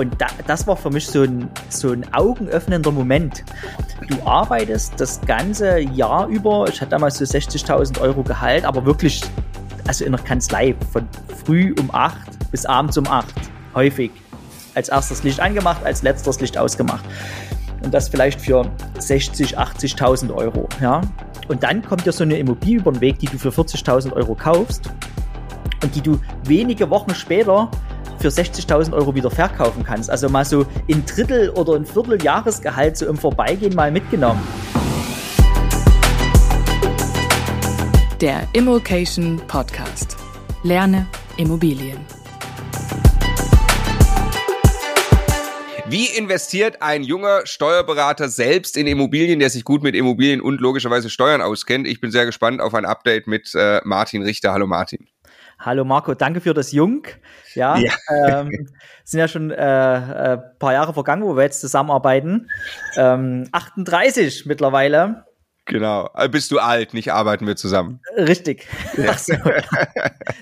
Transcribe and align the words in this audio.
Und 0.00 0.18
da, 0.18 0.28
das 0.46 0.66
war 0.66 0.78
für 0.78 0.88
mich 0.88 1.06
so 1.06 1.24
ein, 1.24 1.50
so 1.68 1.92
ein 1.92 2.10
augenöffnender 2.14 2.90
Moment. 2.90 3.44
Du 4.08 4.16
arbeitest 4.26 4.98
das 4.98 5.20
ganze 5.20 5.78
Jahr 5.78 6.26
über, 6.28 6.64
ich 6.70 6.80
hatte 6.80 6.92
damals 6.92 7.18
so 7.18 7.24
60.000 7.26 8.00
Euro 8.00 8.22
Gehalt, 8.22 8.64
aber 8.64 8.86
wirklich, 8.86 9.20
also 9.86 10.06
in 10.06 10.12
der 10.12 10.22
Kanzlei, 10.22 10.74
von 10.90 11.06
früh 11.44 11.74
um 11.78 11.94
8 11.94 12.16
bis 12.50 12.64
abends 12.64 12.96
um 12.96 13.06
8, 13.06 13.26
häufig. 13.74 14.10
Als 14.74 14.88
erstes 14.88 15.22
Licht 15.22 15.38
angemacht, 15.38 15.84
als 15.84 16.00
letztes 16.00 16.40
Licht 16.40 16.56
ausgemacht. 16.56 17.04
Und 17.82 17.92
das 17.92 18.08
vielleicht 18.08 18.40
für 18.40 18.70
60, 18.98 19.58
80.000 19.58 20.34
Euro. 20.34 20.66
Ja? 20.80 21.02
Und 21.48 21.62
dann 21.62 21.82
kommt 21.82 22.06
dir 22.06 22.12
so 22.12 22.24
eine 22.24 22.38
Immobilie 22.38 22.78
über 22.78 22.90
den 22.90 23.02
Weg, 23.02 23.18
die 23.18 23.26
du 23.26 23.36
für 23.36 23.50
40.000 23.50 24.14
Euro 24.14 24.34
kaufst 24.34 24.90
und 25.82 25.94
die 25.94 26.00
du 26.00 26.18
wenige 26.44 26.88
Wochen 26.88 27.14
später 27.14 27.70
für 28.20 28.28
60.000 28.28 28.92
Euro 28.92 29.14
wieder 29.14 29.30
verkaufen 29.30 29.82
kannst. 29.82 30.10
Also 30.10 30.28
mal 30.28 30.44
so 30.44 30.66
ein 30.88 31.04
Drittel 31.06 31.50
oder 31.50 31.74
ein 31.74 31.86
Viertel 31.86 32.22
Jahresgehalt 32.22 32.96
so 32.96 33.06
im 33.06 33.16
Vorbeigehen 33.16 33.74
mal 33.74 33.90
mitgenommen. 33.90 34.46
Der 38.20 38.46
Immokation 38.52 39.40
Podcast. 39.48 40.18
Lerne 40.62 41.06
Immobilien. 41.38 41.98
Wie 45.88 46.06
investiert 46.06 46.82
ein 46.82 47.02
junger 47.02 47.46
Steuerberater 47.46 48.28
selbst 48.28 48.76
in 48.76 48.86
Immobilien, 48.86 49.40
der 49.40 49.50
sich 49.50 49.64
gut 49.64 49.82
mit 49.82 49.96
Immobilien 49.96 50.40
und 50.40 50.60
logischerweise 50.60 51.08
Steuern 51.08 51.40
auskennt? 51.40 51.88
Ich 51.88 52.00
bin 52.00 52.10
sehr 52.10 52.26
gespannt 52.26 52.60
auf 52.60 52.74
ein 52.74 52.84
Update 52.84 53.26
mit 53.26 53.54
äh, 53.54 53.80
Martin 53.84 54.22
Richter. 54.22 54.52
Hallo 54.52 54.66
Martin. 54.66 55.08
Hallo 55.62 55.84
Marco, 55.84 56.14
danke 56.14 56.40
für 56.40 56.54
das 56.54 56.72
Jung. 56.72 57.06
Ja, 57.54 57.76
ja. 57.76 57.92
Ähm, 58.08 58.48
sind 59.04 59.20
ja 59.20 59.28
schon 59.28 59.50
äh, 59.50 60.32
äh, 60.34 60.38
paar 60.58 60.72
Jahre 60.72 60.94
vergangen, 60.94 61.22
wo 61.22 61.36
wir 61.36 61.42
jetzt 61.42 61.60
zusammenarbeiten. 61.60 62.48
Ähm, 62.96 63.46
38 63.52 64.46
mittlerweile. 64.46 65.26
Genau. 65.70 66.06
Also 66.12 66.30
bist 66.30 66.50
du 66.50 66.58
alt, 66.58 66.94
nicht 66.94 67.12
arbeiten 67.12 67.46
wir 67.46 67.56
zusammen. 67.56 68.00
Richtig. 68.16 68.66
Ja. 68.96 69.16
So. 69.16 69.34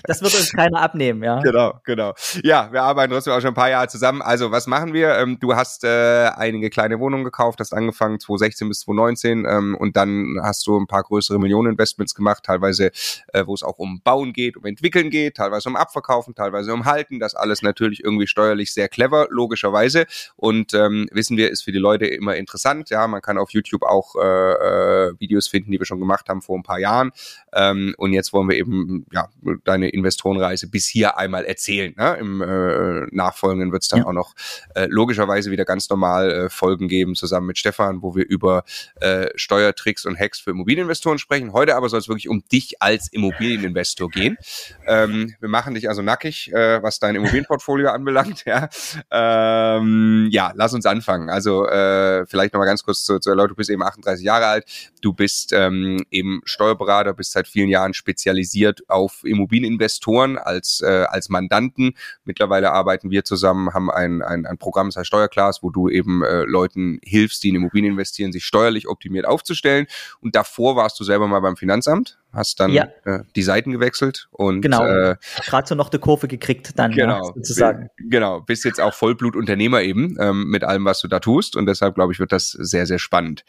Das 0.03 0.21
wird 0.21 0.33
uns 0.33 0.51
keiner 0.51 0.81
abnehmen, 0.81 1.23
ja. 1.23 1.39
Genau, 1.39 1.79
genau. 1.83 2.13
Ja, 2.43 2.71
wir 2.71 2.81
arbeiten 2.81 3.13
trotzdem 3.13 3.33
auch 3.33 3.41
schon 3.41 3.49
ein 3.49 3.55
paar 3.55 3.69
Jahre 3.69 3.87
zusammen. 3.87 4.23
Also, 4.23 4.51
was 4.51 4.65
machen 4.65 4.93
wir? 4.93 5.15
Ähm, 5.15 5.37
du 5.39 5.55
hast 5.55 5.83
äh, 5.83 6.29
einige 6.35 6.71
kleine 6.71 6.99
Wohnungen 6.99 7.23
gekauft, 7.23 7.59
hast 7.59 7.73
angefangen 7.73 8.19
2016 8.19 8.69
bis 8.69 8.79
2019 8.81 9.45
ähm, 9.47 9.75
und 9.75 9.95
dann 9.95 10.39
hast 10.41 10.65
du 10.65 10.79
ein 10.79 10.87
paar 10.87 11.03
größere 11.03 11.39
Millioneninvestments 11.39 12.15
gemacht, 12.15 12.43
teilweise, 12.43 12.91
äh, 13.33 13.45
wo 13.45 13.53
es 13.53 13.61
auch 13.61 13.77
um 13.77 14.01
Bauen 14.01 14.33
geht, 14.33 14.57
um 14.57 14.65
Entwickeln 14.65 15.11
geht, 15.11 15.37
teilweise 15.37 15.69
um 15.69 15.75
Abverkaufen, 15.75 16.33
teilweise 16.33 16.73
um 16.73 16.85
Halten. 16.85 17.19
Das 17.19 17.35
alles 17.35 17.61
natürlich 17.61 18.03
irgendwie 18.03 18.27
steuerlich 18.27 18.73
sehr 18.73 18.89
clever, 18.89 19.27
logischerweise. 19.29 20.05
Und 20.35 20.73
ähm, 20.73 21.07
wissen 21.11 21.37
wir, 21.37 21.51
ist 21.51 21.63
für 21.63 21.71
die 21.71 21.77
Leute 21.77 22.07
immer 22.07 22.35
interessant. 22.35 22.89
Ja, 22.89 23.07
man 23.07 23.21
kann 23.21 23.37
auf 23.37 23.51
YouTube 23.51 23.83
auch 23.83 24.15
äh, 24.15 25.09
äh 25.09 25.13
Videos 25.19 25.47
finden, 25.47 25.71
die 25.71 25.79
wir 25.79 25.85
schon 25.85 25.99
gemacht 25.99 26.29
haben 26.29 26.41
vor 26.41 26.57
ein 26.57 26.63
paar 26.63 26.79
Jahren. 26.79 27.11
Ähm, 27.53 27.95
und 27.97 28.13
jetzt 28.13 28.33
wollen 28.33 28.49
wir 28.49 28.57
eben 28.57 29.05
ja 29.11 29.29
deine 29.63 29.89
Investorenreise 29.89 30.69
bis 30.69 30.87
hier 30.87 31.17
einmal 31.17 31.45
erzählen. 31.45 31.93
Ne? 31.97 32.17
Im 32.19 32.41
äh, 32.41 33.07
Nachfolgenden 33.11 33.71
wird 33.71 33.83
es 33.83 33.89
dann 33.89 33.99
ja. 33.99 34.05
auch 34.05 34.13
noch 34.13 34.33
äh, 34.75 34.87
logischerweise 34.89 35.51
wieder 35.51 35.65
ganz 35.65 35.89
normal 35.89 36.31
äh, 36.31 36.49
Folgen 36.49 36.87
geben, 36.87 37.15
zusammen 37.15 37.47
mit 37.47 37.57
Stefan, 37.57 38.01
wo 38.01 38.15
wir 38.15 38.27
über 38.27 38.63
äh, 38.99 39.27
Steuertricks 39.35 40.05
und 40.05 40.19
Hacks 40.19 40.39
für 40.39 40.51
Immobilieninvestoren 40.51 41.19
sprechen. 41.19 41.53
Heute 41.53 41.75
aber 41.75 41.89
soll 41.89 41.99
es 41.99 42.07
wirklich 42.07 42.29
um 42.29 42.43
dich 42.51 42.81
als 42.81 43.07
Immobilieninvestor 43.11 44.09
gehen. 44.09 44.37
Ähm, 44.85 45.35
wir 45.39 45.49
machen 45.49 45.73
dich 45.73 45.89
also 45.89 46.01
nackig, 46.01 46.51
äh, 46.53 46.81
was 46.81 46.99
dein 46.99 47.15
Immobilienportfolio 47.15 47.89
anbelangt. 47.91 48.45
Ja, 48.45 48.69
ähm, 49.11 50.27
ja 50.31 50.51
lass 50.55 50.73
uns 50.73 50.85
anfangen. 50.85 51.29
Also 51.29 51.65
äh, 51.67 52.25
vielleicht 52.25 52.53
nochmal 52.53 52.67
ganz 52.67 52.83
kurz 52.83 53.03
zu, 53.03 53.19
zu 53.19 53.33
Leute, 53.33 53.49
du 53.49 53.55
bist 53.55 53.69
eben 53.69 53.83
38 53.83 54.23
Jahre 54.23 54.45
alt. 54.47 54.65
Du 55.01 55.08
bist 55.13 55.53
ähm, 55.53 56.05
eben 56.11 56.41
Steuerberater, 56.45 57.13
bist 57.13 57.31
seit 57.31 57.47
vielen 57.47 57.69
Jahren 57.69 57.93
spezialisiert 57.93 58.89
auf 58.89 59.23
Immobilieninvestoren 59.23 60.37
als, 60.37 60.81
äh, 60.81 61.05
als 61.07 61.29
Mandanten. 61.29 61.93
Mittlerweile 62.23 62.71
arbeiten 62.71 63.11
wir 63.11 63.23
zusammen, 63.23 63.73
haben 63.73 63.89
ein, 63.89 64.21
ein, 64.21 64.45
ein 64.45 64.57
Programm, 64.57 64.87
das 64.87 64.97
heißt 64.97 65.07
Steuerclass, 65.07 65.63
wo 65.63 65.69
du 65.69 65.89
eben 65.89 66.23
äh, 66.23 66.43
Leuten 66.43 66.99
hilfst, 67.03 67.43
die 67.43 67.49
in 67.49 67.55
Immobilien 67.55 67.93
investieren, 67.93 68.31
sich 68.31 68.45
steuerlich 68.45 68.87
optimiert 68.87 69.25
aufzustellen. 69.25 69.87
Und 70.21 70.35
davor 70.35 70.75
warst 70.75 70.99
du 70.99 71.03
selber 71.03 71.27
mal 71.27 71.39
beim 71.39 71.57
Finanzamt, 71.57 72.19
hast 72.33 72.59
dann 72.59 72.71
ja. 72.71 72.87
äh, 73.05 73.19
die 73.35 73.41
Seiten 73.41 73.71
gewechselt 73.71 74.27
und 74.31 74.61
genau 74.61 74.85
äh, 74.85 75.15
gerade 75.45 75.67
so 75.67 75.75
noch 75.75 75.89
die 75.89 75.97
Kurve 75.97 76.27
gekriegt 76.27 76.77
dann 76.77 76.91
genau 76.91 77.17
ja, 77.17 77.33
sozusagen 77.33 77.89
genau 77.97 78.41
bist 78.41 78.65
jetzt 78.65 78.79
auch 78.79 78.93
Vollblutunternehmer 78.93 79.81
eben 79.81 80.15
ähm, 80.19 80.47
mit 80.49 80.63
allem 80.63 80.85
was 80.85 81.01
du 81.01 81.07
da 81.07 81.19
tust 81.19 81.55
und 81.55 81.65
deshalb 81.65 81.95
glaube 81.95 82.13
ich 82.13 82.19
wird 82.19 82.31
das 82.31 82.49
sehr 82.51 82.85
sehr 82.85 82.99
spannend 82.99 83.43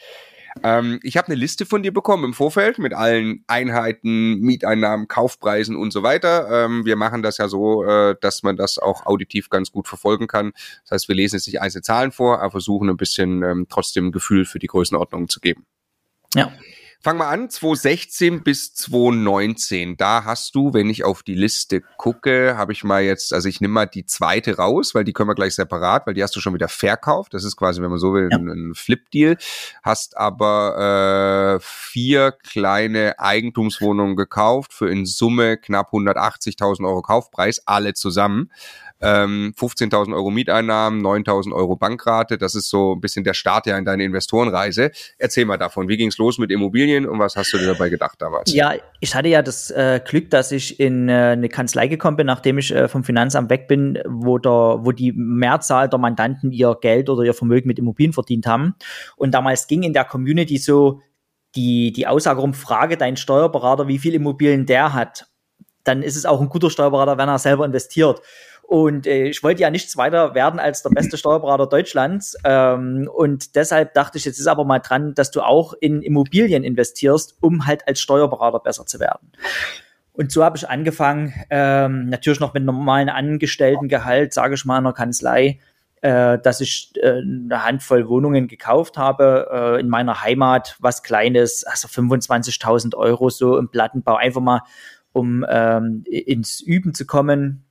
ähm, 0.63 1.01
ich 1.03 1.17
habe 1.17 1.29
eine 1.29 1.37
Liste 1.37 1.67
von 1.67 1.83
dir 1.83 1.93
bekommen 1.93 2.25
im 2.25 2.35
Vorfeld 2.35 2.79
mit 2.79 2.95
allen 2.95 3.45
Einheiten, 3.47 4.41
Mieteinnahmen, 4.41 5.09
Kaufpreisen 5.09 5.77
und 5.77 5.93
so 5.93 6.03
weiter. 6.03 6.65
Ähm, 6.65 6.85
wir 6.85 6.97
machen 6.97 7.23
das 7.23 7.39
ja 7.39 7.49
so, 7.49 7.85
äh, 7.85 8.17
dass 8.21 8.43
man 8.43 8.57
das 8.57 8.79
auch 8.79 9.07
auditiv 9.07 9.51
ganz 9.51 9.73
gut 9.73 9.89
verfolgen 9.89 10.27
kann. 10.27 10.53
Das 10.83 10.93
heißt, 10.93 11.09
wir 11.09 11.15
lesen 11.15 11.37
jetzt 11.37 11.47
nicht 11.47 11.61
einzelne 11.61 11.83
Zahlen 11.83 12.13
vor, 12.13 12.41
aber 12.41 12.51
versuchen 12.51 12.89
ein 12.89 12.97
bisschen 12.97 13.43
ähm, 13.43 13.67
trotzdem 13.69 14.07
ein 14.07 14.13
Gefühl 14.13 14.45
für 14.45 14.59
die 14.59 14.67
Größenordnung 14.67 15.29
zu 15.29 15.41
geben. 15.41 15.67
Ja. 16.35 16.53
Fang 17.03 17.17
mal 17.17 17.31
an, 17.31 17.49
2016 17.49 18.43
bis 18.43 18.75
2019. 18.75 19.97
Da 19.97 20.25
hast 20.27 20.55
du, 20.55 20.75
wenn 20.75 20.91
ich 20.91 21.03
auf 21.03 21.23
die 21.23 21.35
Liste 21.35 21.81
gucke, 21.97 22.59
habe 22.59 22.73
ich 22.73 22.85
mal 22.85 23.03
jetzt, 23.03 23.33
also 23.33 23.49
ich 23.49 23.63
nehme 23.63 23.73
mal 23.73 23.87
die 23.87 24.05
zweite 24.05 24.59
raus, 24.59 24.95
weil 24.95 25.05
die 25.05 25.15
können 25.15 25.31
wir 25.31 25.35
gleich 25.35 25.55
separat, 25.55 26.07
weil 26.07 26.13
die 26.13 26.23
hast 26.23 26.37
du 26.37 26.41
schon 26.41 26.53
wieder 26.53 26.69
verkauft. 26.69 27.33
Das 27.33 27.43
ist 27.43 27.57
quasi, 27.57 27.81
wenn 27.81 27.89
man 27.89 27.99
so 27.99 28.13
will, 28.13 28.29
ja. 28.31 28.37
ein, 28.37 28.49
ein 28.49 28.75
Flip-Deal. 28.75 29.39
Hast 29.83 30.19
aber 30.19 31.57
äh, 31.57 31.61
vier 31.63 32.33
kleine 32.33 33.19
Eigentumswohnungen 33.19 34.15
gekauft 34.15 34.75
für 34.75 34.91
in 34.91 35.07
Summe 35.07 35.57
knapp 35.57 35.95
180.000 35.95 36.87
Euro 36.87 37.01
Kaufpreis, 37.01 37.63
alle 37.67 37.95
zusammen 37.95 38.51
ähm, 39.01 39.55
15.000 39.59 40.15
Euro 40.15 40.31
Mieteinnahmen, 40.31 41.05
9.000 41.05 41.53
Euro 41.53 41.77
Bankrate. 41.77 42.39
Das 42.39 42.55
ist 42.55 42.69
so 42.69 42.95
ein 42.95 43.01
bisschen 43.01 43.25
der 43.25 43.35
Start 43.35 43.67
ja 43.67 43.79
in 43.79 43.85
deine 43.85 44.05
Investorenreise. 44.05 44.91
Erzähl 45.19 45.45
mal 45.45 45.57
davon. 45.57 45.89
Wie 45.89 45.97
ging's 45.97 46.19
los 46.19 46.39
mit 46.39 46.51
Immobilien 46.51 47.07
und 47.07 47.19
was 47.19 47.37
hast 47.37 47.53
du 47.53 47.59
dir 47.59 47.67
dabei 47.67 47.89
gedacht 47.89 48.21
damals? 48.21 48.53
Ja, 48.53 48.75
ich 49.01 49.15
hatte 49.15 49.29
ja 49.29 49.43
das 49.43 49.71
äh, 49.71 50.01
Glück, 50.05 50.31
dass 50.31 50.53
ich 50.53 50.79
in 50.81 51.09
äh, 51.09 51.31
eine 51.33 51.49
Kanzlei 51.49 51.87
gekommen 51.87 52.17
bin, 52.17 52.27
nachdem 52.27 52.59
ich 52.59 52.75
äh, 52.75 52.89
vom 52.89 53.05
Finanzamt 53.05 53.51
weg 53.51 53.69
bin, 53.69 53.99
wo, 54.07 54.39
der, 54.39 54.51
wo 54.81 54.93
die 54.93 55.13
Mehrzahl 55.13 55.89
der 55.89 55.99
Mandanten 55.99 56.53
ihr 56.53 56.77
Geld 56.81 57.09
oder 57.09 57.23
ihr 57.23 57.35
Vermögen 57.35 57.69
mit 57.69 57.79
Immobilien 57.79 58.13
verdient 58.13 58.47
haben. 58.47 58.75
Und 59.17 59.33
damals 59.33 59.67
ging 59.67 59.83
in 59.83 59.93
der 59.93 60.05
Community 60.05 60.59
so 60.59 61.01
die, 61.55 61.93
die 61.93 62.07
Aussage 62.07 62.41
rum, 62.41 62.55
frage 62.55 62.97
deinen 62.97 63.17
Steuerberater, 63.17 63.89
wie 63.89 63.99
viel 63.99 64.15
Immobilien 64.15 64.67
der 64.67 64.93
hat. 64.93 65.27
Dann 65.85 66.03
ist 66.03 66.17
es 66.17 66.27
auch 66.27 66.41
ein 66.41 66.49
guter 66.49 66.71
Steuerberater, 66.71 67.19
wenn 67.19 67.29
er 67.29 67.39
selber 67.39 67.65
investiert. 67.65 68.21
Und 68.71 69.09
äh, 69.09 69.25
ich 69.25 69.43
wollte 69.43 69.63
ja 69.63 69.71
nichts 69.71 69.97
weiter 69.97 70.37
werden 70.37 70.61
als 70.61 70.85
der 70.85 70.91
beste 70.91 71.19
Steuerberater 71.19 71.67
Deutschlands. 71.67 72.37
Ähm, 72.45 73.11
und 73.13 73.57
deshalb 73.57 73.95
dachte 73.95 74.17
ich, 74.17 74.25
jetzt 74.25 74.39
ist 74.39 74.47
aber 74.47 74.65
mal 74.65 74.79
dran, 74.79 75.13
dass 75.13 75.33
du 75.33 75.41
auch 75.41 75.75
in 75.81 76.03
Immobilien 76.03 76.63
investierst, 76.63 77.37
um 77.41 77.67
halt 77.67 77.89
als 77.89 78.01
Steuerberater 78.01 78.61
besser 78.61 78.87
zu 78.87 79.01
werden. 79.01 79.33
Und 80.13 80.31
so 80.31 80.45
habe 80.45 80.57
ich 80.57 80.69
angefangen, 80.69 81.35
ähm, 81.51 82.11
natürlich 82.11 82.39
noch 82.39 82.55
mit 82.55 82.63
normalen 82.63 83.09
Angestelltengehalt, 83.09 84.33
sage 84.33 84.55
ich 84.55 84.65
mal, 84.65 84.79
in 84.79 84.85
der 84.85 84.93
Kanzlei, 84.93 85.59
äh, 86.03 86.39
dass 86.39 86.61
ich 86.61 86.93
äh, 87.03 87.23
eine 87.23 87.65
Handvoll 87.65 88.09
Wohnungen 88.09 88.47
gekauft 88.47 88.97
habe 88.97 89.49
äh, 89.53 89.81
in 89.81 89.89
meiner 89.89 90.23
Heimat, 90.23 90.77
was 90.79 91.03
Kleines, 91.03 91.65
also 91.65 91.89
25.000 91.89 92.95
Euro 92.95 93.31
so 93.31 93.59
im 93.59 93.69
Plattenbau, 93.69 94.15
einfach 94.15 94.41
mal 94.41 94.63
um 95.13 95.45
ähm, 95.51 96.05
ins 96.07 96.61
Üben 96.61 96.95
zu 96.95 97.05
kommen, 97.05 97.65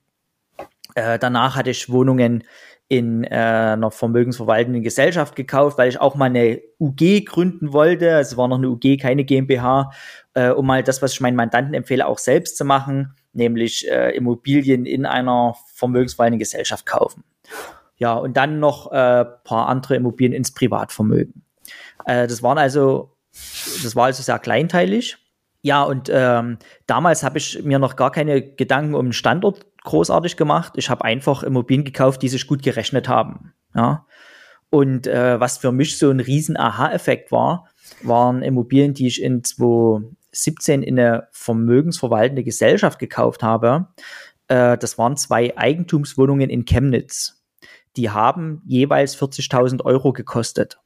äh, 0.96 1.20
danach 1.20 1.56
hatte 1.56 1.70
ich 1.70 1.90
Wohnungen 1.90 2.44
in 2.90 3.24
äh, 3.24 3.36
einer 3.36 3.92
vermögensverwaltenden 3.92 4.82
Gesellschaft 4.82 5.36
gekauft, 5.36 5.78
weil 5.78 5.90
ich 5.90 6.02
auch 6.02 6.16
mal 6.16 6.26
eine 6.26 6.60
UG 6.80 7.26
gründen 7.26 7.72
wollte. 7.72 8.08
Es 8.20 8.36
war 8.36 8.48
noch 8.48 8.58
eine 8.58 8.70
UG, 8.70 8.98
keine 9.00 9.24
GmbH, 9.24 9.92
äh, 10.34 10.50
um 10.50 10.66
mal 10.66 10.82
das, 10.82 11.02
was 11.04 11.14
ich 11.14 11.22
meinen 11.22 11.36
Mandanten 11.36 11.76
empfehle, 11.76 12.08
auch 12.08 12.18
selbst 12.18 12.58
zu 12.58 12.66
machen, 12.66 13.14
nämlich 13.32 13.90
äh, 13.90 14.16
Immobilien 14.16 14.88
in 14.88 15.06
einer 15.06 15.56
vermögensverwaltenden 15.76 16.40
Gesellschaft 16.40 16.88
kaufen. 16.88 17.24
Ja, 17.98 18.16
und 18.16 18.36
dann 18.38 18.60
noch 18.60 18.92
äh, 18.92 19.26
paar 19.44 19.68
andere 19.68 19.96
Immobilien 19.96 20.34
ins 20.34 20.52
Privatvermögen. 20.52 21.44
Äh, 22.06 22.26
das 22.26 22.42
waren 22.42 22.58
also, 22.58 23.16
das 23.84 23.96
war 23.96 24.06
also 24.06 24.24
sehr 24.24 24.40
kleinteilig. 24.40 25.18
Ja, 25.62 25.84
und 25.84 26.10
ähm, 26.12 26.58
damals 26.88 27.22
habe 27.22 27.38
ich 27.38 27.62
mir 27.64 27.78
noch 27.78 27.98
gar 27.98 28.12
keine 28.12 28.42
Gedanken 28.42 28.96
um 28.96 29.08
den 29.08 29.14
Standort 29.14 29.66
großartig 29.84 30.38
gemacht. 30.38 30.74
Ich 30.76 30.90
habe 30.90 31.06
einfach 31.06 31.44
Immobilien 31.44 31.86
gekauft, 31.86 32.22
die 32.22 32.30
sich 32.30 32.48
gut 32.48 32.64
gerechnet 32.64 33.08
haben. 33.08 33.54
Ja. 33.76 34.06
Und 34.70 35.08
äh, 35.08 35.40
was 35.40 35.58
für 35.58 35.72
mich 35.72 35.98
so 35.98 36.10
ein 36.10 36.20
riesen 36.20 36.58
Aha-Effekt 36.58 37.32
war, 37.32 37.68
waren 38.04 38.44
Immobilien, 38.44 38.94
die 38.94 39.08
ich 39.08 39.22
in 39.22 39.44
2017 39.44 40.84
in 40.84 41.00
eine 41.00 41.28
vermögensverwaltende 41.32 42.44
Gesellschaft 42.44 43.00
gekauft 43.00 43.42
habe. 43.42 43.88
Äh, 44.48 44.78
das 44.78 44.98
waren 44.98 45.18
zwei 45.18 45.58
Eigentumswohnungen 45.58 46.50
in 46.50 46.66
Chemnitz. 46.66 47.36
die 47.98 48.12
haben 48.12 48.62
jeweils 48.66 49.20
40.000 49.20 49.84
Euro 49.84 50.14
gekostet. 50.14 50.80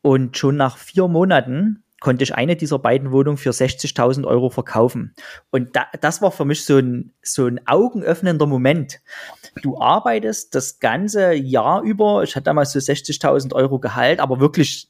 Und 0.00 0.38
schon 0.38 0.56
nach 0.56 0.78
vier 0.78 1.06
Monaten 1.06 1.84
konnte 2.00 2.22
ich 2.22 2.34
eine 2.34 2.56
dieser 2.56 2.78
beiden 2.78 3.10
Wohnungen 3.10 3.38
für 3.38 3.50
60.000 3.50 4.24
Euro 4.26 4.50
verkaufen. 4.50 5.14
Und 5.50 5.74
da, 5.74 5.86
das 6.00 6.22
war 6.22 6.30
für 6.30 6.44
mich 6.44 6.64
so 6.64 6.78
ein, 6.78 7.12
so 7.22 7.46
ein 7.46 7.60
augenöffnender 7.66 8.46
Moment. 8.46 9.00
Du 9.62 9.80
arbeitest 9.80 10.54
das 10.54 10.78
ganze 10.78 11.34
Jahr 11.34 11.82
über, 11.82 12.22
ich 12.22 12.36
hatte 12.36 12.44
damals 12.44 12.72
so 12.72 12.78
60.000 12.78 13.52
Euro 13.52 13.80
Gehalt, 13.80 14.20
aber 14.20 14.38
wirklich, 14.38 14.88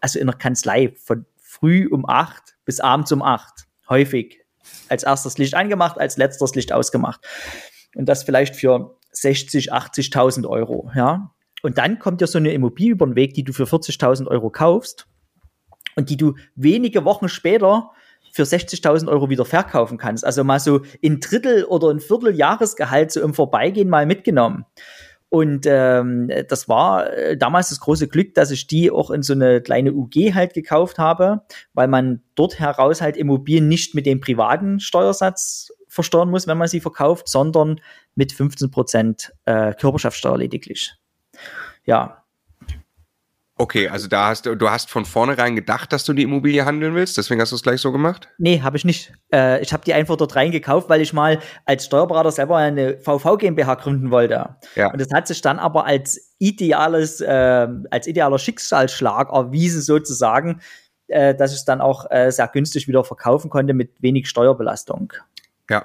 also 0.00 0.18
in 0.18 0.26
der 0.26 0.36
Kanzlei, 0.36 0.94
von 0.96 1.26
früh 1.36 1.86
um 1.88 2.08
acht 2.08 2.56
bis 2.64 2.80
abends 2.80 3.12
um 3.12 3.22
acht, 3.22 3.66
häufig. 3.88 4.40
Als 4.88 5.02
erstes 5.02 5.38
Licht 5.38 5.54
angemacht, 5.54 5.98
als 5.98 6.16
letztes 6.16 6.54
Licht 6.54 6.72
ausgemacht. 6.72 7.20
Und 7.94 8.06
das 8.06 8.24
vielleicht 8.24 8.56
für 8.56 8.98
60, 9.12 9.72
80.000 9.72 10.46
Euro, 10.46 10.90
ja. 10.94 11.30
Und 11.62 11.78
dann 11.78 11.98
kommt 11.98 12.20
dir 12.20 12.26
so 12.26 12.38
eine 12.38 12.52
Immobilie 12.52 12.92
über 12.92 13.06
den 13.06 13.16
Weg, 13.16 13.34
die 13.34 13.42
du 13.42 13.52
für 13.52 13.64
40.000 13.64 14.28
Euro 14.28 14.50
kaufst 14.50 15.08
und 15.98 16.10
die 16.10 16.16
du 16.16 16.34
wenige 16.54 17.04
Wochen 17.04 17.28
später 17.28 17.90
für 18.32 18.44
60.000 18.44 19.08
Euro 19.08 19.28
wieder 19.30 19.44
verkaufen 19.44 19.98
kannst. 19.98 20.24
Also 20.24 20.44
mal 20.44 20.60
so 20.60 20.82
ein 21.04 21.18
Drittel 21.18 21.64
oder 21.64 21.90
ein 21.90 21.98
Viertel 21.98 22.36
Jahresgehalt 22.36 23.10
so 23.10 23.20
im 23.20 23.34
Vorbeigehen 23.34 23.88
mal 23.88 24.06
mitgenommen. 24.06 24.64
Und 25.28 25.66
ähm, 25.66 26.30
das 26.48 26.68
war 26.68 27.12
äh, 27.12 27.36
damals 27.36 27.70
das 27.70 27.80
große 27.80 28.06
Glück, 28.06 28.34
dass 28.34 28.52
ich 28.52 28.68
die 28.68 28.92
auch 28.92 29.10
in 29.10 29.22
so 29.22 29.32
eine 29.32 29.60
kleine 29.60 29.92
UG 29.92 30.34
halt 30.34 30.54
gekauft 30.54 30.98
habe, 30.98 31.42
weil 31.74 31.88
man 31.88 32.22
dort 32.36 32.60
heraus 32.60 33.00
halt 33.00 33.16
Immobilien 33.16 33.68
nicht 33.68 33.96
mit 33.96 34.06
dem 34.06 34.20
privaten 34.20 34.78
Steuersatz 34.78 35.72
versteuern 35.88 36.30
muss, 36.30 36.46
wenn 36.46 36.58
man 36.58 36.68
sie 36.68 36.80
verkauft, 36.80 37.28
sondern 37.28 37.80
mit 38.14 38.32
15 38.32 38.70
Prozent 38.70 39.32
äh, 39.46 39.74
Körperschaftssteuer 39.74 40.38
lediglich. 40.38 40.94
Ja, 41.84 42.22
Okay, 43.60 43.88
also 43.88 44.06
da 44.06 44.28
hast 44.28 44.46
du, 44.46 44.54
du 44.54 44.70
hast 44.70 44.88
von 44.88 45.04
vornherein 45.04 45.56
gedacht, 45.56 45.92
dass 45.92 46.04
du 46.04 46.12
die 46.12 46.22
Immobilie 46.22 46.64
handeln 46.64 46.94
willst, 46.94 47.18
deswegen 47.18 47.40
hast 47.40 47.50
du 47.50 47.56
es 47.56 47.62
gleich 47.64 47.80
so 47.80 47.90
gemacht? 47.90 48.28
Nee, 48.38 48.60
habe 48.62 48.76
ich 48.76 48.84
nicht. 48.84 49.12
Äh, 49.32 49.60
ich 49.62 49.72
habe 49.72 49.84
die 49.84 49.92
einfach 49.92 50.16
dort 50.16 50.36
reingekauft, 50.36 50.88
weil 50.88 51.00
ich 51.00 51.12
mal 51.12 51.40
als 51.64 51.86
Steuerberater 51.86 52.30
selber 52.30 52.56
eine 52.56 52.98
VV 52.98 53.36
GmbH 53.36 53.74
gründen 53.74 54.12
wollte. 54.12 54.56
Ja. 54.76 54.92
Und 54.92 55.00
das 55.00 55.08
hat 55.12 55.26
sich 55.26 55.40
dann 55.40 55.58
aber 55.58 55.86
als 55.86 56.36
ideales, 56.38 57.20
äh, 57.20 57.66
als 57.90 58.06
idealer 58.06 58.38
Schicksalsschlag 58.38 59.32
erwiesen 59.32 59.82
sozusagen, 59.82 60.60
äh, 61.08 61.34
dass 61.34 61.50
ich 61.50 61.58
es 61.58 61.64
dann 61.64 61.80
auch 61.80 62.08
äh, 62.10 62.30
sehr 62.30 62.46
günstig 62.46 62.86
wieder 62.86 63.02
verkaufen 63.02 63.50
konnte 63.50 63.74
mit 63.74 63.90
wenig 64.00 64.28
Steuerbelastung. 64.28 65.12
Ja. 65.70 65.84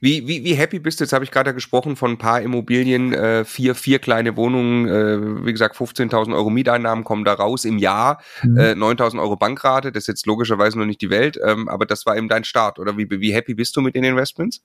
Wie, 0.00 0.26
wie, 0.26 0.42
wie 0.42 0.54
happy 0.54 0.78
bist 0.78 1.00
du? 1.00 1.04
Jetzt 1.04 1.12
habe 1.12 1.22
ich 1.22 1.30
gerade 1.30 1.52
gesprochen 1.52 1.96
von 1.96 2.12
ein 2.12 2.18
paar 2.18 2.40
Immobilien, 2.40 3.12
äh, 3.12 3.44
vier, 3.44 3.74
vier 3.74 3.98
kleine 3.98 4.36
Wohnungen, 4.36 4.88
äh, 4.88 5.44
wie 5.44 5.52
gesagt, 5.52 5.76
15.000 5.76 6.34
Euro 6.34 6.48
Mieteinnahmen 6.48 7.04
kommen 7.04 7.26
da 7.26 7.34
raus 7.34 7.66
im 7.66 7.76
Jahr, 7.76 8.22
mhm. 8.42 8.56
äh, 8.56 8.72
9.000 8.72 9.20
Euro 9.20 9.36
Bankrate, 9.36 9.92
das 9.92 10.04
ist 10.04 10.08
jetzt 10.08 10.26
logischerweise 10.26 10.78
noch 10.78 10.86
nicht 10.86 11.02
die 11.02 11.10
Welt, 11.10 11.38
ähm, 11.44 11.68
aber 11.68 11.84
das 11.84 12.06
war 12.06 12.16
eben 12.16 12.28
dein 12.28 12.44
Start, 12.44 12.78
oder 12.78 12.96
wie, 12.96 13.06
wie 13.10 13.34
happy 13.34 13.52
bist 13.52 13.76
du 13.76 13.82
mit 13.82 13.94
den 13.94 14.04
Investments? 14.04 14.62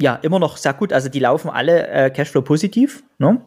Ja, 0.00 0.16
immer 0.16 0.38
noch 0.38 0.56
sehr 0.56 0.74
gut. 0.74 0.92
Also 0.92 1.08
die 1.08 1.20
laufen 1.20 1.50
alle 1.50 1.86
äh, 1.88 2.10
Cashflow 2.10 2.42
positiv. 2.42 3.04
Ne? 3.18 3.44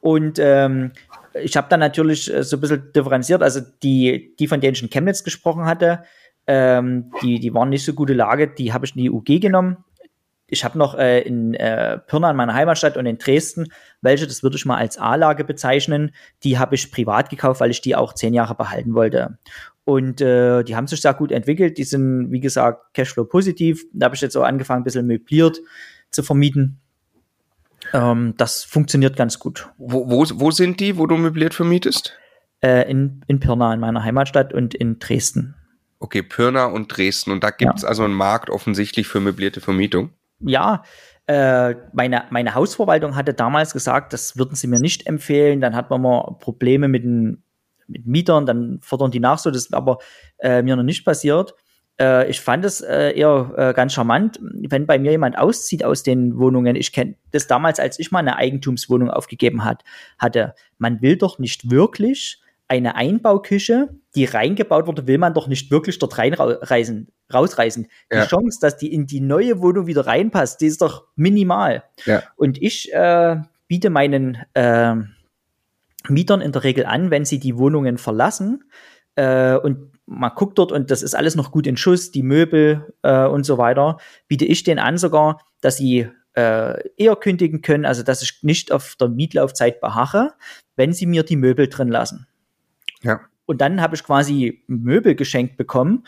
Und 0.00 0.38
ähm, 0.38 0.92
ich 1.34 1.56
habe 1.56 1.68
dann 1.68 1.80
natürlich 1.80 2.32
äh, 2.32 2.42
so 2.44 2.56
ein 2.56 2.60
bisschen 2.60 2.92
differenziert. 2.94 3.42
Also 3.42 3.60
die, 3.82 4.34
die 4.38 4.48
von 4.48 4.60
denen 4.60 4.74
ich 4.74 4.82
in 4.82 4.90
Chemnitz 4.90 5.22
gesprochen 5.22 5.66
hatte, 5.66 6.04
ähm, 6.46 7.12
die, 7.22 7.38
die 7.40 7.54
waren 7.54 7.68
nicht 7.68 7.84
so 7.84 7.92
gute 7.92 8.14
Lage, 8.14 8.48
die 8.48 8.72
habe 8.72 8.86
ich 8.86 8.96
in 8.96 9.02
die 9.02 9.10
UG 9.10 9.40
genommen 9.40 9.84
ich 10.52 10.64
habe 10.64 10.76
noch 10.78 10.94
äh, 10.94 11.22
in 11.22 11.54
äh, 11.54 11.98
Pirna 11.98 12.30
in 12.30 12.36
meiner 12.36 12.52
Heimatstadt 12.52 12.98
und 12.98 13.06
in 13.06 13.16
Dresden 13.16 13.72
welche, 14.02 14.26
das 14.26 14.42
würde 14.42 14.56
ich 14.56 14.66
mal 14.66 14.76
als 14.76 14.98
A-Lage 14.98 15.44
bezeichnen, 15.44 16.12
die 16.42 16.58
habe 16.58 16.74
ich 16.74 16.92
privat 16.92 17.30
gekauft, 17.30 17.60
weil 17.60 17.70
ich 17.70 17.80
die 17.80 17.96
auch 17.96 18.12
zehn 18.12 18.34
Jahre 18.34 18.54
behalten 18.54 18.94
wollte. 18.94 19.38
Und 19.84 20.20
äh, 20.20 20.62
die 20.64 20.76
haben 20.76 20.86
sich 20.86 21.00
sehr 21.00 21.14
gut 21.14 21.32
entwickelt. 21.32 21.78
Die 21.78 21.84
sind, 21.84 22.30
wie 22.30 22.40
gesagt, 22.40 22.94
Cashflow 22.94 23.24
positiv. 23.24 23.84
Da 23.92 24.06
habe 24.06 24.14
ich 24.14 24.20
jetzt 24.20 24.36
auch 24.36 24.44
angefangen, 24.44 24.82
ein 24.82 24.84
bisschen 24.84 25.06
möbliert 25.06 25.60
zu 26.10 26.22
vermieten. 26.22 26.80
Ähm, 27.92 28.34
das 28.36 28.62
funktioniert 28.62 29.16
ganz 29.16 29.38
gut. 29.38 29.70
Wo, 29.78 30.08
wo, 30.10 30.24
wo 30.34 30.50
sind 30.50 30.80
die, 30.80 30.98
wo 30.98 31.06
du 31.06 31.16
möbliert 31.16 31.54
vermietest? 31.54 32.12
Äh, 32.60 32.90
in, 32.90 33.22
in 33.26 33.40
Pirna, 33.40 33.72
in 33.72 33.80
meiner 33.80 34.04
Heimatstadt 34.04 34.52
und 34.52 34.74
in 34.74 34.98
Dresden. 34.98 35.54
Okay, 35.98 36.22
Pirna 36.22 36.66
und 36.66 36.96
Dresden. 36.96 37.30
Und 37.30 37.42
da 37.42 37.50
gibt 37.50 37.76
es 37.76 37.82
ja. 37.82 37.88
also 37.88 38.04
einen 38.04 38.14
Markt 38.14 38.50
offensichtlich 38.50 39.08
für 39.08 39.20
möblierte 39.20 39.60
Vermietung 39.60 40.10
ja, 40.44 40.82
äh, 41.26 41.74
meine, 41.92 42.24
meine 42.30 42.54
Hausverwaltung 42.54 43.16
hatte 43.16 43.34
damals 43.34 43.72
gesagt, 43.72 44.12
das 44.12 44.36
würden 44.36 44.54
sie 44.56 44.66
mir 44.66 44.80
nicht 44.80 45.06
empfehlen. 45.06 45.60
Dann 45.60 45.76
hat 45.76 45.90
man 45.90 46.02
mal 46.02 46.36
Probleme 46.40 46.88
mit 46.88 47.04
den 47.04 47.44
mit 47.88 48.06
Mietern, 48.06 48.46
dann 48.46 48.78
fordern 48.80 49.10
die 49.10 49.20
nach 49.20 49.38
so. 49.38 49.50
Das 49.50 49.64
ist 49.64 49.74
aber 49.74 49.98
äh, 50.38 50.62
mir 50.62 50.76
noch 50.76 50.82
nicht 50.82 51.04
passiert. 51.04 51.54
Äh, 52.00 52.30
ich 52.30 52.40
fand 52.40 52.64
es 52.64 52.80
äh, 52.80 53.12
eher 53.12 53.52
äh, 53.56 53.74
ganz 53.74 53.92
charmant, 53.92 54.40
wenn 54.42 54.86
bei 54.86 54.98
mir 54.98 55.12
jemand 55.12 55.38
auszieht 55.38 55.84
aus 55.84 56.02
den 56.02 56.38
Wohnungen. 56.38 56.76
Ich 56.76 56.92
kenne 56.92 57.16
das 57.30 57.46
damals, 57.46 57.78
als 57.78 57.98
ich 57.98 58.10
mal 58.10 58.20
eine 58.20 58.36
Eigentumswohnung 58.36 59.10
aufgegeben 59.10 59.64
hat, 59.64 59.84
hatte. 60.18 60.54
Man 60.78 61.02
will 61.02 61.16
doch 61.16 61.38
nicht 61.38 61.70
wirklich 61.70 62.40
eine 62.72 62.94
Einbauküche, 62.94 63.90
die 64.14 64.24
reingebaut 64.24 64.86
wurde, 64.86 65.06
will 65.06 65.18
man 65.18 65.34
doch 65.34 65.46
nicht 65.46 65.70
wirklich 65.70 65.98
dort 65.98 66.16
reinreisen, 66.16 67.08
rausreißen. 67.32 67.86
Ja. 68.10 68.22
Die 68.22 68.28
Chance, 68.28 68.58
dass 68.62 68.78
die 68.78 68.94
in 68.94 69.06
die 69.06 69.20
neue 69.20 69.60
Wohnung 69.60 69.86
wieder 69.86 70.06
reinpasst, 70.06 70.62
die 70.62 70.66
ist 70.66 70.80
doch 70.80 71.04
minimal. 71.14 71.84
Ja. 72.06 72.22
Und 72.36 72.62
ich 72.62 72.90
äh, 72.94 73.36
biete 73.68 73.90
meinen 73.90 74.38
äh, 74.54 74.94
Mietern 76.08 76.40
in 76.40 76.52
der 76.52 76.64
Regel 76.64 76.86
an, 76.86 77.10
wenn 77.10 77.26
sie 77.26 77.38
die 77.38 77.58
Wohnungen 77.58 77.98
verlassen 77.98 78.64
äh, 79.16 79.56
und 79.56 79.92
man 80.06 80.32
guckt 80.34 80.58
dort 80.58 80.72
und 80.72 80.90
das 80.90 81.02
ist 81.02 81.14
alles 81.14 81.36
noch 81.36 81.52
gut 81.52 81.66
in 81.66 81.76
Schuss, 81.76 82.10
die 82.10 82.22
Möbel 82.22 82.94
äh, 83.02 83.26
und 83.26 83.44
so 83.44 83.58
weiter, 83.58 83.98
biete 84.28 84.46
ich 84.46 84.64
denen 84.64 84.80
an 84.80 84.96
sogar, 84.96 85.42
dass 85.60 85.76
sie 85.76 86.08
äh, 86.34 86.88
eher 86.96 87.16
kündigen 87.16 87.60
können, 87.60 87.84
also 87.84 88.02
dass 88.02 88.22
ich 88.22 88.42
nicht 88.42 88.72
auf 88.72 88.96
der 88.98 89.08
Mietlaufzeit 89.08 89.80
beharre, 89.80 90.32
wenn 90.76 90.94
sie 90.94 91.06
mir 91.06 91.22
die 91.22 91.36
Möbel 91.36 91.68
drin 91.68 91.88
lassen. 91.88 92.26
Ja. 93.02 93.20
Und 93.46 93.60
dann 93.60 93.80
habe 93.80 93.94
ich 93.94 94.04
quasi 94.04 94.62
Möbel 94.66 95.14
geschenkt 95.14 95.56
bekommen 95.56 96.04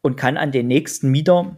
und 0.00 0.16
kann 0.16 0.36
an 0.36 0.52
den 0.52 0.66
nächsten 0.66 1.10
Mieter 1.10 1.56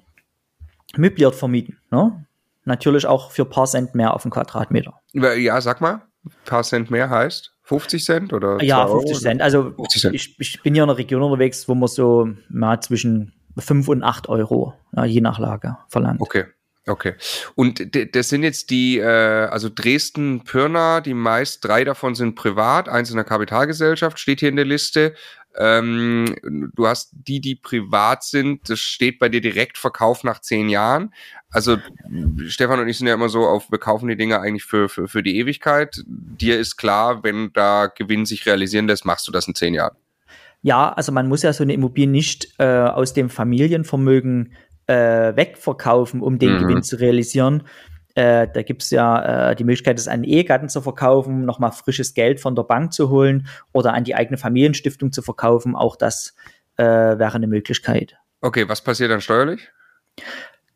möbliert 0.97 1.35
vermieten. 1.35 1.79
Ne? 1.91 2.27
Natürlich 2.65 3.07
auch 3.07 3.31
für 3.31 3.43
ein 3.43 3.51
paar 3.51 3.67
Cent 3.67 3.95
mehr 3.95 4.15
auf 4.15 4.23
den 4.23 4.31
Quadratmeter. 4.31 4.95
Ja, 5.13 5.61
sag 5.61 5.81
mal, 5.81 6.03
ein 6.25 6.33
paar 6.45 6.63
Cent 6.63 6.91
mehr 6.91 7.11
heißt 7.11 7.53
50 7.63 8.05
Cent 8.05 8.33
oder? 8.33 8.63
Ja, 8.63 8.87
50 8.87 9.19
Cent. 9.19 9.43
Also 9.43 9.73
50 9.73 10.03
Cent. 10.03 10.15
Ich, 10.15 10.39
ich, 10.39 10.63
bin 10.63 10.75
ja 10.75 10.85
in 10.85 10.91
einer 10.91 10.99
Region 10.99 11.23
unterwegs, 11.23 11.69
wo 11.69 11.75
man 11.75 11.89
so 11.89 12.29
mal 12.49 12.81
zwischen 12.81 13.33
5 13.57 13.89
und 13.89 14.03
8 14.03 14.29
Euro, 14.29 14.75
ja, 14.95 15.05
je 15.05 15.21
nach 15.21 15.39
Lage, 15.39 15.77
verlangt. 15.89 16.21
Okay. 16.21 16.45
Okay. 16.87 17.15
Und 17.55 17.97
das 18.15 18.29
sind 18.29 18.43
jetzt 18.43 18.71
die, 18.71 18.99
äh, 18.99 19.05
also 19.07 19.69
Dresden, 19.73 20.43
Pirna, 20.43 21.01
die 21.01 21.15
meist 21.15 21.65
drei 21.65 21.85
davon 21.85 22.17
sind 22.17 22.35
privat, 22.35 22.89
eins 22.89 23.11
in 23.11 23.17
der 23.17 23.25
Kapitalgesellschaft, 23.25 24.19
steht 24.19 24.41
hier 24.41 24.49
in 24.49 24.57
der 24.57 24.65
Liste. 24.65 25.15
Ähm, 25.57 26.35
du 26.75 26.87
hast 26.87 27.11
die, 27.13 27.41
die 27.41 27.55
privat 27.55 28.25
sind, 28.25 28.69
das 28.69 28.81
steht 28.81 29.19
bei 29.19 29.29
dir 29.29 29.41
direkt 29.41 29.79
Verkauf 29.79 30.25
nach 30.25 30.41
zehn 30.41 30.69
Jahren. 30.69 31.13
Also 31.51 31.77
Stefan 32.47 32.81
und 32.81 32.89
ich 32.89 32.99
sind 32.99 33.07
ja 33.07 33.15
immer 33.15 33.29
so 33.29 33.47
auf, 33.47 33.71
wir 33.71 33.79
kaufen 33.79 34.09
die 34.09 34.17
Dinge 34.17 34.41
eigentlich 34.41 34.65
für, 34.65 34.89
für, 34.89 35.07
für 35.07 35.23
die 35.23 35.39
Ewigkeit. 35.39 36.03
Dir 36.07 36.59
ist 36.59 36.77
klar, 36.77 37.23
wenn 37.23 37.53
da 37.53 37.87
Gewinn 37.87 38.25
sich 38.25 38.47
realisieren 38.47 38.89
lässt, 38.89 39.05
machst 39.05 39.29
du 39.29 39.33
das 39.33 39.47
in 39.47 39.55
zehn 39.55 39.75
Jahren. 39.75 39.97
Ja, 40.63 40.93
also 40.93 41.13
man 41.13 41.29
muss 41.29 41.43
ja 41.43 41.53
so 41.53 41.63
eine 41.63 41.75
Immobilie 41.75 42.09
nicht 42.09 42.55
äh, 42.59 42.65
aus 42.65 43.13
dem 43.13 43.29
Familienvermögen 43.29 44.53
äh, 44.87 45.37
wegverkaufen, 45.37 46.21
um 46.21 46.39
den 46.39 46.55
mhm. 46.55 46.59
Gewinn 46.59 46.83
zu 46.83 46.97
realisieren. 46.97 47.65
Äh, 48.15 48.49
da 48.53 48.63
gibt 48.63 48.83
es 48.83 48.91
ja 48.91 49.51
äh, 49.51 49.57
die 49.57 49.65
Möglichkeit, 49.65 49.99
es 49.99 50.09
an 50.09 50.25
Ehegatten 50.25 50.69
zu 50.69 50.83
verkaufen, 50.83 51.45
nochmal 51.45 51.73
frisches 51.73 52.15
Geld 52.15 52.41
von 52.41 52.55
der 52.55 52.65
Bank 52.65 52.93
zu 52.93 53.09
holen 53.09 53.47
oder 53.73 53.95
an 53.95 54.05
die 54.05 54.15
eigene 54.15 54.37
Familienstiftung 54.37 55.13
zu 55.13 55.23
verkaufen. 55.23 55.75
Auch 55.75 55.97
das 55.97 56.35
äh, 56.77 56.85
wäre 56.85 57.35
eine 57.35 57.47
Möglichkeit. 57.47 58.17
Okay, 58.43 58.69
was 58.69 58.83
passiert 58.83 59.11
dann 59.11 59.21
steuerlich? 59.21 59.71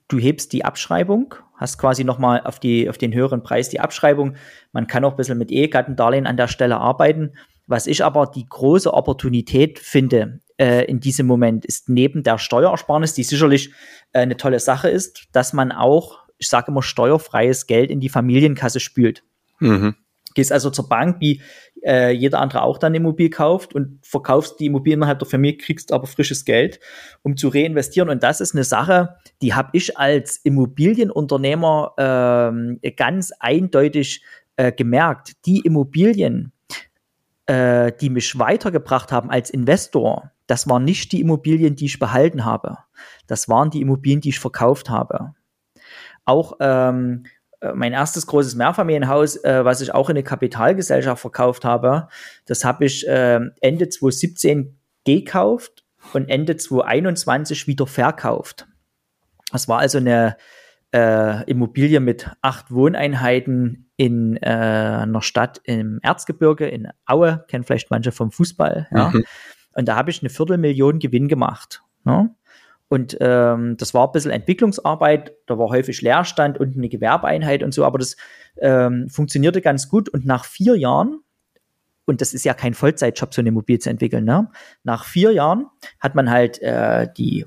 Du 0.09 0.19
hebst 0.19 0.53
die 0.53 0.65
Abschreibung, 0.65 1.35
hast 1.57 1.79
quasi 1.79 2.05
nochmal 2.05 2.41
auf, 2.41 2.61
auf 2.89 2.99
den 2.99 3.13
höheren 3.13 3.43
Preis 3.43 3.69
die 3.69 3.81
Abschreibung. 3.81 4.37
Man 4.73 4.87
kann 4.87 5.05
auch 5.05 5.13
ein 5.13 5.17
bisschen 5.17 5.37
mit 5.37 5.51
Ehegattendarlehen 5.51 6.27
an 6.27 6.37
der 6.37 6.49
Stelle 6.49 6.79
arbeiten. 6.79 7.33
Was 7.67 7.87
ich 7.87 8.05
aber 8.05 8.27
die 8.27 8.47
große 8.47 8.93
Opportunität 8.93 9.79
finde 9.79 10.41
äh, 10.57 10.85
in 10.85 11.01
diesem 11.01 11.27
Moment, 11.27 11.65
ist 11.65 11.89
neben 11.89 12.23
der 12.23 12.39
Steuersparnis, 12.39 13.15
die 13.15 13.25
sicherlich 13.25 13.71
äh, 14.13 14.21
eine 14.21 14.37
tolle 14.37 14.61
Sache 14.61 14.89
ist, 14.89 15.29
dass 15.33 15.53
man 15.53 15.73
auch, 15.73 16.21
ich 16.39 16.49
sage 16.49 16.71
immer, 16.71 16.83
steuerfreies 16.83 17.67
Geld 17.67 17.91
in 17.91 18.01
die 18.01 18.09
Familienkasse 18.09 18.81
spült. 18.81 19.25
Mhm. 19.59 19.97
Gehst 20.35 20.53
also 20.53 20.69
zur 20.69 20.89
Bank, 20.89 21.17
wie 21.21 21.41
äh, 21.83 22.11
jeder 22.11 22.41
andere 22.41 22.63
auch 22.63 22.77
dann 22.77 22.95
Immobilie 22.95 23.31
kauft 23.31 23.75
und 23.75 23.99
verkaufst 24.03 24.61
die 24.61 24.67
Immobilie 24.67 24.97
innerhalb 24.97 25.19
der 25.19 25.29
Familie, 25.29 25.57
kriegst 25.57 25.93
aber 25.93 26.07
frisches 26.07 26.45
Geld, 26.45 26.79
um 27.23 27.37
zu 27.37 27.49
reinvestieren. 27.49 28.11
Und 28.11 28.23
das 28.23 28.43
ist 28.43 28.55
eine 28.55 28.65
Sache, 28.65 29.17
die 29.41 29.55
habe 29.55 29.71
ich 29.73 29.97
als 29.97 30.37
Immobilienunternehmer 30.37 31.95
ähm, 31.97 32.81
ganz 32.97 33.33
eindeutig 33.41 34.23
äh, 34.57 34.73
gemerkt, 34.73 35.33
die 35.47 35.61
Immobilien, 35.61 36.53
äh, 37.47 37.93
die 38.01 38.11
mich 38.11 38.39
weitergebracht 38.39 39.13
haben 39.13 39.31
als 39.31 39.51
Investor, 39.51 40.33
das 40.47 40.69
waren 40.69 40.85
nicht 40.85 41.13
die 41.13 41.21
Immobilien, 41.21 41.75
die 41.75 41.87
ich 41.87 41.99
behalten 41.99 42.45
habe. 42.45 42.79
Das 43.27 43.49
waren 43.49 43.71
die 43.71 43.81
Immobilien, 43.81 44.21
die 44.21 44.31
ich 44.31 44.39
verkauft 44.41 44.91
habe. 44.91 45.35
Auch 46.25 46.55
ähm, 46.61 47.25
äh, 47.61 47.73
mein 47.73 47.93
erstes 47.93 48.27
großes 48.27 48.55
Mehrfamilienhaus, 48.55 49.37
äh, 49.37 49.65
was 49.65 49.81
ich 49.81 49.93
auch 49.93 50.09
in 50.09 50.17
eine 50.17 50.25
Kapitalgesellschaft 50.25 51.21
verkauft 51.21 51.65
habe, 51.65 52.09
das 52.47 52.65
habe 52.65 52.85
ich 52.85 53.07
äh, 53.09 53.41
Ende 53.61 53.89
2017 53.89 54.79
gekauft 55.05 55.85
und 56.13 56.29
Ende 56.29 56.57
2021 56.57 57.67
wieder 57.67 57.87
verkauft. 57.87 58.69
Das 59.53 59.69
war 59.69 59.79
also 59.79 59.99
eine 59.99 60.37
äh, 60.93 61.45
Immobilie 61.51 62.01
mit 62.01 62.31
acht 62.43 62.71
Wohneinheiten 62.71 63.86
in 63.97 64.37
äh, 64.37 64.49
einer 64.49 65.23
Stadt 65.23 65.61
im 65.65 66.01
Erzgebirge, 66.03 66.67
in 66.67 66.89
Aue, 67.07 67.45
kennen 67.49 67.65
vielleicht 67.65 67.91
manche 67.91 68.13
vom 68.13 68.31
Fußball. 68.31 68.89
Ja. 68.91 69.11
Mhm. 69.11 69.25
Und 69.75 69.89
da 69.89 69.97
habe 69.97 70.11
ich 70.11 70.23
eine 70.23 70.31
Viertelmillion 70.31 70.99
Gewinn 70.99 71.29
gemacht. 71.29 71.83
Ne? 72.05 72.35
Und 72.89 73.17
ähm, 73.21 73.77
das 73.77 73.95
war 73.95 74.07
ein 74.07 74.13
bisschen 74.13 74.31
Entwicklungsarbeit, 74.31 75.35
da 75.47 75.59
war 75.59 75.71
häufig 75.71 76.03
Leerstand 76.03 76.59
und 76.59 76.77
eine 76.77 76.89
Gewerbeeinheit 76.89 77.63
und 77.63 77.75
so, 77.75 77.85
aber 77.85 77.99
das 77.99 78.17
ähm, 78.59 79.09
funktionierte 79.09 79.61
ganz 79.61 79.89
gut. 79.89 80.09
Und 80.09 80.25
nach 80.25 80.45
vier 80.45 80.77
Jahren, 80.77 81.21
und 82.05 82.21
das 82.21 82.33
ist 82.33 82.45
ja 82.45 82.55
kein 82.55 82.75
Vollzeitjob, 82.75 83.35
so 83.35 83.43
eine 83.43 83.49
Immobilie 83.49 83.81
zu 83.81 83.91
entwickeln, 83.91 84.25
ne? 84.25 84.49
nach 84.85 85.05
vier 85.05 85.33
Jahren 85.33 85.67
hat 85.99 86.15
man 86.15 86.31
halt 86.31 86.63
äh, 86.63 87.09
die 87.17 87.47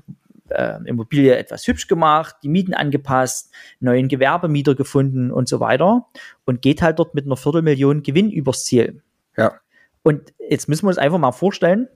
äh, 0.50 0.78
Immobilie 0.84 1.36
etwas 1.36 1.66
hübsch 1.66 1.88
gemacht, 1.88 2.36
die 2.42 2.48
Mieten 2.48 2.74
angepasst, 2.74 3.52
neuen 3.80 4.08
Gewerbemieter 4.08 4.74
gefunden 4.74 5.30
und 5.30 5.48
so 5.48 5.60
weiter 5.60 6.06
und 6.44 6.62
geht 6.62 6.82
halt 6.82 6.98
dort 6.98 7.14
mit 7.14 7.26
einer 7.26 7.36
Viertelmillion 7.36 8.02
Gewinn 8.02 8.30
übers 8.30 8.64
Ziel. 8.64 9.02
Ja. 9.36 9.54
Und 10.02 10.32
jetzt 10.38 10.68
müssen 10.68 10.84
wir 10.84 10.88
uns 10.88 10.98
einfach 10.98 11.18
mal 11.18 11.32
vorstellen, 11.32 11.88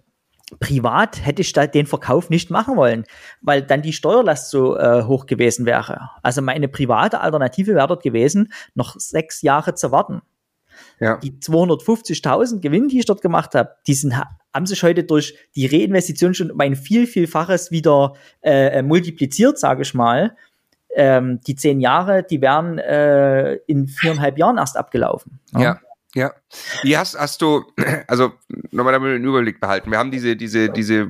privat 0.61 1.25
hätte 1.25 1.42
ich 1.42 1.52
den 1.52 1.87
Verkauf 1.87 2.30
nicht 2.30 2.50
machen 2.50 2.76
wollen, 2.76 3.04
weil 3.40 3.62
dann 3.62 3.82
die 3.82 3.92
Steuerlast 3.92 4.50
so 4.50 4.76
äh, 4.76 5.04
hoch 5.04 5.26
gewesen 5.26 5.66
wäre. 5.66 6.11
Also 6.23 6.42
meine 6.42 6.68
private 6.68 7.20
Alternative 7.20 7.75
wäre 7.75 7.88
dort 7.88 8.02
gewesen, 8.02 8.52
noch 8.75 8.94
sechs 8.99 9.42
Jahre 9.42 9.75
zu 9.75 9.90
warten. 9.90 10.23
Ja. 11.00 11.16
Die 11.18 11.32
250.000 11.32 12.61
Gewinn, 12.61 12.88
die 12.88 12.99
ich 12.99 13.06
dort 13.06 13.23
gemacht 13.23 13.54
habe, 13.54 13.76
die 13.87 13.94
sind, 13.94 14.14
haben 14.54 14.66
sich 14.66 14.82
heute 14.82 15.04
durch 15.04 15.37
die 15.56 15.66
Reinvestition 15.66 16.32
schon 16.32 16.50
um 16.52 16.61
ein 16.61 16.76
viel, 16.76 17.06
vielfaches 17.06 17.70
wieder 17.70 18.14
äh, 18.42 18.82
multipliziert, 18.82 19.58
sage 19.58 19.82
ich 19.82 19.92
mal. 19.92 20.37
Ähm, 20.96 21.40
die 21.44 21.56
zehn 21.56 21.80
Jahre, 21.80 22.23
die 22.23 22.40
wären 22.40 22.78
äh, 22.78 23.54
in 23.66 23.88
viereinhalb 23.88 24.38
Jahren 24.38 24.58
erst 24.58 24.76
abgelaufen. 24.76 25.40
Ja. 25.52 25.61
ja. 25.61 25.80
Ja. 26.14 26.32
Wie 26.82 26.96
hast, 26.96 27.18
hast 27.18 27.42
du, 27.42 27.64
also 28.06 28.32
nochmal 28.70 28.92
damit 28.92 29.14
den 29.16 29.25
Überblick 29.25 29.61
behalten. 29.61 29.90
Wir 29.90 29.99
haben 29.99 30.12
diese, 30.12 30.37
diese, 30.37 30.70
diese, 30.70 31.08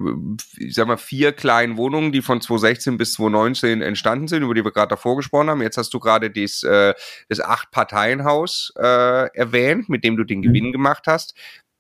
ich 0.56 0.74
sag 0.74 0.86
mal, 0.86 0.96
vier 0.96 1.32
kleinen 1.32 1.76
Wohnungen, 1.76 2.10
die 2.10 2.22
von 2.22 2.40
2016 2.40 2.96
bis 2.96 3.12
2019 3.14 3.82
entstanden 3.82 4.28
sind, 4.28 4.42
über 4.42 4.54
die 4.54 4.64
wir 4.64 4.72
gerade 4.72 4.88
davor 4.88 5.16
gesprochen 5.16 5.50
haben. 5.50 5.60
Jetzt 5.60 5.76
hast 5.76 5.92
du 5.92 6.00
gerade 6.00 6.30
das, 6.30 6.62
äh, 6.62 6.94
das 7.28 7.40
Acht-Parteien-Haus 7.40 8.72
äh, 8.76 9.28
erwähnt, 9.36 9.90
mit 9.90 10.04
dem 10.04 10.16
du 10.16 10.24
den 10.24 10.38
mhm. 10.38 10.42
Gewinn 10.42 10.72
gemacht 10.72 11.04
hast. 11.06 11.34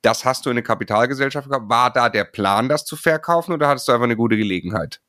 Das 0.04 0.24
hast 0.24 0.44
du 0.44 0.50
in 0.50 0.54
eine 0.54 0.62
Kapitalgesellschaft 0.62 1.48
gehabt. 1.48 1.68
War 1.68 1.92
da 1.92 2.08
der 2.08 2.24
Plan, 2.24 2.68
das 2.68 2.84
zu 2.84 2.96
verkaufen 2.96 3.52
oder 3.52 3.68
hattest 3.68 3.88
du 3.88 3.92
einfach 3.92 4.04
eine 4.04 4.16
gute 4.16 4.36
Gelegenheit? 4.36 5.00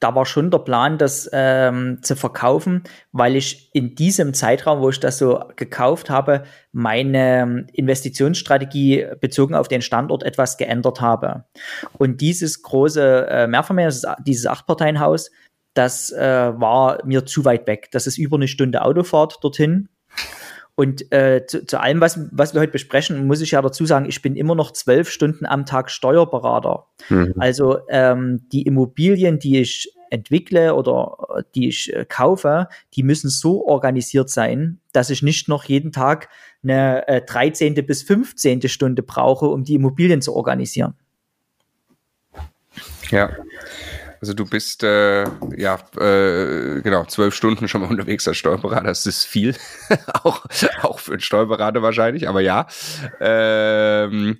da 0.00 0.14
war 0.14 0.24
schon 0.24 0.50
der 0.50 0.58
Plan, 0.58 0.96
das 0.96 1.28
ähm, 1.32 1.98
zu 2.02 2.16
verkaufen, 2.16 2.82
weil 3.12 3.36
ich 3.36 3.70
in 3.74 3.94
diesem 3.94 4.32
Zeitraum, 4.32 4.80
wo 4.80 4.88
ich 4.88 4.98
das 4.98 5.18
so 5.18 5.44
gekauft 5.56 6.08
habe, 6.08 6.44
meine 6.72 7.42
ähm, 7.42 7.66
Investitionsstrategie 7.74 9.06
bezogen 9.20 9.54
auf 9.54 9.68
den 9.68 9.82
Standort 9.82 10.22
etwas 10.22 10.56
geändert 10.56 11.02
habe. 11.02 11.44
Und 11.98 12.22
dieses 12.22 12.62
große 12.62 13.26
äh, 13.28 13.46
Mehrfamilien, 13.46 13.94
dieses 14.26 14.46
Achtparteienhaus, 14.46 15.30
das 15.74 16.10
äh, 16.10 16.18
war 16.58 17.04
mir 17.04 17.26
zu 17.26 17.44
weit 17.44 17.66
weg. 17.66 17.90
Das 17.92 18.06
ist 18.06 18.16
über 18.16 18.36
eine 18.36 18.48
Stunde 18.48 18.82
Autofahrt 18.82 19.38
dorthin. 19.42 19.90
Und 20.80 21.12
äh, 21.12 21.44
zu, 21.46 21.66
zu, 21.66 21.78
allem, 21.78 22.00
was, 22.00 22.18
was 22.32 22.54
wir 22.54 22.62
heute 22.62 22.72
besprechen, 22.72 23.26
muss 23.26 23.42
ich 23.42 23.50
ja 23.50 23.60
dazu 23.60 23.84
sagen, 23.84 24.06
ich 24.08 24.22
bin 24.22 24.34
immer 24.34 24.54
noch 24.54 24.70
zwölf 24.70 25.10
Stunden 25.10 25.44
am 25.44 25.66
Tag 25.66 25.90
Steuerberater. 25.90 26.86
Mhm. 27.10 27.34
Also 27.36 27.80
ähm, 27.90 28.48
die 28.50 28.62
Immobilien, 28.62 29.38
die 29.38 29.60
ich 29.60 29.94
entwickle 30.08 30.74
oder 30.74 31.18
äh, 31.36 31.42
die 31.54 31.68
ich 31.68 31.94
äh, 31.94 32.06
kaufe, 32.08 32.66
die 32.94 33.02
müssen 33.02 33.28
so 33.28 33.66
organisiert 33.66 34.30
sein, 34.30 34.80
dass 34.92 35.10
ich 35.10 35.22
nicht 35.22 35.50
noch 35.50 35.64
jeden 35.64 35.92
Tag 35.92 36.30
eine 36.62 37.06
äh, 37.08 37.20
13. 37.20 37.74
bis 37.84 38.02
15. 38.02 38.66
Stunde 38.70 39.02
brauche, 39.02 39.48
um 39.48 39.64
die 39.64 39.74
Immobilien 39.74 40.22
zu 40.22 40.34
organisieren. 40.34 40.94
Ja. 43.10 43.36
Also 44.20 44.34
du 44.34 44.44
bist 44.44 44.82
äh, 44.82 45.24
ja 45.56 45.78
äh, 45.98 46.82
genau 46.82 47.04
zwölf 47.06 47.34
Stunden 47.34 47.68
schon 47.68 47.80
mal 47.80 47.90
unterwegs 47.90 48.28
als 48.28 48.36
Steuerberater. 48.36 48.88
Das 48.88 49.06
ist 49.06 49.24
viel, 49.24 49.56
auch 50.22 50.44
auch 50.82 51.00
für 51.00 51.12
einen 51.12 51.20
Steuerberater 51.20 51.82
wahrscheinlich. 51.82 52.28
Aber 52.28 52.40
ja, 52.40 52.66
ähm, 53.20 54.38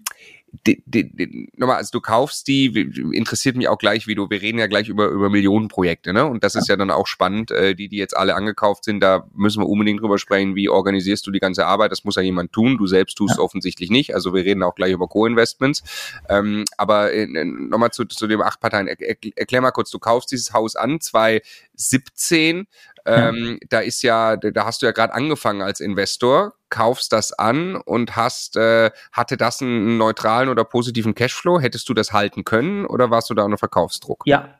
die, 0.66 0.83
die, 0.87 1.14
die, 1.14 1.49
nochmal, 1.57 1.76
also 1.76 1.90
du 1.92 2.00
kaufst 2.00 2.49
die, 2.49 2.66
interessiert 3.12 3.57
mich 3.57 3.69
auch 3.69 3.78
gleich, 3.78 4.07
wie 4.07 4.14
du, 4.14 4.28
wir 4.30 4.42
reden 4.42 4.59
ja 4.59 4.66
gleich 4.66 4.88
über, 4.88 5.09
über 5.09 5.30
Millionenprojekte, 5.30 6.12
ne? 6.12 6.26
Und 6.26 6.42
das 6.45 6.54
ist 6.54 6.69
ja 6.69 6.76
dann 6.76 6.90
auch 6.90 7.07
spannend, 7.07 7.50
äh, 7.50 7.75
die, 7.75 7.88
die 7.88 7.97
jetzt 7.97 8.16
alle 8.16 8.35
angekauft 8.35 8.85
sind, 8.85 9.00
da 9.00 9.28
müssen 9.35 9.62
wir 9.62 9.69
unbedingt 9.69 10.00
drüber 10.00 10.19
sprechen, 10.19 10.57
wie 10.57 10.69
organisierst 10.69 11.26
du 11.26 11.30
die 11.30 11.38
ganze 11.38 11.66
Arbeit, 11.66 11.92
das 11.92 12.04
muss 12.04 12.16
ja 12.16 12.23
jemand 12.23 12.52
tun, 12.52 12.78
du 12.78 12.87
selbst 12.87 13.16
tust 13.16 13.37
ja. 13.37 13.42
offensichtlich 13.42 13.90
nicht, 13.90 14.14
also 14.14 14.35
wir 14.35 14.45
reden 14.45 14.62
auch 14.62 14.75
gleich 14.75 14.92
über 14.92 15.09
Co-Investments, 15.09 15.83
ähm, 16.28 16.64
aber 16.76 17.12
äh, 17.12 17.26
nochmal 17.26 17.90
zu, 17.90 18.04
zu 18.04 18.26
dem 18.26 18.42
acht 18.42 18.61
Parteien, 18.61 18.88
er, 18.88 19.00
er, 19.00 19.16
erklär 19.37 19.61
mal 19.61 19.71
kurz, 19.71 19.90
du 19.90 19.99
kaufst 19.99 20.33
dieses 20.33 20.52
Haus 20.52 20.75
an, 20.76 21.00
2017, 21.00 22.66
ähm, 23.07 23.59
ja. 23.61 23.66
Da 23.69 23.80
ist 23.80 24.02
ja, 24.02 24.37
da 24.37 24.64
hast 24.66 24.83
du 24.83 24.87
ja 24.87 24.92
gerade 24.92 25.14
angefangen 25.14 25.62
als 25.62 25.80
Investor, 25.80 26.54
kaufst 26.70 27.12
das 27.12 27.32
an 27.32 27.76
und 27.76 28.16
hast, 28.16 28.56
äh, 28.56 28.90
hatte 29.12 29.36
das 29.36 29.60
einen 29.60 29.98
neutralen 29.98 30.48
oder 30.48 30.64
positiven 30.64 31.14
Cashflow? 31.14 31.60
Hättest 31.60 31.88
du 31.88 31.94
das 31.94 32.12
halten 32.12 32.44
können 32.44 32.86
oder 32.86 33.10
warst 33.10 33.30
du 33.30 33.34
da 33.34 33.44
unter 33.44 33.58
Verkaufsdruck? 33.58 34.22
Ja, 34.26 34.54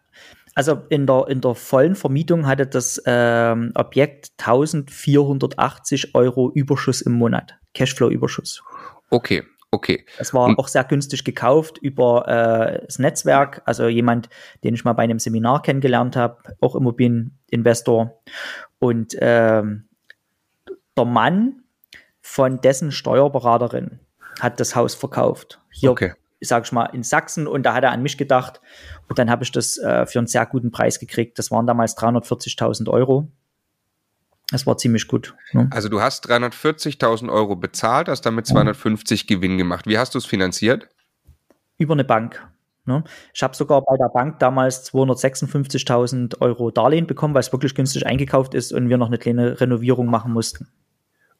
also 0.55 0.83
in 0.89 1.07
der, 1.07 1.27
in 1.29 1.41
der 1.41 1.55
vollen 1.55 1.95
Vermietung 1.95 2.47
hatte 2.47 2.67
das 2.67 3.01
ähm, 3.07 3.73
Objekt 3.75 4.33
1480 4.39 6.15
Euro 6.15 6.51
Überschuss 6.53 7.01
im 7.01 7.13
Monat, 7.13 7.57
Cashflow-Überschuss. 7.75 8.63
Okay, 9.11 9.45
Okay. 9.73 10.05
Das 10.19 10.35
war 10.35 10.59
auch 10.59 10.67
sehr 10.67 10.83
günstig 10.83 11.23
gekauft 11.23 11.79
über 11.79 12.27
äh, 12.27 12.85
das 12.85 12.99
Netzwerk. 12.99 13.63
Also 13.67 13.87
jemand, 13.87 14.29
den 14.65 14.75
ich 14.75 14.85
mal 14.85 14.95
bei 14.95 15.05
einem 15.05 15.21
Seminar 15.21 15.63
kennengelernt 15.63 16.17
habe, 16.17 16.39
auch 16.61 16.75
Immobilieninvestor. 16.75 18.21
Und 18.81 19.17
ähm, 19.21 19.89
der 20.97 21.05
Mann 21.05 21.63
von 22.21 22.61
dessen 22.61 22.93
Steuerberaterin 22.93 24.01
hat 24.41 24.61
das 24.61 24.77
Haus 24.77 24.95
verkauft. 24.95 25.61
Hier, 25.71 25.91
okay. 25.91 26.15
sag 26.41 26.65
ich 26.65 26.73
mal, 26.73 26.87
in 26.87 27.03
Sachsen. 27.03 27.47
Und 27.47 27.65
da 27.65 27.75
hat 27.75 27.85
er 27.85 27.93
an 27.93 28.03
mich 28.03 28.17
gedacht. 28.17 28.61
Und 29.09 29.19
dann 29.19 29.31
habe 29.31 29.45
ich 29.45 29.53
das 29.53 29.79
äh, 29.79 30.07
für 30.07 30.19
einen 30.19 30.27
sehr 30.27 30.47
guten 30.47 30.71
Preis 30.71 30.99
gekriegt. 30.99 31.39
Das 31.39 31.51
waren 31.51 31.67
damals 31.67 31.97
340.000 31.97 32.89
Euro. 32.89 33.29
Das 34.51 34.67
war 34.67 34.77
ziemlich 34.77 35.07
gut. 35.07 35.35
Ne? 35.53 35.69
Also 35.73 35.89
du 35.89 36.01
hast 36.01 36.29
340.000 36.29 37.31
Euro 37.31 37.57
bezahlt, 37.57 38.09
hast 38.09 38.23
damit 38.23 38.47
250 38.47 39.27
Gewinn 39.27 39.59
gemacht. 39.59 39.87
Wie 39.87 39.99
hast 39.99 40.15
du 40.15 40.19
es 40.19 40.27
finanziert? 40.27 40.89
Über 41.79 41.95
eine 41.95 42.05
Bank. 42.05 42.47
Ne? 42.85 43.05
Ich 43.33 43.43
habe 43.43 43.55
sogar 43.55 43.83
bei 43.83 43.97
der 43.97 44.09
Bank 44.09 44.41
damals 44.41 44.93
256.000 44.93 46.41
Euro 46.41 46.71
Darlehen 46.71 47.07
bekommen, 47.07 47.35
weil 47.35 47.41
es 47.41 47.53
wirklich 47.53 47.75
günstig 47.75 48.07
eingekauft 48.07 48.55
ist 48.55 48.73
und 48.73 48.89
wir 48.89 48.99
noch 48.99 49.07
eine 49.07 49.19
kleine 49.19 49.61
Renovierung 49.61 50.07
machen 50.07 50.33
mussten. 50.33 50.69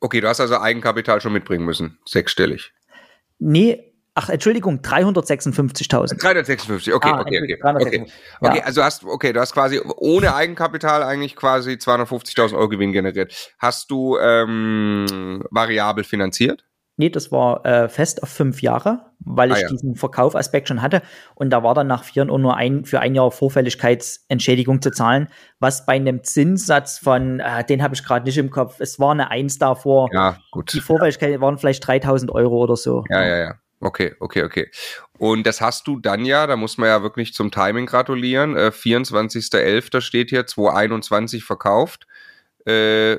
Okay, 0.01 0.21
du 0.21 0.29
hast 0.29 0.41
also 0.41 0.59
Eigenkapital 0.59 1.21
schon 1.21 1.33
mitbringen 1.33 1.65
müssen, 1.65 1.99
sechsstellig. 2.05 2.73
Nee, 3.39 3.91
Ach, 4.15 4.29
Entschuldigung, 4.29 4.81
356.000. 4.81 6.21
356, 6.21 6.93
okay, 6.93 7.11
ah, 7.11 7.21
okay, 7.21 7.41
okay. 7.43 7.57
356. 7.61 8.01
Okay, 8.03 8.13
okay 8.41 8.59
ja. 8.59 8.65
also 8.65 8.83
hast, 8.83 9.05
okay, 9.05 9.33
du 9.33 9.41
hast 9.41 9.53
quasi 9.53 9.81
ohne 9.97 10.35
Eigenkapital 10.35 11.05
eigentlich 11.05 11.37
quasi 11.37 11.73
250.000 11.75 12.55
Euro 12.55 12.69
Gewinn 12.69 12.93
generiert. 12.93 13.55
Hast 13.59 13.91
du 13.91 14.19
ähm, 14.19 15.45
variabel 15.51 16.03
finanziert? 16.03 16.65
Nee, 17.01 17.09
das 17.09 17.33
war 17.33 17.65
äh, 17.65 17.89
fest 17.89 18.23
auf 18.23 18.29
fünf 18.29 18.61
Jahre, 18.61 19.07
weil 19.21 19.53
ich 19.53 19.57
ah, 19.57 19.61
ja. 19.63 19.69
diesen 19.69 19.97
Verkaufaspekt 19.97 20.69
schon 20.69 20.83
hatte. 20.83 21.01
Und 21.35 21.49
da 21.49 21.63
war 21.63 21.73
dann 21.73 21.87
nach 21.87 22.05
vier 22.05 22.27
Jahren 22.27 22.43
nur 22.43 22.59
ein, 22.59 22.85
für 22.85 23.01
ein 23.01 23.15
Jahr 23.15 23.31
Vorfälligkeitsentschädigung 23.31 24.83
zu 24.83 24.91
zahlen, 24.91 25.29
was 25.61 25.87
bei 25.87 25.95
einem 25.95 26.23
Zinssatz 26.25 26.99
von, 26.99 27.41
äh, 27.41 27.65
den 27.65 27.83
habe 27.83 27.95
ich 27.95 28.05
gerade 28.05 28.27
nicht 28.27 28.37
im 28.37 28.51
Kopf, 28.51 28.81
es 28.81 29.01
war 29.01 29.13
eine 29.13 29.31
Eins 29.31 29.57
davor. 29.57 30.11
Ja, 30.13 30.37
gut. 30.51 30.75
Die 30.75 30.81
Vorfälligkeit 30.81 31.41
waren 31.41 31.57
vielleicht 31.57 31.87
3000 31.87 32.31
Euro 32.33 32.59
oder 32.59 32.77
so. 32.77 33.03
Ja, 33.09 33.27
ja, 33.27 33.39
ja. 33.39 33.55
Okay, 33.81 34.15
okay, 34.21 34.43
okay. 34.43 34.71
Und 35.17 35.47
das 35.47 35.63
hast 35.63 35.87
du 35.87 35.99
dann 35.99 36.27
ja, 36.27 36.47
da 36.47 36.57
muss 36.57 36.77
man 36.77 36.91
ja 36.91 37.03
wirklich 37.03 37.33
zum 37.33 37.51
Timing 37.51 37.87
gratulieren. 37.87 38.59
Äh, 38.59 38.73
24.11. 38.75 40.03
steht 40.03 40.29
hier 40.29 40.47
2021 40.47 41.45
verkauft. 41.45 42.07
Äh, 42.67 43.17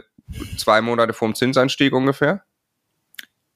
zwei 0.55 0.81
Monate 0.81 1.13
vorm 1.13 1.33
Zinsanstieg 1.33 1.93
ungefähr? 1.93 2.43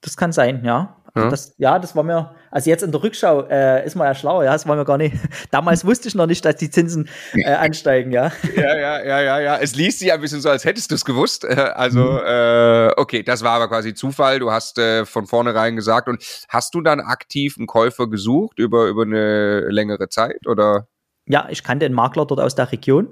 Das 0.05 0.15
kann 0.15 0.31
sein, 0.31 0.63
ja. 0.63 0.97
Also 1.15 1.25
ja. 1.25 1.31
Das, 1.31 1.55
ja, 1.57 1.79
das 1.79 1.95
war 1.95 2.03
mir, 2.03 2.35
also 2.51 2.69
jetzt 2.69 2.83
in 2.83 2.91
der 2.91 3.01
Rückschau 3.01 3.47
äh, 3.47 3.85
ist 3.85 3.95
man 3.95 4.05
ja 4.05 4.13
schlauer, 4.13 4.43
ja, 4.43 4.51
das 4.51 4.67
war 4.67 4.75
mir 4.75 4.85
gar 4.85 4.97
nicht. 4.97 5.15
Damals 5.51 5.85
wusste 5.85 6.09
ich 6.09 6.13
noch 6.13 6.27
nicht, 6.27 6.43
dass 6.43 6.57
die 6.57 6.69
Zinsen 6.69 7.09
äh, 7.33 7.53
ansteigen, 7.53 8.12
ja. 8.12 8.31
Ja, 8.55 8.75
ja, 8.77 9.03
ja, 9.03 9.21
ja, 9.21 9.39
ja. 9.39 9.57
Es 9.57 9.75
liest 9.75 10.00
sich 10.00 10.12
ein 10.12 10.21
bisschen 10.21 10.41
so, 10.41 10.50
als 10.50 10.63
hättest 10.65 10.91
du 10.91 10.95
es 10.95 11.05
gewusst. 11.05 11.45
Äh, 11.45 11.55
also, 11.55 12.01
mhm. 12.01 12.19
äh, 12.25 12.91
okay, 12.97 13.24
das 13.24 13.43
war 13.43 13.53
aber 13.53 13.69
quasi 13.69 13.93
Zufall. 13.93 14.39
Du 14.39 14.51
hast 14.51 14.77
äh, 14.77 15.05
von 15.05 15.25
vornherein 15.25 15.75
gesagt. 15.75 16.09
Und 16.09 16.21
hast 16.50 16.75
du 16.75 16.81
dann 16.81 17.00
aktiv 17.00 17.55
einen 17.57 17.65
Käufer 17.65 18.07
gesucht 18.09 18.59
über, 18.59 18.85
über 18.88 19.03
eine 19.03 19.62
längere 19.69 20.09
Zeit 20.09 20.45
oder? 20.45 20.88
Ja, 21.27 21.47
ich 21.50 21.63
kannte 21.63 21.85
einen 21.85 21.95
Makler 21.95 22.25
dort 22.25 22.41
aus 22.41 22.55
der 22.55 22.71
Region. 22.71 23.07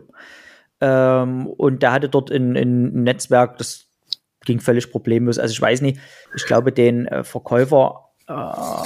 Ähm, 0.81 1.47
und 1.47 1.81
der 1.81 1.93
hatte 1.93 2.09
dort 2.09 2.29
ein, 2.31 2.57
ein 2.57 3.03
Netzwerk, 3.03 3.57
das 3.57 3.87
ging 4.45 4.59
völlig 4.59 4.91
problemlos. 4.91 5.39
Also 5.39 5.53
ich 5.53 5.61
weiß 5.61 5.81
nicht, 5.81 5.99
ich 6.35 6.45
glaube, 6.45 6.71
den 6.71 7.07
äh, 7.07 7.23
Verkäufer 7.23 8.09
äh, 8.27 8.33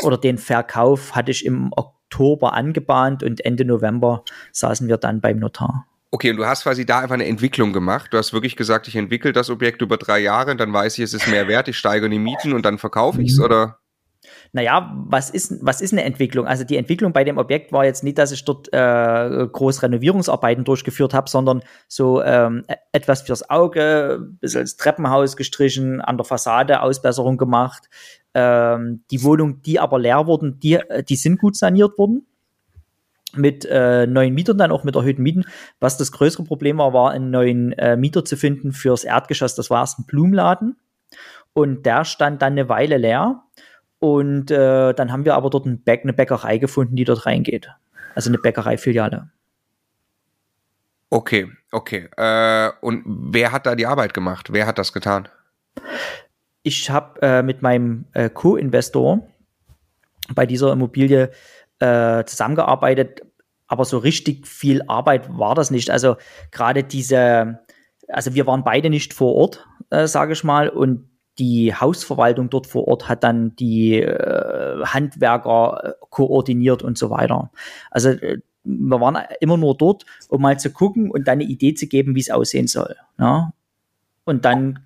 oder 0.06 0.18
den 0.18 0.38
Verkauf 0.38 1.16
hatte 1.16 1.32
ich 1.32 1.46
im 1.46 1.72
Oktober 1.76 2.54
angebahnt 2.54 3.24
und 3.24 3.44
Ende 3.46 3.66
November 3.66 4.24
saßen 4.52 4.88
wir 4.88 4.98
dann 4.98 5.22
beim 5.22 5.40
Notar. 5.40 5.86
Okay, 6.10 6.32
und 6.32 6.38
du 6.38 6.46
hast 6.46 6.64
quasi 6.64 6.86
da 6.86 7.00
einfach 7.00 7.16
eine 7.16 7.26
Entwicklung 7.26 7.74
gemacht. 7.74 8.14
Du 8.14 8.18
hast 8.18 8.32
wirklich 8.32 8.56
gesagt, 8.56 8.88
ich 8.88 8.96
entwickle 8.96 9.34
das 9.34 9.50
Objekt 9.50 9.82
über 9.82 9.98
drei 9.98 10.20
Jahre, 10.20 10.56
dann 10.56 10.72
weiß 10.72 10.98
ich, 10.98 11.04
es 11.04 11.14
ist 11.14 11.28
mehr 11.28 11.48
wert, 11.48 11.68
ich 11.68 11.78
steige 11.78 12.10
die 12.10 12.20
Mieten 12.20 12.54
und 12.54 12.66
dann 12.66 12.78
verkaufe 12.78 13.22
ich 13.22 13.32
es, 13.32 13.38
mhm. 13.38 13.46
oder? 13.46 13.80
Naja, 14.54 14.94
was 15.08 15.30
ist, 15.30 15.56
was 15.62 15.82
ist 15.82 15.94
eine 15.94 16.04
Entwicklung? 16.04 16.48
Also 16.48 16.64
die 16.64 16.78
Entwicklung 16.78 17.14
bei 17.14 17.24
dem 17.24 17.38
Objekt 17.38 17.72
war 17.72 17.86
jetzt 17.86 18.04
nicht, 18.04 18.18
dass 18.18 18.32
ich 18.32 18.44
dort 18.46 18.72
äh, 18.74 19.48
groß 19.52 19.84
Renovierungsarbeiten 19.84 20.64
durchgeführt 20.64 21.14
habe, 21.14 21.30
sondern 21.30 21.62
so 21.88 22.22
ähm, 22.24 22.64
e-, 22.68 22.76
etwas 22.92 23.22
fürs 23.22 23.50
Auge, 23.50 24.20
ein 24.22 24.38
bisschen 24.40 24.62
als 24.62 24.78
Treppenhaus 24.78 25.36
gestrichen, 25.36 26.02
an 26.02 26.18
der 26.18 26.26
Fassade 26.26 26.82
Ausbesserung 26.82 27.38
gemacht. 27.38 27.90
Ähm, 28.34 29.04
die 29.12 29.24
Wohnung, 29.24 29.62
die 29.62 29.80
aber 29.80 30.00
leer 30.00 30.28
wurden, 30.28 30.60
die, 30.60 30.76
äh, 30.76 31.04
die 31.04 31.16
sind 31.16 31.40
gut 31.40 31.56
saniert 31.56 31.98
worden 31.98 32.26
mit 33.36 33.66
äh, 33.66 34.08
neuen 34.08 34.34
Mietern, 34.34 34.58
dann 34.58 34.72
auch 34.72 34.84
mit 34.84 34.96
erhöhten 34.96 35.24
Mieten. 35.24 35.46
Was 35.80 35.98
das 35.98 36.12
größere 36.12 36.44
Problem 36.44 36.78
war, 36.78 36.94
war 36.94 37.12
einen 37.12 37.30
neuen 37.30 37.74
äh, 37.74 37.98
Mieter 37.98 38.26
zu 38.26 38.38
finden 38.38 38.72
fürs 38.72 39.04
Erdgeschoss. 39.04 39.56
Das 39.56 39.70
war 39.70 39.82
erst 39.82 40.00
ein 40.00 40.06
Blumenladen 40.06 40.78
und 41.54 41.86
der 41.86 42.06
stand 42.06 42.42
dann 42.42 42.54
eine 42.54 42.70
Weile 42.70 42.98
leer. 42.98 43.44
Und 44.00 44.52
äh, 44.52 44.94
dann 44.94 45.12
haben 45.12 45.26
wir 45.26 45.36
aber 45.36 45.50
dort 45.50 45.66
ein 45.66 45.82
Bäck, 45.82 46.04
eine 46.04 46.14
Bäckerei 46.14 46.58
gefunden, 46.58 46.96
die 46.96 47.04
dort 47.04 47.26
reingeht. 47.26 47.72
Also 48.16 48.30
eine 48.30 48.38
Bäckereifiliale. 48.38 49.30
Okay, 51.10 51.50
okay. 51.72 52.10
Äh, 52.18 52.72
und 52.82 53.04
wer 53.06 53.52
hat 53.52 53.66
da 53.66 53.76
die 53.76 53.88
Arbeit 53.88 54.14
gemacht? 54.14 54.52
Wer 54.52 54.68
hat 54.68 54.78
das 54.78 54.94
getan? 54.94 55.30
Ich 56.64 56.90
habe 56.90 57.22
äh, 57.22 57.42
mit 57.44 57.62
meinem 57.62 58.06
äh, 58.14 58.30
Co-Investor 58.30 59.26
bei 60.34 60.46
dieser 60.46 60.74
Immobilie 60.74 61.32
äh, 61.80 62.26
zusammengearbeitet, 62.26 63.22
aber 63.68 63.86
so 63.86 63.98
richtig 63.98 64.48
viel 64.48 64.82
Arbeit 64.88 65.30
war 65.38 65.56
das 65.56 65.72
nicht. 65.72 65.90
Also 65.90 66.18
gerade 66.52 66.84
diese, 66.84 67.60
also 68.10 68.34
wir 68.34 68.46
waren 68.48 68.64
beide 68.64 68.90
nicht 68.90 69.14
vor 69.14 69.36
Ort, 69.36 69.66
äh, 69.90 70.08
sage 70.08 70.34
ich 70.34 70.44
mal, 70.44 70.70
und 70.70 71.10
die 71.40 71.74
Hausverwaltung 71.74 72.50
dort 72.50 72.68
vor 72.68 72.88
Ort 72.88 73.08
hat 73.08 73.24
dann 73.24 73.56
die 73.56 74.02
äh, 74.02 74.84
Handwerker 74.86 75.82
äh, 75.84 76.06
koordiniert 76.10 76.82
und 76.82 76.98
so 76.98 77.10
weiter. 77.10 77.52
Also 77.92 78.10
äh, 78.10 78.40
wir 78.64 79.00
waren 79.00 79.18
immer 79.40 79.58
nur 79.58 79.78
dort, 79.78 80.06
um 80.30 80.42
mal 80.42 80.60
zu 80.60 80.72
gucken 80.72 81.10
und 81.12 81.28
dann 81.28 81.40
eine 81.40 81.46
Idee 81.46 81.74
zu 81.74 81.88
geben, 81.88 82.16
wie 82.16 82.20
es 82.20 82.30
aussehen 82.30 82.68
soll. 82.68 82.96
Ja? 83.18 83.54
Und 84.26 84.46
dann 84.46 84.86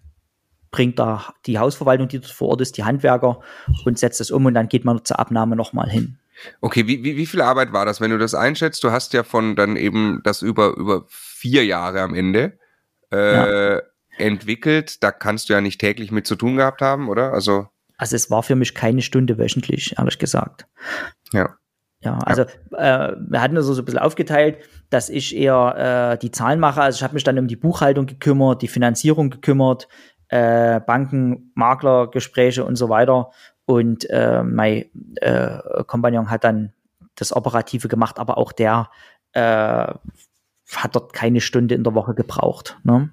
bringt 0.69 0.99
da 0.99 1.33
die 1.45 1.57
Hausverwaltung, 1.57 2.07
die 2.07 2.19
dort 2.19 2.31
vor 2.31 2.49
Ort 2.49 2.61
ist, 2.61 2.77
die 2.77 2.83
Handwerker 2.83 3.39
und 3.85 3.97
setzt 3.97 4.19
das 4.19 4.31
um 4.31 4.45
und 4.45 4.53
dann 4.53 4.67
geht 4.67 4.85
man 4.85 5.03
zur 5.03 5.19
Abnahme 5.19 5.55
nochmal 5.55 5.89
hin. 5.89 6.17
Okay, 6.59 6.87
wie, 6.87 7.03
wie, 7.03 7.17
wie 7.17 7.25
viel 7.25 7.41
Arbeit 7.41 7.73
war 7.73 7.85
das, 7.85 8.01
wenn 8.01 8.11
du 8.11 8.17
das 8.17 8.33
einschätzt? 8.33 8.83
Du 8.83 8.91
hast 8.91 9.13
ja 9.13 9.23
von 9.23 9.55
dann 9.55 9.75
eben 9.75 10.21
das 10.23 10.41
über, 10.41 10.75
über 10.75 11.05
vier 11.07 11.65
Jahre 11.65 12.01
am 12.01 12.13
Ende. 12.13 12.57
Äh, 13.11 13.33
ja 13.33 13.81
entwickelt. 14.21 15.03
Da 15.03 15.11
kannst 15.11 15.49
du 15.49 15.53
ja 15.53 15.61
nicht 15.61 15.79
täglich 15.79 16.11
mit 16.11 16.27
zu 16.27 16.35
tun 16.35 16.55
gehabt 16.55 16.81
haben, 16.81 17.09
oder? 17.09 17.33
Also, 17.33 17.67
also 17.97 18.15
es 18.15 18.31
war 18.31 18.43
für 18.43 18.55
mich 18.55 18.73
keine 18.73 19.01
Stunde 19.01 19.37
wöchentlich, 19.37 19.95
ehrlich 19.97 20.19
gesagt. 20.19 20.67
Ja. 21.33 21.55
Ja, 22.03 22.17
also 22.17 22.41
äh, 22.71 23.15
wir 23.19 23.41
hatten 23.41 23.53
das 23.53 23.65
so 23.67 23.79
ein 23.79 23.85
bisschen 23.85 23.99
aufgeteilt, 23.99 24.57
dass 24.89 25.07
ich 25.09 25.35
eher 25.35 26.13
äh, 26.13 26.17
die 26.17 26.31
Zahlen 26.31 26.59
mache. 26.59 26.81
Also 26.81 26.97
ich 26.97 27.03
habe 27.03 27.13
mich 27.13 27.23
dann 27.23 27.37
um 27.37 27.47
die 27.47 27.55
Buchhaltung 27.55 28.07
gekümmert, 28.07 28.63
die 28.63 28.67
Finanzierung 28.67 29.29
gekümmert, 29.29 29.87
äh, 30.29 30.79
Banken, 30.79 31.51
Makler, 31.53 32.07
Gespräche 32.09 32.65
und 32.65 32.75
so 32.75 32.89
weiter. 32.89 33.29
Und 33.65 34.09
äh, 34.09 34.41
mein 34.41 34.85
äh, 35.17 35.59
Kompagnon 35.85 36.31
hat 36.31 36.43
dann 36.43 36.73
das 37.15 37.35
Operative 37.35 37.87
gemacht, 37.87 38.17
aber 38.17 38.39
auch 38.39 38.51
der 38.51 38.89
äh, 39.33 39.93
hat 40.75 40.95
dort 40.95 41.13
keine 41.13 41.41
Stunde 41.41 41.75
in 41.75 41.83
der 41.83 41.93
Woche 41.93 42.15
gebraucht. 42.15 42.79
Ne? 42.83 43.11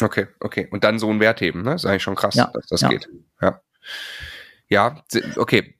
Okay, 0.00 0.26
okay. 0.40 0.68
Und 0.70 0.84
dann 0.84 0.98
so 0.98 1.08
einen 1.10 1.20
Wert 1.20 1.40
heben, 1.40 1.62
ne? 1.62 1.74
Ist 1.74 1.86
eigentlich 1.86 2.02
schon 2.02 2.14
krass, 2.14 2.34
ja, 2.34 2.50
dass 2.52 2.66
das 2.66 2.80
ja. 2.80 2.88
geht. 2.88 3.08
Ja. 3.40 3.60
Ja, 4.68 5.04
okay. 5.36 5.74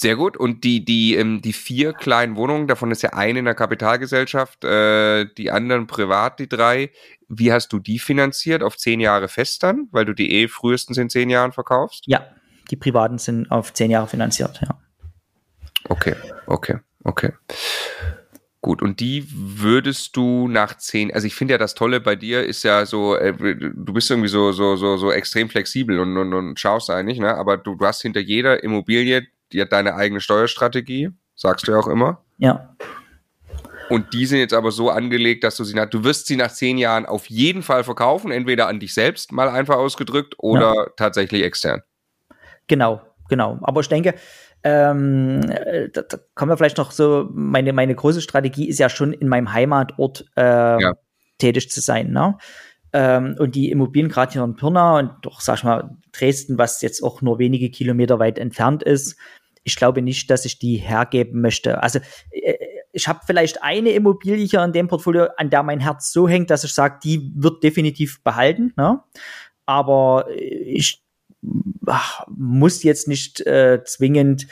Sehr 0.00 0.14
gut. 0.14 0.36
Und 0.36 0.62
die, 0.62 0.84
die, 0.84 1.16
ähm, 1.16 1.42
die 1.42 1.52
vier 1.52 1.92
kleinen 1.92 2.36
Wohnungen, 2.36 2.68
davon 2.68 2.92
ist 2.92 3.02
ja 3.02 3.14
eine 3.14 3.40
in 3.40 3.46
der 3.46 3.56
Kapitalgesellschaft, 3.56 4.64
äh, 4.64 5.26
die 5.36 5.50
anderen 5.50 5.88
privat, 5.88 6.38
die 6.38 6.48
drei. 6.48 6.92
Wie 7.28 7.52
hast 7.52 7.72
du 7.72 7.80
die 7.80 7.98
finanziert? 7.98 8.62
Auf 8.62 8.76
zehn 8.76 9.00
Jahre 9.00 9.26
fest 9.26 9.64
dann, 9.64 9.88
weil 9.90 10.04
du 10.04 10.12
die 10.12 10.30
eh 10.32 10.46
frühestens 10.46 10.98
in 10.98 11.10
zehn 11.10 11.30
Jahren 11.30 11.50
verkaufst? 11.52 12.04
Ja, 12.06 12.24
die 12.70 12.76
privaten 12.76 13.18
sind 13.18 13.50
auf 13.50 13.72
zehn 13.72 13.90
Jahre 13.90 14.06
finanziert, 14.06 14.60
ja. 14.62 14.78
Okay, 15.88 16.14
okay, 16.46 16.78
okay. 17.02 17.32
Gut, 18.68 18.82
und 18.82 19.00
die 19.00 19.24
würdest 19.32 20.14
du 20.14 20.46
nach 20.46 20.76
zehn, 20.76 21.10
also 21.10 21.26
ich 21.26 21.34
finde 21.34 21.52
ja 21.54 21.58
das 21.58 21.72
Tolle 21.72 22.02
bei 22.02 22.16
dir 22.16 22.44
ist 22.44 22.64
ja 22.64 22.84
so, 22.84 23.16
äh, 23.16 23.32
du 23.32 23.94
bist 23.94 24.10
irgendwie 24.10 24.28
so, 24.28 24.52
so, 24.52 24.76
so, 24.76 24.98
so 24.98 25.10
extrem 25.10 25.48
flexibel 25.48 25.98
und, 25.98 26.14
und, 26.18 26.34
und 26.34 26.60
schaust 26.60 26.90
eigentlich, 26.90 27.18
ne? 27.18 27.34
Aber 27.34 27.56
du, 27.56 27.76
du 27.76 27.86
hast 27.86 28.02
hinter 28.02 28.20
jeder 28.20 28.62
Immobilie, 28.62 29.26
die 29.52 29.62
hat 29.62 29.72
deine 29.72 29.94
eigene 29.94 30.20
Steuerstrategie, 30.20 31.08
sagst 31.34 31.66
du 31.66 31.72
ja 31.72 31.78
auch 31.78 31.86
immer. 31.86 32.22
Ja. 32.36 32.76
Und 33.88 34.12
die 34.12 34.26
sind 34.26 34.40
jetzt 34.40 34.52
aber 34.52 34.70
so 34.70 34.90
angelegt, 34.90 35.44
dass 35.44 35.56
du 35.56 35.64
sie 35.64 35.74
nach, 35.74 35.88
du 35.88 36.04
wirst 36.04 36.26
sie 36.26 36.36
nach 36.36 36.52
zehn 36.52 36.76
Jahren 36.76 37.06
auf 37.06 37.24
jeden 37.30 37.62
Fall 37.62 37.84
verkaufen, 37.84 38.30
entweder 38.30 38.68
an 38.68 38.80
dich 38.80 38.92
selbst 38.92 39.32
mal 39.32 39.48
einfach 39.48 39.76
ausgedrückt 39.76 40.34
oder 40.36 40.74
ja. 40.74 40.86
tatsächlich 40.94 41.42
extern. 41.42 41.80
Genau, 42.66 43.00
genau. 43.30 43.58
Aber 43.62 43.80
ich 43.80 43.88
denke, 43.88 44.14
ähm, 44.64 45.40
äh, 45.50 45.88
da, 45.90 46.02
da 46.02 46.18
kommen 46.34 46.50
wir 46.50 46.56
vielleicht 46.56 46.78
noch 46.78 46.90
so, 46.90 47.28
meine, 47.32 47.72
meine 47.72 47.94
große 47.94 48.20
Strategie 48.20 48.68
ist 48.68 48.78
ja 48.78 48.88
schon 48.88 49.12
in 49.12 49.28
meinem 49.28 49.52
Heimatort 49.52 50.26
äh, 50.36 50.80
ja. 50.80 50.94
tätig 51.38 51.70
zu 51.70 51.80
sein. 51.80 52.10
Ne? 52.10 52.36
Ähm, 52.92 53.36
und 53.38 53.54
die 53.54 53.70
Immobilien 53.70 54.10
gerade 54.10 54.32
hier 54.32 54.42
in 54.42 54.56
Pirna 54.56 54.98
und 54.98 55.10
doch, 55.22 55.40
sag 55.40 55.58
ich 55.58 55.64
mal, 55.64 55.96
Dresden, 56.12 56.58
was 56.58 56.82
jetzt 56.82 57.02
auch 57.02 57.22
nur 57.22 57.38
wenige 57.38 57.70
Kilometer 57.70 58.18
weit 58.18 58.38
entfernt 58.38 58.82
ist, 58.82 59.16
ich 59.64 59.76
glaube 59.76 60.02
nicht, 60.02 60.30
dass 60.30 60.44
ich 60.44 60.58
die 60.58 60.76
hergeben 60.76 61.40
möchte. 61.40 61.82
Also 61.82 62.00
äh, 62.30 62.54
ich 62.92 63.06
habe 63.06 63.20
vielleicht 63.26 63.62
eine 63.62 63.90
Immobilie 63.90 64.46
hier 64.46 64.64
in 64.64 64.72
dem 64.72 64.88
Portfolio, 64.88 65.28
an 65.36 65.50
der 65.50 65.62
mein 65.62 65.80
Herz 65.80 66.12
so 66.12 66.28
hängt, 66.28 66.50
dass 66.50 66.64
ich 66.64 66.72
sage, 66.72 66.98
die 67.04 67.30
wird 67.36 67.62
definitiv 67.62 68.24
behalten. 68.24 68.72
Ne? 68.76 69.00
Aber 69.66 70.26
ich 70.30 71.04
ach, 71.86 72.26
muss 72.28 72.82
jetzt 72.82 73.08
nicht 73.08 73.40
äh, 73.46 73.82
zwingend 73.84 74.46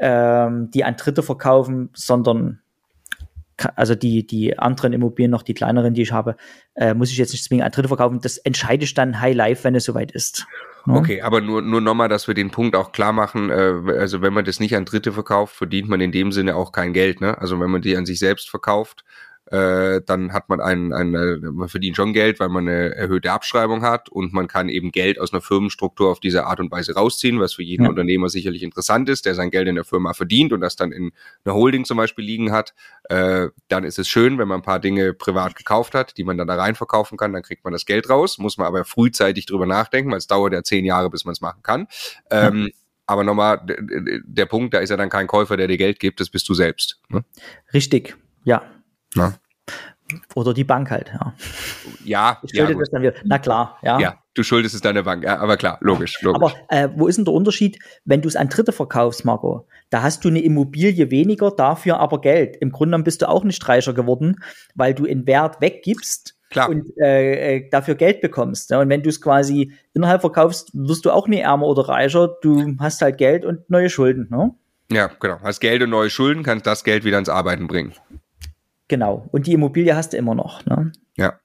ähm, 0.00 0.70
die 0.70 0.84
an 0.84 0.96
Dritte 0.96 1.22
verkaufen, 1.22 1.90
sondern 1.94 2.60
also 3.74 3.94
die, 3.94 4.26
die 4.26 4.58
anderen 4.58 4.92
Immobilien, 4.92 5.30
noch 5.30 5.42
die 5.42 5.54
kleineren, 5.54 5.94
die 5.94 6.02
ich 6.02 6.12
habe, 6.12 6.36
äh, 6.74 6.92
muss 6.92 7.10
ich 7.10 7.16
jetzt 7.16 7.32
nicht 7.32 7.44
zwingend 7.44 7.64
an 7.64 7.72
Dritte 7.72 7.88
verkaufen. 7.88 8.20
Das 8.20 8.36
entscheide 8.38 8.84
ich 8.84 8.92
dann 8.92 9.20
High 9.20 9.34
Life, 9.34 9.64
wenn 9.64 9.74
es 9.74 9.84
soweit 9.84 10.12
ist. 10.12 10.46
Ne? 10.84 10.98
Okay, 10.98 11.22
aber 11.22 11.40
nur, 11.40 11.62
nur 11.62 11.80
nochmal, 11.80 12.08
dass 12.08 12.28
wir 12.28 12.34
den 12.34 12.50
Punkt 12.50 12.76
auch 12.76 12.92
klar 12.92 13.12
machen. 13.12 13.50
Äh, 13.50 13.98
also 13.98 14.20
wenn 14.20 14.34
man 14.34 14.44
das 14.44 14.60
nicht 14.60 14.76
an 14.76 14.84
Dritte 14.84 15.12
verkauft, 15.12 15.56
verdient 15.56 15.88
man 15.88 16.00
in 16.00 16.12
dem 16.12 16.32
Sinne 16.32 16.54
auch 16.54 16.70
kein 16.70 16.92
Geld. 16.92 17.20
Ne? 17.20 17.38
Also 17.38 17.58
wenn 17.58 17.70
man 17.70 17.80
die 17.80 17.96
an 17.96 18.06
sich 18.06 18.18
selbst 18.18 18.50
verkauft, 18.50 19.04
äh, 19.50 20.00
dann 20.04 20.32
hat 20.32 20.48
man 20.48 20.60
ein, 20.60 20.92
ein, 20.92 21.10
man 21.40 21.68
verdient 21.68 21.96
schon 21.96 22.12
Geld, 22.12 22.40
weil 22.40 22.48
man 22.48 22.68
eine 22.68 22.94
erhöhte 22.94 23.30
Abschreibung 23.30 23.82
hat 23.82 24.08
und 24.08 24.32
man 24.32 24.48
kann 24.48 24.68
eben 24.68 24.90
Geld 24.90 25.20
aus 25.20 25.32
einer 25.32 25.40
Firmenstruktur 25.40 26.10
auf 26.10 26.18
diese 26.18 26.46
Art 26.46 26.58
und 26.58 26.72
Weise 26.72 26.94
rausziehen, 26.94 27.38
was 27.38 27.54
für 27.54 27.62
jeden 27.62 27.84
ja. 27.84 27.88
Unternehmer 27.88 28.28
sicherlich 28.28 28.62
interessant 28.62 29.08
ist, 29.08 29.24
der 29.24 29.34
sein 29.34 29.50
Geld 29.50 29.68
in 29.68 29.76
der 29.76 29.84
Firma 29.84 30.14
verdient 30.14 30.52
und 30.52 30.60
das 30.60 30.74
dann 30.74 30.90
in 30.90 31.12
einer 31.44 31.54
Holding 31.54 31.84
zum 31.84 31.96
Beispiel 31.96 32.24
liegen 32.24 32.50
hat. 32.50 32.74
Äh, 33.04 33.48
dann 33.68 33.84
ist 33.84 33.98
es 33.98 34.08
schön, 34.08 34.38
wenn 34.38 34.48
man 34.48 34.60
ein 34.60 34.64
paar 34.64 34.80
Dinge 34.80 35.14
privat 35.14 35.54
gekauft 35.54 35.94
hat, 35.94 36.16
die 36.16 36.24
man 36.24 36.38
dann 36.38 36.48
da 36.48 36.56
rein 36.56 36.74
verkaufen 36.74 37.16
kann, 37.16 37.32
dann 37.32 37.42
kriegt 37.42 37.62
man 37.62 37.72
das 37.72 37.86
Geld 37.86 38.10
raus, 38.10 38.38
muss 38.38 38.58
man 38.58 38.66
aber 38.66 38.84
frühzeitig 38.84 39.46
drüber 39.46 39.66
nachdenken, 39.66 40.10
weil 40.10 40.18
es 40.18 40.26
dauert 40.26 40.52
ja 40.52 40.62
zehn 40.62 40.84
Jahre, 40.84 41.08
bis 41.08 41.24
man 41.24 41.32
es 41.32 41.40
machen 41.40 41.62
kann. 41.62 41.86
Ähm, 42.30 42.66
ja. 42.66 42.72
Aber 43.06 43.22
nochmal, 43.22 43.60
der 43.64 44.46
Punkt, 44.46 44.74
da 44.74 44.80
ist 44.80 44.90
ja 44.90 44.96
dann 44.96 45.10
kein 45.10 45.28
Käufer, 45.28 45.56
der 45.56 45.68
dir 45.68 45.76
Geld 45.76 46.00
gibt, 46.00 46.18
das 46.18 46.28
bist 46.28 46.48
du 46.48 46.54
selbst. 46.54 47.00
Ne? 47.08 47.24
Richtig, 47.72 48.16
ja, 48.42 48.64
na? 49.16 49.34
Oder 50.36 50.54
die 50.54 50.62
Bank 50.62 50.90
halt, 50.90 51.10
ja. 51.12 51.34
Ja, 52.04 52.38
Ich 52.44 52.52
ja, 52.52 52.72
das 52.72 52.90
dann 52.90 53.02
wieder. 53.02 53.14
Na 53.24 53.38
klar, 53.38 53.78
ja. 53.82 53.98
ja, 53.98 54.18
du 54.34 54.44
schuldest 54.44 54.74
es 54.76 54.80
deiner 54.80 55.02
Bank, 55.02 55.24
ja, 55.24 55.38
aber 55.38 55.56
klar, 55.56 55.78
logisch, 55.80 56.22
logisch. 56.22 56.40
Aber 56.40 56.54
äh, 56.68 56.88
wo 56.94 57.08
ist 57.08 57.16
denn 57.16 57.24
der 57.24 57.34
Unterschied, 57.34 57.80
wenn 58.04 58.22
du 58.22 58.28
es 58.28 58.36
an 58.36 58.48
Dritte 58.48 58.70
verkaufst, 58.70 59.24
Marco? 59.24 59.66
Da 59.90 60.02
hast 60.02 60.24
du 60.24 60.28
eine 60.28 60.40
Immobilie 60.40 61.10
weniger, 61.10 61.50
dafür 61.50 61.98
aber 61.98 62.20
Geld. 62.20 62.56
Im 62.56 62.70
Grunde 62.70 62.90
genommen 62.90 63.04
bist 63.04 63.22
du 63.22 63.28
auch 63.28 63.42
nicht 63.42 63.66
reicher 63.68 63.94
geworden, 63.94 64.36
weil 64.76 64.94
du 64.94 65.04
in 65.04 65.26
Wert 65.26 65.60
weggibst 65.60 66.36
Klar. 66.50 66.68
und 66.68 66.86
äh, 66.98 67.56
äh, 67.56 67.68
dafür 67.70 67.96
Geld 67.96 68.20
bekommst. 68.20 68.70
Ja? 68.70 68.80
Und 68.80 68.88
wenn 68.88 69.02
du 69.02 69.08
es 69.08 69.20
quasi 69.20 69.72
innerhalb 69.92 70.20
verkaufst, 70.20 70.70
wirst 70.72 71.04
du 71.04 71.10
auch 71.10 71.26
nie 71.26 71.40
ärmer 71.40 71.66
oder 71.66 71.88
reicher. 71.88 72.36
Du 72.42 72.76
hast 72.78 73.02
halt 73.02 73.18
Geld 73.18 73.44
und 73.44 73.68
neue 73.68 73.90
Schulden. 73.90 74.28
Ne? 74.30 74.54
ja, 74.92 75.10
genau. 75.18 75.40
Hast 75.42 75.58
Geld 75.60 75.82
und 75.82 75.90
neue 75.90 76.10
Schulden, 76.10 76.44
kannst 76.44 76.66
das 76.66 76.84
Geld 76.84 77.04
wieder 77.04 77.18
ins 77.18 77.28
Arbeiten 77.28 77.66
bringen. 77.66 77.92
Genau. 78.88 79.28
Und 79.32 79.46
die 79.46 79.52
Immobilie 79.52 79.94
hast 79.96 80.12
du 80.12 80.16
immer 80.16 80.34
noch. 80.34 80.64
Ne? 80.66 80.92
Ja. 81.16 81.38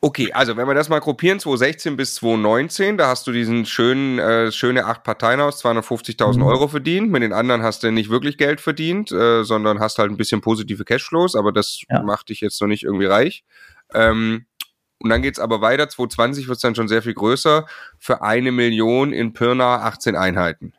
Okay, 0.00 0.32
also 0.32 0.56
wenn 0.56 0.68
wir 0.68 0.74
das 0.74 0.88
mal 0.88 1.00
gruppieren, 1.00 1.40
2016 1.40 1.96
bis 1.96 2.14
2019, 2.16 2.96
da 2.98 3.08
hast 3.08 3.26
du 3.26 3.32
diesen 3.32 3.66
schönen, 3.66 4.20
äh, 4.20 4.52
schöne 4.52 4.84
acht 4.84 5.02
Parteienhaus, 5.02 5.58
250.000 5.64 6.36
Mhm. 6.38 6.42
Euro 6.44 6.68
verdient. 6.68 7.10
Mit 7.10 7.22
den 7.22 7.32
anderen 7.32 7.62
hast 7.64 7.82
du 7.82 7.90
nicht 7.90 8.08
wirklich 8.08 8.38
Geld 8.38 8.60
verdient, 8.60 9.10
äh, 9.10 9.42
sondern 9.42 9.80
hast 9.80 9.98
halt 9.98 10.10
ein 10.12 10.16
bisschen 10.16 10.40
positive 10.40 10.84
Cashflows, 10.84 11.34
aber 11.34 11.50
das 11.50 11.80
Ja. 11.90 12.02
macht 12.02 12.28
dich 12.28 12.40
jetzt 12.40 12.60
noch 12.60 12.68
nicht 12.68 12.84
irgendwie 12.84 13.06
reich. 13.06 13.44
Ähm, 13.92 14.46
und 15.00 15.10
dann 15.10 15.22
geht's 15.22 15.40
aber 15.40 15.60
weiter, 15.60 15.88
2020 15.88 16.46
wird's 16.48 16.60
dann 16.62 16.74
schon 16.76 16.86
sehr 16.88 17.02
viel 17.02 17.14
größer, 17.14 17.66
für 17.98 18.22
eine 18.22 18.52
Million 18.52 19.12
in 19.12 19.32
Pirna 19.32 19.82
18 19.82 20.14
Einheiten. 20.14 20.74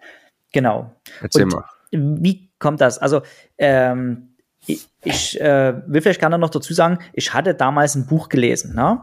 Genau. 0.53 0.95
Erzähl 1.21 1.43
Und 1.43 1.53
mal. 1.53 1.65
Wie 1.91 2.49
kommt 2.59 2.79
das? 2.81 2.97
Also, 2.99 3.21
ähm, 3.57 4.28
ich, 4.65 4.87
ich 5.03 5.39
äh, 5.41 5.73
will 5.87 6.01
vielleicht 6.01 6.19
gerne 6.19 6.37
noch 6.37 6.49
dazu 6.49 6.73
sagen, 6.73 6.99
ich 7.13 7.33
hatte 7.33 7.55
damals 7.55 7.95
ein 7.95 8.05
Buch 8.05 8.29
gelesen, 8.29 8.75
ne? 8.75 9.01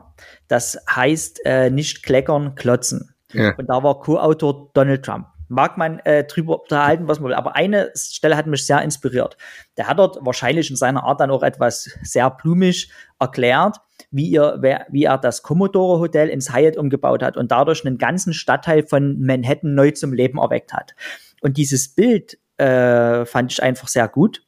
das 0.49 0.79
heißt 0.88 1.45
äh, 1.45 1.71
Nicht 1.71 2.03
kleckern, 2.03 2.55
klotzen. 2.55 3.14
Ja. 3.33 3.55
Und 3.57 3.69
da 3.69 3.83
war 3.83 4.01
Co-Autor 4.01 4.71
Donald 4.75 5.05
Trump. 5.05 5.27
Mag 5.49 5.79
man 5.79 6.01
äh, 6.01 6.25
drüber 6.25 6.62
unterhalten, 6.62 7.07
was 7.07 7.21
man 7.21 7.29
will, 7.29 7.37
aber 7.37 7.55
eine 7.55 7.92
Stelle 7.95 8.37
hat 8.37 8.47
mich 8.47 8.66
sehr 8.66 8.83
inspiriert. 8.83 9.37
Der 9.77 9.87
hat 9.87 9.99
dort 9.99 10.19
wahrscheinlich 10.21 10.71
in 10.71 10.77
seiner 10.77 11.05
Art 11.05 11.21
dann 11.21 11.31
auch 11.31 11.45
etwas 11.45 11.88
sehr 12.03 12.29
blumig 12.31 12.90
erklärt, 13.21 13.77
wie, 14.11 14.29
ihr, 14.29 14.57
wer, 14.61 14.87
wie 14.90 15.05
er 15.05 15.19
das 15.19 15.42
Commodore 15.42 16.01
Hotel 16.01 16.29
ins 16.29 16.53
Hyatt 16.53 16.77
umgebaut 16.77 17.23
hat 17.23 17.37
und 17.37 17.53
dadurch 17.53 17.87
einen 17.87 17.99
ganzen 17.99 18.33
Stadtteil 18.33 18.85
von 18.85 19.21
Manhattan 19.21 19.75
neu 19.75 19.92
zum 19.92 20.12
Leben 20.12 20.38
erweckt 20.38 20.73
hat. 20.73 20.95
Und 21.40 21.57
dieses 21.59 21.95
Bild 21.95 22.38
äh, 22.57 23.25
fand 23.25 23.53
ich 23.53 23.62
einfach 23.62 23.88
sehr 23.88 24.09
gut, 24.09 24.46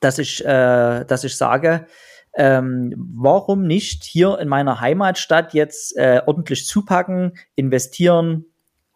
dass 0.00 0.18
ich, 0.18 0.44
äh, 0.44 1.04
dass 1.04 1.24
ich 1.24 1.36
sage, 1.36 1.86
ähm, 2.34 2.94
warum 3.16 3.66
nicht 3.66 4.04
hier 4.04 4.38
in 4.38 4.48
meiner 4.48 4.80
Heimatstadt 4.80 5.54
jetzt 5.54 5.96
äh, 5.96 6.22
ordentlich 6.26 6.66
zupacken, 6.66 7.32
investieren, 7.54 8.46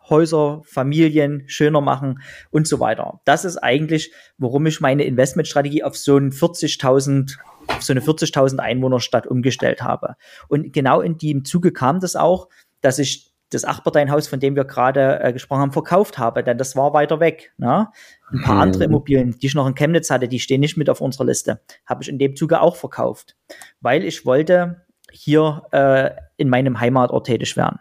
Häuser, 0.09 0.61
Familien 0.65 1.45
schöner 1.47 1.81
machen 1.81 2.21
und 2.51 2.69
so 2.69 2.79
weiter. 2.79 3.21
Das 3.25 3.45
ist 3.45 3.57
eigentlich, 3.57 4.13
warum 4.37 4.67
ich 4.67 4.81
meine 4.81 5.05
Investmentstrategie 5.05 5.83
auf 5.83 5.97
so 5.97 6.19
ein 6.19 6.31
40.000 6.31 7.37
auf 7.69 7.83
so 7.83 7.95
eine 7.95 8.01
40.000 8.01 8.59
Einwohnerstadt 8.59 9.27
umgestellt 9.27 9.83
habe. 9.83 10.17
Und 10.49 10.73
genau 10.73 11.01
in 11.01 11.17
dem 11.17 11.45
Zuge 11.45 11.73
kam 11.73 12.01
das 12.01 12.15
auch, 12.15 12.49
dass 12.83 12.99
ich 12.99 13.33
das 13.55 13.65
Achtparteienhaus, 13.65 14.29
von 14.29 14.41
dem 14.41 14.57
wir 14.57 14.65
gerade 14.65 15.21
äh, 15.23 15.33
gesprochen 15.33 15.61
haben, 15.61 15.73
verkauft 15.73 16.19
habe, 16.19 16.43
denn 16.43 16.59
das 16.59 16.77
war 16.77 16.93
weiter 16.93 17.21
weg. 17.21 17.53
Ne? 17.57 17.89
Ein 18.31 18.43
paar 18.43 18.57
Mhm. 18.57 18.61
andere 18.61 18.85
Immobilien, 18.85 19.39
die 19.39 19.47
ich 19.47 19.55
noch 19.55 19.67
in 19.67 19.75
Chemnitz 19.75 20.11
hatte, 20.11 20.29
die 20.29 20.41
stehen 20.41 20.61
nicht 20.61 20.77
mit 20.77 20.91
auf 20.91 21.01
unserer 21.01 21.25
Liste, 21.25 21.61
habe 21.87 22.03
ich 22.03 22.09
in 22.09 22.19
dem 22.19 22.37
Zuge 22.37 22.61
auch 22.61 22.77
verkauft, 22.77 23.37
weil 23.81 24.05
ich 24.05 24.27
wollte 24.27 24.85
hier 25.11 25.63
äh, 25.71 26.11
in 26.37 26.49
meinem 26.49 26.81
Heimatort 26.81 27.27
tätig 27.27 27.57
werden. 27.57 27.79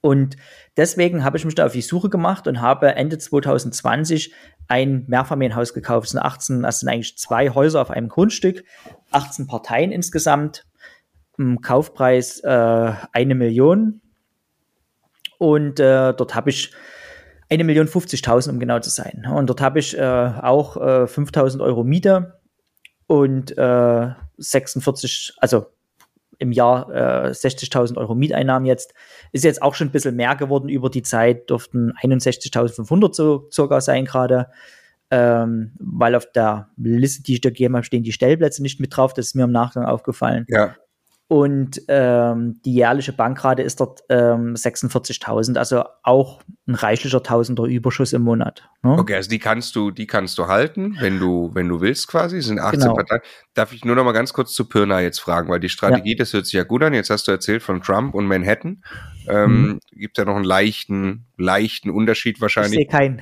Und 0.00 0.36
deswegen 0.76 1.24
habe 1.24 1.36
ich 1.36 1.44
mich 1.44 1.56
da 1.56 1.66
auf 1.66 1.72
die 1.72 1.82
Suche 1.82 2.08
gemacht 2.08 2.46
und 2.46 2.60
habe 2.60 2.94
Ende 2.94 3.18
2020 3.18 4.32
ein 4.68 5.04
Mehrfamilienhaus 5.08 5.74
gekauft. 5.74 6.06
Es 6.06 6.12
sind 6.12 6.20
18, 6.20 6.62
das 6.62 6.80
sind 6.80 6.88
eigentlich 6.88 7.18
zwei 7.18 7.50
Häuser 7.50 7.82
auf 7.82 7.90
einem 7.90 8.08
Grundstück, 8.08 8.62
18 9.10 9.46
Parteien 9.46 9.90
insgesamt, 9.90 10.64
Kaufpreis 11.60 12.40
äh, 12.40 12.92
eine 13.12 13.34
Million. 13.34 14.00
Und 15.38 15.80
äh, 15.80 16.14
dort 16.14 16.34
habe 16.34 16.50
ich 16.50 16.72
eine 17.48 17.64
Million 17.64 17.86
50.000, 17.86 18.50
um 18.50 18.58
genau 18.58 18.80
zu 18.80 18.90
sein. 18.90 19.26
Und 19.32 19.48
dort 19.48 19.60
habe 19.60 19.78
ich 19.78 19.96
äh, 19.96 20.02
auch 20.02 20.76
äh, 20.76 21.04
5.000 21.04 21.60
Euro 21.60 21.84
Miete 21.84 22.40
und 23.06 23.56
äh, 23.56 24.08
46, 24.38 25.34
also 25.38 25.66
im 26.38 26.52
Jahr 26.52 26.90
äh, 26.90 27.30
60.000 27.30 27.96
Euro 27.96 28.14
Mieteinnahmen 28.14 28.66
jetzt. 28.66 28.94
Ist 29.32 29.44
jetzt 29.44 29.62
auch 29.62 29.74
schon 29.74 29.88
ein 29.88 29.92
bisschen 29.92 30.16
mehr 30.16 30.36
geworden 30.36 30.68
über 30.68 30.90
die 30.90 31.02
Zeit, 31.02 31.48
dürften 31.48 31.92
61.500 32.02 33.14
so 33.14 33.48
circa 33.50 33.80
sein 33.80 34.04
gerade. 34.04 34.48
Ähm, 35.08 35.72
weil 35.78 36.16
auf 36.16 36.30
der 36.32 36.68
Liste, 36.76 37.22
die 37.22 37.34
ich 37.34 37.40
da 37.40 37.50
gegeben 37.50 37.76
habe, 37.76 37.84
stehen 37.84 38.02
die 38.02 38.12
Stellplätze 38.12 38.60
nicht 38.60 38.80
mit 38.80 38.96
drauf. 38.96 39.14
Das 39.14 39.26
ist 39.28 39.34
mir 39.34 39.44
im 39.44 39.52
Nachgang 39.52 39.84
aufgefallen. 39.84 40.46
Ja. 40.48 40.74
Und 41.28 41.82
ähm, 41.88 42.60
die 42.64 42.74
jährliche 42.74 43.12
Bankrate 43.12 43.62
ist 43.62 43.80
dort 43.80 44.02
ähm, 44.10 44.54
46.000, 44.54 45.56
also 45.56 45.82
auch 46.04 46.40
ein 46.68 46.76
reichlicher 46.76 47.20
Tausender 47.20 47.64
Überschuss 47.64 48.12
im 48.12 48.22
Monat. 48.22 48.62
Ne? 48.82 48.92
Okay, 48.92 49.16
also 49.16 49.28
die 49.28 49.40
kannst 49.40 49.74
du, 49.74 49.90
die 49.90 50.06
kannst 50.06 50.38
du 50.38 50.46
halten, 50.46 50.96
wenn 51.00 51.18
du, 51.18 51.50
wenn 51.52 51.68
du 51.68 51.80
willst 51.80 52.06
quasi. 52.06 52.36
Es 52.38 52.46
sind 52.46 52.60
18 52.60 52.80
Genau. 52.80 52.94
Parteien. 52.94 53.22
Darf 53.54 53.72
ich 53.72 53.84
nur 53.84 53.96
noch 53.96 54.04
mal 54.04 54.12
ganz 54.12 54.32
kurz 54.32 54.52
zu 54.52 54.68
Pirna 54.68 55.00
jetzt 55.00 55.18
fragen, 55.18 55.48
weil 55.48 55.58
die 55.58 55.68
Strategie, 55.68 56.14
das 56.14 56.32
hört 56.32 56.46
sich 56.46 56.54
ja 56.54 56.62
gut 56.62 56.84
an. 56.84 56.94
Jetzt 56.94 57.10
hast 57.10 57.26
du 57.26 57.32
erzählt 57.32 57.64
von 57.64 57.82
Trump 57.82 58.14
und 58.14 58.26
Manhattan. 58.26 58.84
Ähm, 59.26 59.80
Gibt 59.90 60.18
ja 60.18 60.24
noch 60.24 60.36
einen 60.36 60.44
leichten, 60.44 61.26
leichten 61.36 61.90
Unterschied 61.90 62.36
Ich 62.36 62.40
wahrscheinlich 62.40 62.72
sehe 62.72 62.86
keinen. 62.86 63.20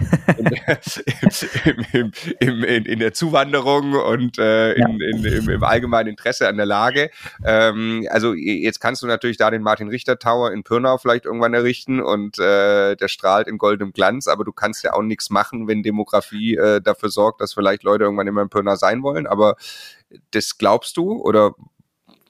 im, 1.65 1.85
im, 1.93 2.13
im, 2.41 2.65
in, 2.65 2.85
in 2.85 2.99
der 2.99 3.13
Zuwanderung 3.13 3.95
und 3.95 4.39
äh, 4.39 4.73
in, 4.75 5.01
in, 5.01 5.25
im, 5.25 5.49
im 5.49 5.65
allgemeinen 5.65 6.11
Interesse 6.11 6.49
an 6.49 6.57
der 6.57 6.67
Lage. 6.67 7.11
Ähm, 7.45 8.07
also 8.11 8.35
jetzt 8.35 8.81
kannst 8.81 9.03
du 9.03 9.07
natürlich 9.07 9.37
da 9.37 9.51
den 9.51 9.63
Martin 9.63 9.89
Richter 9.89 10.19
Tower 10.19 10.53
in 10.53 10.63
Pirna 10.63 10.99
vielleicht 10.99 11.25
irgendwann 11.25 11.55
errichten 11.55 12.01
und 12.01 12.39
äh, 12.39 12.97
der 12.97 13.09
strahlt 13.09 13.49
in 13.49 13.59
goldenem 13.59 13.93
Glanz, 13.93 14.29
aber 14.29 14.45
du 14.45 14.53
kannst 14.53 14.85
ja 14.85 14.93
auch 14.93 15.03
nichts 15.03 15.31
machen, 15.31 15.67
wenn 15.67 15.83
Demografie 15.83 16.57
äh, 16.57 16.81
dafür 16.81 17.09
sorgt, 17.09 17.41
dass 17.41 17.55
vielleicht 17.55 17.83
Leute 17.83 18.05
irgendwann 18.05 18.27
immer 18.27 18.43
in 18.43 18.49
Pirna 18.49 18.77
sein 18.77 19.03
wollen. 19.03 19.27
Aber 19.27 19.57
das 20.31 20.59
glaubst 20.59 20.97
du 20.97 21.21
oder 21.21 21.55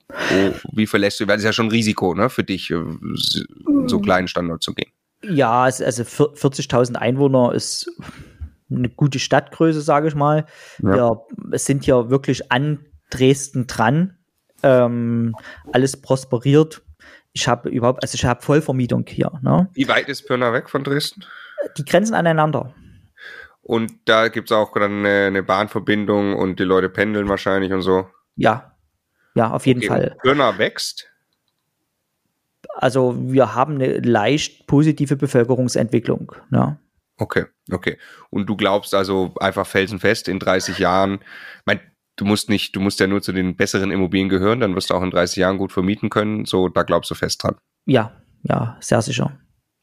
oh, 0.08 0.52
wie 0.72 0.86
verlässt 0.86 1.20
du? 1.20 1.26
Weil 1.26 1.36
das 1.36 1.42
ist 1.42 1.46
ja 1.46 1.52
schon 1.52 1.66
ein 1.66 1.72
Risiko 1.72 2.14
ne, 2.14 2.30
für 2.30 2.44
dich, 2.44 2.70
äh, 2.70 2.82
so 3.86 4.00
kleinen 4.00 4.28
Standort 4.28 4.62
zu 4.62 4.74
gehen. 4.74 4.90
Ja, 5.30 5.68
es- 5.68 5.80
also 5.82 6.04
vier- 6.04 6.34
40.000 6.34 6.96
Einwohner 6.96 7.52
ist 7.52 7.90
eine 8.70 8.88
gute 8.88 9.18
Stadtgröße, 9.18 9.80
sage 9.80 10.08
ich 10.08 10.14
mal. 10.14 10.46
Ja. 10.82 11.20
Wir 11.36 11.58
sind 11.58 11.84
hier 11.84 12.10
wirklich 12.10 12.50
an 12.50 12.84
Dresden 13.10 13.66
dran. 13.66 14.16
Ähm, 14.62 15.34
alles 15.72 16.00
prosperiert. 16.00 16.82
Ich 17.32 17.46
habe 17.48 17.68
überhaupt, 17.68 18.02
also 18.02 18.14
ich 18.14 18.24
habe 18.24 18.42
Vollvermietung 18.42 19.04
hier. 19.06 19.30
Ne? 19.42 19.68
Wie 19.74 19.88
weit 19.88 20.08
ist 20.08 20.26
Pirna 20.26 20.52
weg 20.52 20.70
von 20.70 20.84
Dresden? 20.84 21.24
Die 21.76 21.84
grenzen 21.84 22.14
aneinander. 22.14 22.74
Und 23.62 23.92
da 24.06 24.28
gibt's 24.28 24.52
auch 24.52 24.72
dann 24.74 25.00
eine, 25.06 25.26
eine 25.26 25.42
Bahnverbindung 25.42 26.34
und 26.36 26.58
die 26.60 26.64
Leute 26.64 26.88
pendeln 26.88 27.28
wahrscheinlich 27.28 27.72
und 27.72 27.82
so. 27.82 28.06
Ja, 28.36 28.74
ja, 29.34 29.50
auf 29.50 29.66
jeden 29.66 29.80
Okay, 29.80 29.88
Fall. 29.88 30.08
und 30.12 30.22
Pirna 30.22 30.58
wächst. 30.58 31.10
Also 32.74 33.16
wir 33.18 33.54
haben 33.54 33.74
eine 33.74 33.98
leicht 33.98 34.66
positive 34.66 35.16
Bevölkerungsentwicklung. 35.16 36.32
Ja. 36.50 36.78
Okay, 37.16 37.44
okay. 37.70 37.98
Und 38.30 38.46
du 38.48 38.56
glaubst 38.56 38.94
also 38.94 39.34
einfach 39.40 39.66
felsenfest 39.66 40.28
in 40.28 40.38
30 40.38 40.78
Jahren, 40.78 41.20
mein, 41.64 41.80
du 42.16 42.24
musst 42.24 42.48
nicht, 42.48 42.74
du 42.74 42.80
musst 42.80 42.98
ja 43.00 43.06
nur 43.06 43.22
zu 43.22 43.32
den 43.32 43.56
besseren 43.56 43.90
Immobilien 43.90 44.28
gehören, 44.28 44.60
dann 44.60 44.74
wirst 44.74 44.90
du 44.90 44.94
auch 44.94 45.02
in 45.02 45.10
30 45.10 45.36
Jahren 45.36 45.58
gut 45.58 45.72
vermieten 45.72 46.10
können. 46.10 46.44
So, 46.44 46.68
da 46.68 46.82
glaubst 46.82 47.10
du 47.10 47.14
fest 47.14 47.42
dran. 47.42 47.56
Ja, 47.86 48.12
ja, 48.42 48.76
sehr 48.80 49.00
sicher. 49.02 49.38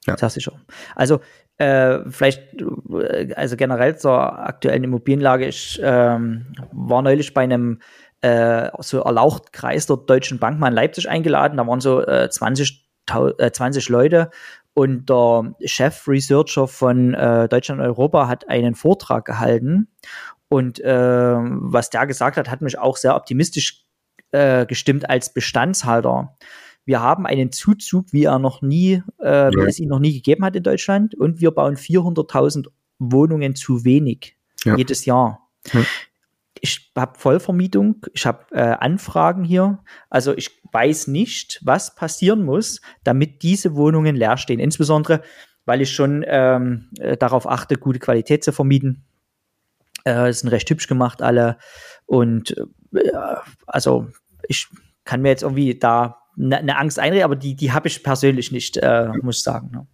Ja. 0.06 0.18
Sehr 0.18 0.30
sicher. 0.30 0.54
Also 0.96 1.22
äh, 1.58 2.00
vielleicht, 2.10 2.60
äh, 2.60 3.34
also 3.36 3.56
generell 3.56 3.96
zur 3.98 4.40
aktuellen 4.40 4.84
Immobilienlage. 4.84 5.46
Ich 5.46 5.80
ähm, 5.84 6.48
war 6.72 7.02
neulich 7.02 7.34
bei 7.34 7.44
einem 7.44 7.80
äh, 8.22 8.70
so 8.80 9.00
Erlauchtkreis 9.02 9.86
der 9.88 9.98
Deutschen 9.98 10.40
Bank 10.40 10.60
mal 10.60 10.68
in 10.70 10.74
Leipzig 10.74 11.10
eingeladen. 11.10 11.58
Da 11.58 11.66
waren 11.68 11.82
so 11.82 12.02
äh, 12.06 12.30
20, 12.30 12.88
Tau- 13.06 13.38
äh, 13.38 13.52
20 13.52 13.90
Leute 13.90 14.30
und 14.74 15.10
der 15.10 15.54
Chef-Researcher 15.66 16.68
von 16.68 17.14
äh, 17.14 17.50
Deutschland 17.50 17.82
Europa 17.82 18.28
hat 18.28 18.48
einen 18.50 18.76
Vortrag 18.76 19.26
gehalten. 19.26 19.88
Und 20.50 20.80
äh, 20.82 21.36
was 21.36 21.90
der 21.90 22.06
gesagt 22.08 22.38
hat, 22.38 22.50
hat 22.50 22.62
mich 22.62 22.78
auch 22.78 22.98
sehr 22.98 23.16
optimistisch 23.16 23.86
äh, 24.32 24.66
gestimmt 24.66 25.10
als 25.10 25.34
Bestandshalter. 25.34 26.36
Wir 26.86 27.00
haben 27.02 27.26
einen 27.26 27.52
Zuzug, 27.52 28.12
wie 28.12 28.24
er 28.26 28.40
noch 28.40 28.62
nie, 28.62 29.02
äh, 29.20 29.50
wie 29.52 29.60
Ja. 29.62 29.66
es 29.68 29.80
ihn 29.80 29.90
noch 29.90 30.00
nie 30.00 30.14
gegeben 30.14 30.44
hat 30.44 30.56
in 30.56 30.64
Deutschland, 30.64 31.16
und 31.16 31.40
wir 31.40 31.52
bauen 31.52 31.76
400.000 31.78 32.68
Wohnungen 33.00 33.56
zu 33.56 33.84
wenig 33.86 34.36
Ja. 34.66 34.76
jedes 34.76 35.06
Jahr. 35.06 35.48
Ja. 35.74 35.82
Ich 36.62 36.92
habe 36.96 37.18
Vollvermietung, 37.18 38.06
ich 38.14 38.26
habe 38.26 38.46
äh, 38.52 38.62
Anfragen 38.62 39.44
hier. 39.44 39.80
Also 40.10 40.36
ich 40.38 40.62
weiß 40.72 41.08
nicht, 41.08 41.60
was 41.64 41.96
passieren 41.96 42.46
muss, 42.46 42.82
damit 43.04 43.42
diese 43.42 43.76
Wohnungen 43.76 44.16
leer 44.16 44.38
stehen. 44.38 44.60
Insbesondere, 44.60 45.22
weil 45.66 45.82
ich 45.82 45.92
schon 45.92 46.24
ähm, 46.28 46.90
äh, 47.00 47.18
darauf 47.18 47.50
achte, 47.50 47.78
gute 47.78 48.00
Qualität 48.00 48.44
zu 48.44 48.52
vermieten. 48.52 49.04
Äh, 50.04 50.32
sind 50.34 50.50
recht 50.50 50.70
hübsch 50.70 50.88
gemacht 50.88 51.22
alle. 51.22 51.58
Und 52.06 52.56
äh, 52.94 53.12
also 53.66 54.08
ich 54.48 54.68
kann 55.04 55.22
mir 55.24 55.30
jetzt 55.30 55.44
irgendwie 55.44 55.78
da 55.78 56.22
eine, 56.38 56.58
eine 56.58 56.78
Angst 56.78 57.00
einreden, 57.00 57.26
aber 57.26 57.36
die, 57.36 57.56
die 57.56 57.72
habe 57.72 57.88
ich 57.88 58.04
persönlich 58.04 58.52
nicht, 58.52 58.78
äh, 58.78 59.10
muss 59.22 59.38
ich 59.38 59.44
sagen. 59.44 59.72
Ne? 59.72 59.88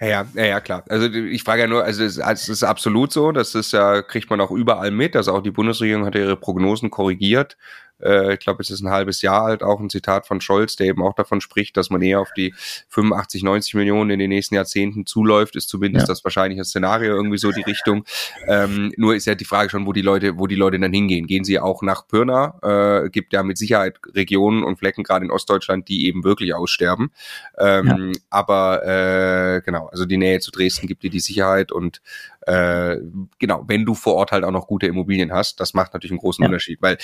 Ja, 0.00 0.06
ja, 0.06 0.26
ja, 0.34 0.44
ja, 0.44 0.60
klar. 0.60 0.84
Also 0.88 1.06
ich 1.06 1.42
frage 1.42 1.62
ja 1.62 1.68
nur, 1.68 1.84
also 1.84 2.04
es, 2.04 2.18
ist 2.48 2.62
absolut 2.62 3.12
so, 3.12 3.32
das 3.32 3.54
ist 3.54 3.72
ja, 3.72 4.02
kriegt 4.02 4.30
man 4.30 4.40
auch 4.40 4.50
überall 4.50 4.90
mit. 4.90 5.16
Also 5.16 5.32
auch 5.32 5.42
die 5.42 5.50
Bundesregierung 5.50 6.04
hat 6.06 6.14
ihre 6.14 6.36
Prognosen 6.36 6.90
korrigiert 6.90 7.56
äh, 8.02 8.34
ich 8.34 8.40
glaube, 8.40 8.62
es 8.62 8.70
ist 8.70 8.82
ein 8.82 8.90
halbes 8.90 9.22
Jahr 9.22 9.42
alt, 9.42 9.62
auch 9.62 9.80
ein 9.80 9.90
Zitat 9.90 10.26
von 10.26 10.40
Scholz, 10.40 10.76
der 10.76 10.86
eben 10.88 11.02
auch 11.02 11.14
davon 11.14 11.40
spricht, 11.40 11.76
dass 11.76 11.90
man 11.90 12.02
eher 12.02 12.20
auf 12.20 12.32
die 12.32 12.54
85, 12.88 13.42
90 13.42 13.74
Millionen 13.74 14.10
in 14.10 14.18
den 14.18 14.30
nächsten 14.30 14.54
Jahrzehnten 14.54 15.06
zuläuft, 15.06 15.56
ist 15.56 15.68
zumindest 15.68 16.08
ja. 16.08 16.12
das 16.12 16.24
wahrscheinliche 16.24 16.64
Szenario 16.64 17.14
irgendwie 17.14 17.38
so 17.38 17.52
die 17.52 17.62
Richtung. 17.62 18.04
Ähm, 18.46 18.92
nur 18.96 19.14
ist 19.14 19.26
ja 19.26 19.34
die 19.34 19.44
Frage 19.44 19.70
schon, 19.70 19.86
wo 19.86 19.92
die 19.92 20.02
Leute, 20.02 20.38
wo 20.38 20.46
die 20.46 20.54
Leute 20.54 20.78
dann 20.78 20.92
hingehen. 20.92 21.26
Gehen 21.26 21.44
sie 21.44 21.58
auch 21.58 21.82
nach 21.82 22.06
Pirna? 22.06 23.04
Äh, 23.04 23.10
gibt 23.10 23.32
ja 23.32 23.42
mit 23.42 23.58
Sicherheit 23.58 23.98
Regionen 24.14 24.62
und 24.62 24.78
Flecken, 24.78 25.02
gerade 25.02 25.24
in 25.24 25.30
Ostdeutschland, 25.30 25.88
die 25.88 26.06
eben 26.06 26.24
wirklich 26.24 26.54
aussterben. 26.54 27.12
Ähm, 27.58 28.12
ja. 28.14 28.20
Aber 28.30 28.86
äh, 28.86 29.60
genau, 29.64 29.88
also 29.88 30.04
die 30.04 30.16
Nähe 30.16 30.40
zu 30.40 30.50
Dresden 30.50 30.86
gibt 30.86 31.02
dir 31.02 31.10
die 31.10 31.20
Sicherheit 31.20 31.72
und 31.72 32.00
äh, 32.46 32.96
genau, 33.38 33.64
wenn 33.66 33.84
du 33.84 33.94
vor 33.94 34.14
Ort 34.14 34.32
halt 34.32 34.44
auch 34.44 34.50
noch 34.50 34.66
gute 34.66 34.86
Immobilien 34.86 35.32
hast, 35.32 35.60
das 35.60 35.74
macht 35.74 35.92
natürlich 35.92 36.12
einen 36.12 36.20
großen 36.20 36.42
ja. 36.42 36.48
Unterschied, 36.48 36.80
weil 36.80 36.96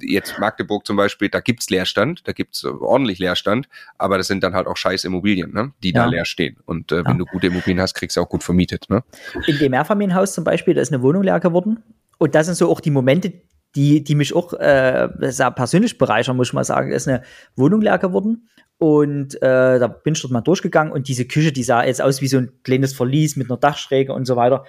jetzt 0.00 0.38
Magdeburg 0.44 0.86
zum 0.86 0.96
Beispiel, 0.96 1.30
da 1.30 1.40
gibt's 1.40 1.70
Leerstand, 1.70 2.28
da 2.28 2.32
gibt's 2.32 2.64
ordentlich 2.64 3.18
Leerstand, 3.18 3.68
aber 3.96 4.18
das 4.18 4.26
sind 4.26 4.42
dann 4.44 4.54
halt 4.54 4.66
auch 4.66 4.76
scheiß 4.76 5.04
Immobilien, 5.04 5.52
ne, 5.52 5.72
die 5.82 5.92
ja. 5.92 6.04
da 6.04 6.10
leer 6.10 6.26
stehen. 6.26 6.58
Und 6.66 6.92
äh, 6.92 7.04
wenn 7.04 7.12
ja. 7.12 7.18
du 7.18 7.24
gute 7.24 7.46
Immobilien 7.46 7.80
hast, 7.80 7.94
kriegst 7.94 8.16
du 8.16 8.20
auch 8.20 8.28
gut 8.28 8.44
vermietet. 8.44 8.90
Ne? 8.90 9.02
In 9.46 9.58
dem 9.58 9.70
Mehrfamilienhaus 9.70 10.34
zum 10.34 10.44
Beispiel, 10.44 10.74
da 10.74 10.82
ist 10.82 10.92
eine 10.92 11.02
Wohnung 11.02 11.22
leer 11.22 11.40
geworden 11.40 11.82
und 12.18 12.34
das 12.34 12.46
sind 12.46 12.56
so 12.56 12.70
auch 12.70 12.80
die 12.80 12.90
Momente, 12.90 13.32
die, 13.74 14.04
die 14.04 14.14
mich 14.14 14.34
auch 14.34 14.52
äh, 14.52 15.08
persönlich 15.56 15.98
bereichern, 15.98 16.36
muss 16.36 16.48
ich 16.48 16.52
mal 16.52 16.64
sagen. 16.64 16.90
Da 16.90 16.96
ist 16.96 17.08
eine 17.08 17.22
Wohnung 17.56 17.80
leer 17.80 17.98
geworden 17.98 18.48
und 18.78 19.34
äh, 19.36 19.78
da 19.78 19.88
bin 19.88 20.14
ich 20.14 20.22
dort 20.22 20.32
mal 20.32 20.40
durchgegangen 20.40 20.92
und 20.92 21.08
diese 21.08 21.24
Küche, 21.24 21.52
die 21.52 21.62
sah 21.62 21.84
jetzt 21.84 22.02
aus 22.02 22.20
wie 22.20 22.28
so 22.28 22.38
ein 22.38 22.52
kleines 22.62 22.92
Verlies 22.92 23.36
mit 23.36 23.50
einer 23.50 23.58
Dachschräge 23.58 24.12
und 24.12 24.26
so 24.26 24.36
weiter. 24.36 24.64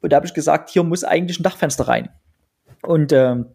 Und 0.00 0.12
da 0.12 0.16
habe 0.16 0.26
ich 0.26 0.34
gesagt, 0.34 0.70
hier 0.70 0.82
muss 0.82 1.02
eigentlich 1.02 1.40
ein 1.40 1.42
Dachfenster 1.42 1.88
rein. 1.88 2.10
Und 2.82 3.12
ähm, 3.12 3.46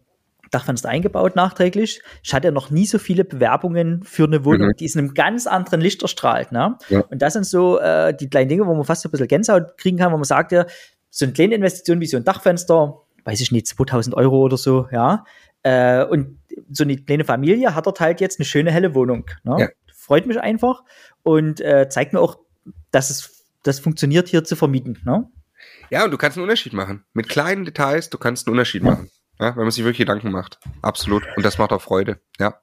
Dachfenster 0.53 0.89
eingebaut 0.89 1.35
nachträglich. 1.35 2.01
Ich 2.21 2.33
hatte 2.33 2.51
noch 2.51 2.69
nie 2.69 2.85
so 2.85 2.99
viele 2.99 3.23
Bewerbungen 3.23 4.03
für 4.03 4.25
eine 4.25 4.45
Wohnung, 4.45 4.69
mhm. 4.69 4.75
die 4.79 4.85
in 4.85 4.99
einem 4.99 5.13
ganz 5.13 5.47
anderen 5.47 5.81
Licht 5.81 6.01
erstrahlt. 6.01 6.51
Ne? 6.51 6.77
Ja. 6.89 7.01
Und 7.01 7.21
das 7.21 7.33
sind 7.33 7.45
so 7.45 7.79
äh, 7.79 8.15
die 8.15 8.29
kleinen 8.29 8.49
Dinge, 8.49 8.67
wo 8.67 8.73
man 8.73 8.83
fast 8.83 9.01
so 9.01 9.09
ein 9.09 9.11
bisschen 9.11 9.27
Gänsehaut 9.27 9.77
kriegen 9.77 9.97
kann, 9.97 10.11
wo 10.11 10.17
man 10.17 10.23
sagt, 10.23 10.51
ja, 10.51 10.65
so 11.09 11.25
eine 11.25 11.33
kleine 11.33 11.55
Investition 11.55 11.99
wie 11.99 12.07
so 12.07 12.17
ein 12.17 12.23
Dachfenster, 12.23 12.99
weiß 13.25 13.41
ich 13.41 13.51
nicht, 13.51 13.67
2000 13.67 14.15
Euro 14.15 14.41
oder 14.41 14.57
so, 14.57 14.87
ja. 14.91 15.25
Äh, 15.63 16.03
und 16.05 16.39
so 16.69 16.83
eine 16.83 16.97
kleine 16.97 17.23
Familie 17.23 17.73
hat 17.73 17.85
dort 17.85 17.99
halt 17.99 18.19
jetzt 18.21 18.39
eine 18.39 18.45
schöne 18.45 18.71
helle 18.71 18.95
Wohnung. 18.95 19.25
Ne? 19.43 19.55
Ja. 19.59 19.67
Freut 19.93 20.25
mich 20.25 20.39
einfach 20.39 20.83
und 21.23 21.61
äh, 21.61 21.87
zeigt 21.89 22.13
mir 22.13 22.19
auch, 22.19 22.37
dass 22.91 23.09
es 23.09 23.43
das 23.63 23.79
funktioniert 23.79 24.27
hier 24.27 24.43
zu 24.43 24.55
vermieten. 24.55 24.99
Ne? 25.05 25.25
Ja, 25.89 26.03
und 26.03 26.11
du 26.11 26.17
kannst 26.17 26.37
einen 26.37 26.43
Unterschied 26.43 26.73
machen. 26.73 27.05
Mit 27.13 27.29
kleinen 27.29 27.65
Details, 27.65 28.09
du 28.09 28.17
kannst 28.17 28.47
einen 28.47 28.53
Unterschied 28.53 28.83
ja. 28.83 28.91
machen. 28.91 29.09
Ja, 29.39 29.55
wenn 29.55 29.63
man 29.63 29.71
sich 29.71 29.83
wirklich 29.83 29.99
Gedanken 29.99 30.31
macht. 30.31 30.59
Absolut. 30.81 31.23
Und 31.35 31.43
das 31.43 31.57
macht 31.57 31.71
auch 31.71 31.81
Freude. 31.81 32.19
Ja. 32.39 32.59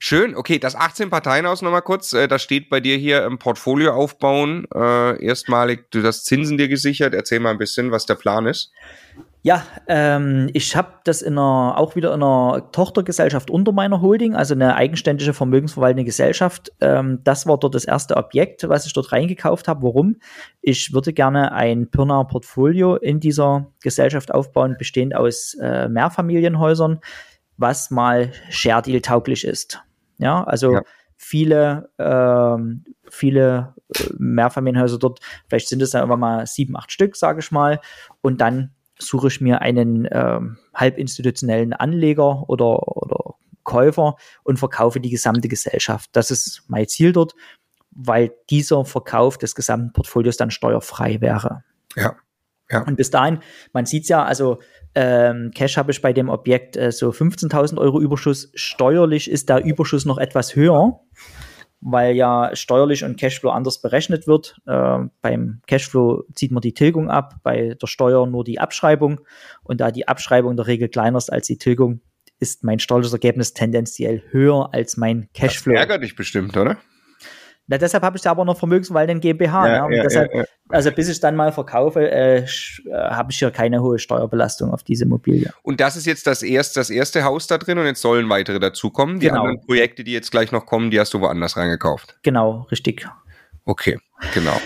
Schön, 0.00 0.36
okay, 0.36 0.60
das 0.60 0.76
18 0.76 1.10
Parteienhaus 1.10 1.60
nochmal 1.60 1.82
kurz. 1.82 2.12
Äh, 2.12 2.28
das 2.28 2.42
steht 2.42 2.68
bei 2.68 2.80
dir 2.80 2.96
hier 2.96 3.24
im 3.24 3.38
Portfolio 3.38 3.92
aufbauen. 3.92 4.66
Äh, 4.72 5.24
erstmalig, 5.24 5.90
du 5.90 6.02
hast 6.04 6.24
Zinsen 6.24 6.56
dir 6.56 6.68
gesichert. 6.68 7.14
Erzähl 7.14 7.40
mal 7.40 7.50
ein 7.50 7.58
bisschen, 7.58 7.90
was 7.90 8.06
der 8.06 8.14
Plan 8.14 8.46
ist. 8.46 8.72
Ja, 9.42 9.64
ähm, 9.86 10.50
ich 10.52 10.74
habe 10.74 10.94
das 11.04 11.22
in 11.22 11.38
einer, 11.38 11.78
auch 11.78 11.94
wieder 11.94 12.12
in 12.12 12.22
einer 12.22 12.70
Tochtergesellschaft 12.72 13.50
unter 13.50 13.70
meiner 13.70 14.00
Holding, 14.00 14.34
also 14.34 14.54
eine 14.54 14.74
eigenständige 14.74 15.32
vermögensverwaltende 15.32 16.04
Gesellschaft. 16.04 16.72
Ähm, 16.80 17.20
das 17.22 17.46
war 17.46 17.56
dort 17.56 17.74
das 17.74 17.84
erste 17.84 18.16
Objekt, 18.16 18.68
was 18.68 18.84
ich 18.84 18.92
dort 18.92 19.12
reingekauft 19.12 19.68
habe. 19.68 19.84
Warum? 19.84 20.16
Ich 20.60 20.92
würde 20.92 21.12
gerne 21.12 21.52
ein 21.52 21.88
Pirna 21.88 22.24
Portfolio 22.24 22.96
in 22.96 23.20
dieser 23.20 23.70
Gesellschaft 23.80 24.34
aufbauen, 24.34 24.74
bestehend 24.76 25.14
aus 25.14 25.54
äh, 25.60 25.88
Mehrfamilienhäusern, 25.88 27.00
was 27.56 27.90
mal 27.92 28.32
Share 28.50 28.82
Deal 28.82 29.00
tauglich 29.00 29.44
ist. 29.44 29.80
Ja, 30.18 30.42
also 30.42 30.72
ja. 30.72 30.82
viele, 31.16 31.90
ähm, 31.98 32.84
viele 33.08 33.74
äh, 33.94 34.02
Mehrfamilienhäuser 34.18 34.98
dort, 34.98 35.20
vielleicht 35.48 35.68
sind 35.68 35.80
es 35.80 35.92
dann 35.92 36.02
immer 36.02 36.16
mal 36.16 36.44
sieben, 36.48 36.76
acht 36.76 36.90
Stück, 36.90 37.14
sage 37.14 37.38
ich 37.38 37.52
mal, 37.52 37.80
und 38.20 38.40
dann 38.40 38.74
suche 38.98 39.28
ich 39.28 39.40
mir 39.40 39.60
einen 39.60 40.08
ähm, 40.10 40.58
halbinstitutionellen 40.74 41.72
Anleger 41.72 42.48
oder, 42.48 42.96
oder 42.96 43.34
Käufer 43.64 44.16
und 44.44 44.58
verkaufe 44.58 45.00
die 45.00 45.10
gesamte 45.10 45.48
Gesellschaft. 45.48 46.10
Das 46.12 46.30
ist 46.30 46.62
mein 46.68 46.88
Ziel 46.88 47.12
dort, 47.12 47.34
weil 47.90 48.32
dieser 48.50 48.84
Verkauf 48.84 49.38
des 49.38 49.54
gesamten 49.54 49.92
Portfolios 49.92 50.36
dann 50.36 50.50
steuerfrei 50.50 51.20
wäre. 51.20 51.64
Ja. 51.96 52.16
Ja. 52.70 52.82
Und 52.82 52.96
bis 52.96 53.10
dahin, 53.10 53.38
man 53.72 53.86
sieht 53.86 54.08
ja, 54.08 54.24
also 54.24 54.58
ähm, 54.94 55.52
Cash 55.54 55.78
habe 55.78 55.90
ich 55.90 56.02
bei 56.02 56.12
dem 56.12 56.28
Objekt 56.28 56.76
äh, 56.76 56.92
so 56.92 57.10
15.000 57.10 57.78
Euro 57.78 58.00
Überschuss. 58.00 58.50
Steuerlich 58.54 59.30
ist 59.30 59.48
der 59.48 59.64
Überschuss 59.64 60.04
noch 60.04 60.18
etwas 60.18 60.54
höher 60.54 61.00
weil 61.80 62.14
ja 62.16 62.50
steuerlich 62.54 63.04
und 63.04 63.18
Cashflow 63.18 63.50
anders 63.50 63.80
berechnet 63.80 64.26
wird. 64.26 64.56
Äh, 64.66 64.98
beim 65.20 65.60
Cashflow 65.66 66.24
zieht 66.34 66.50
man 66.50 66.60
die 66.60 66.74
Tilgung 66.74 67.10
ab, 67.10 67.36
bei 67.42 67.74
der 67.80 67.86
Steuer 67.86 68.26
nur 68.26 68.44
die 68.44 68.58
Abschreibung. 68.58 69.20
Und 69.62 69.80
da 69.80 69.90
die 69.90 70.08
Abschreibung 70.08 70.52
in 70.52 70.56
der 70.56 70.66
Regel 70.66 70.88
kleiner 70.88 71.18
ist 71.18 71.32
als 71.32 71.46
die 71.46 71.58
Tilgung, 71.58 72.00
ist 72.40 72.64
mein 72.64 72.78
steuerliches 72.78 73.12
Ergebnis 73.12 73.52
tendenziell 73.52 74.22
höher 74.30 74.70
als 74.72 74.96
mein 74.96 75.28
Cashflow. 75.34 75.72
Das 75.72 75.80
ärgert 75.82 76.02
dich 76.02 76.16
bestimmt, 76.16 76.56
oder? 76.56 76.78
Na, 77.70 77.76
deshalb 77.76 78.02
habe 78.02 78.16
ich 78.16 78.26
aber 78.26 78.46
noch 78.46 78.58
Vermögensverwaltung 78.58 79.20
GmbH. 79.20 79.68
Ja, 79.68 79.88
ne? 79.88 79.96
ja, 79.96 80.02
deshalb, 80.02 80.34
ja, 80.34 80.44
also 80.70 80.90
bis 80.90 81.08
ich 81.10 81.20
dann 81.20 81.36
mal 81.36 81.52
verkaufe, 81.52 82.10
äh, 82.10 82.38
äh, 82.38 82.46
habe 82.94 83.30
ich 83.30 83.38
hier 83.38 83.50
keine 83.50 83.82
hohe 83.82 83.98
Steuerbelastung 83.98 84.72
auf 84.72 84.82
diese 84.82 85.04
Immobilie. 85.04 85.52
Und 85.62 85.78
das 85.78 85.94
ist 85.94 86.06
jetzt 86.06 86.26
das 86.26 86.42
erste, 86.42 86.80
das 86.80 86.88
erste 86.88 87.24
Haus 87.24 87.46
da 87.46 87.58
drin 87.58 87.76
und 87.76 87.84
jetzt 87.84 88.00
sollen 88.00 88.28
weitere 88.30 88.58
dazukommen. 88.58 89.20
Die 89.20 89.28
genau. 89.28 89.42
anderen 89.42 89.60
Projekte, 89.66 90.02
die 90.02 90.12
jetzt 90.12 90.30
gleich 90.30 90.50
noch 90.50 90.64
kommen, 90.64 90.90
die 90.90 90.98
hast 90.98 91.12
du 91.12 91.20
woanders 91.20 91.58
reingekauft. 91.58 92.18
Genau, 92.22 92.66
richtig. 92.70 93.06
Okay, 93.66 93.98
genau. 94.32 94.58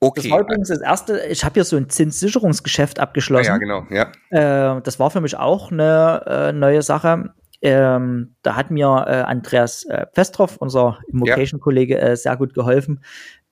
Okay. 0.00 0.28
Das 0.28 0.30
war 0.30 0.40
übrigens 0.40 0.68
das 0.68 0.82
erste, 0.82 1.26
ich 1.30 1.42
habe 1.42 1.54
hier 1.54 1.64
so 1.64 1.78
ein 1.78 1.88
Zinssicherungsgeschäft 1.88 3.00
abgeschlossen. 3.00 3.46
Ja, 3.46 3.56
genau, 3.56 3.86
ja. 3.88 4.12
Äh, 4.28 4.82
das 4.82 4.98
war 4.98 5.10
für 5.10 5.22
mich 5.22 5.38
auch 5.38 5.72
eine 5.72 6.22
äh, 6.26 6.52
neue 6.52 6.82
Sache. 6.82 7.32
Ähm, 7.64 8.36
da 8.42 8.56
hat 8.56 8.70
mir 8.70 9.06
äh, 9.06 9.22
Andreas 9.22 9.84
äh, 9.84 10.04
Pestroff, 10.04 10.58
unser 10.58 10.98
Immocation-Kollege, 11.08 11.98
äh, 11.98 12.14
sehr 12.14 12.36
gut 12.36 12.52
geholfen. 12.52 13.00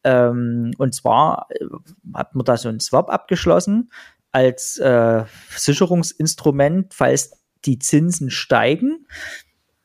Ähm, 0.04 0.72
und 0.76 0.94
zwar 0.94 1.46
äh, 1.48 1.64
hat 2.12 2.34
man 2.34 2.44
da 2.44 2.58
so 2.58 2.68
einen 2.68 2.80
Swap 2.80 3.08
abgeschlossen 3.08 3.90
als 4.30 4.76
äh, 4.76 5.24
Sicherungsinstrument, 5.56 6.92
falls 6.92 7.42
die 7.64 7.78
Zinsen 7.78 8.30
steigen, 8.30 9.06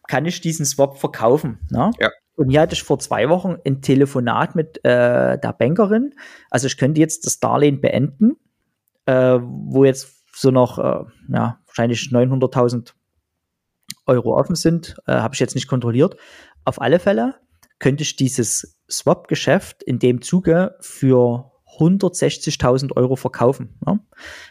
kann 0.09 0.25
ich 0.25 0.41
diesen 0.41 0.65
Swap 0.65 0.97
verkaufen. 0.97 1.59
Ne? 1.69 1.91
Ja. 1.97 2.09
Und 2.35 2.49
hier 2.49 2.59
hatte 2.59 2.73
ich 2.73 2.83
vor 2.83 2.99
zwei 2.99 3.29
Wochen 3.29 3.55
ein 3.65 3.81
Telefonat 3.81 4.55
mit 4.55 4.83
äh, 4.83 5.39
der 5.39 5.55
Bankerin. 5.57 6.13
Also 6.49 6.67
ich 6.67 6.77
könnte 6.77 6.99
jetzt 6.99 7.25
das 7.25 7.39
Darlehen 7.39 7.79
beenden, 7.79 8.35
äh, 9.05 9.39
wo 9.41 9.85
jetzt 9.85 10.25
so 10.33 10.51
noch 10.51 10.79
äh, 10.79 11.05
ja, 11.29 11.59
wahrscheinlich 11.65 12.09
900.000 12.11 12.93
Euro 14.07 14.37
offen 14.37 14.55
sind, 14.55 14.95
äh, 15.07 15.13
habe 15.13 15.33
ich 15.33 15.39
jetzt 15.39 15.55
nicht 15.55 15.67
kontrolliert. 15.67 16.17
Auf 16.65 16.81
alle 16.81 16.99
Fälle 16.99 17.35
könnte 17.79 18.03
ich 18.03 18.15
dieses 18.15 18.77
Swap-Geschäft 18.89 19.83
in 19.83 19.99
dem 19.99 20.21
Zuge 20.21 20.75
für 20.79 21.51
160.000 21.79 22.95
Euro 22.95 23.15
verkaufen. 23.15 23.77
Ja? 23.85 23.99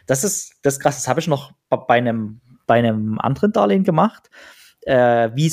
Das 0.07 0.25
ist 0.25 0.55
das 0.62 0.79
krass. 0.79 0.97
Das 0.97 1.09
habe 1.09 1.21
ich 1.21 1.29
noch 1.29 1.53
bei 1.69 1.97
einem, 1.97 2.40
bei 2.66 2.75
einem 2.75 3.19
anderen 3.19 3.53
Darlehen 3.53 3.85
gemacht. 3.85 4.31
Äh, 4.83 5.31
wie 5.35 5.51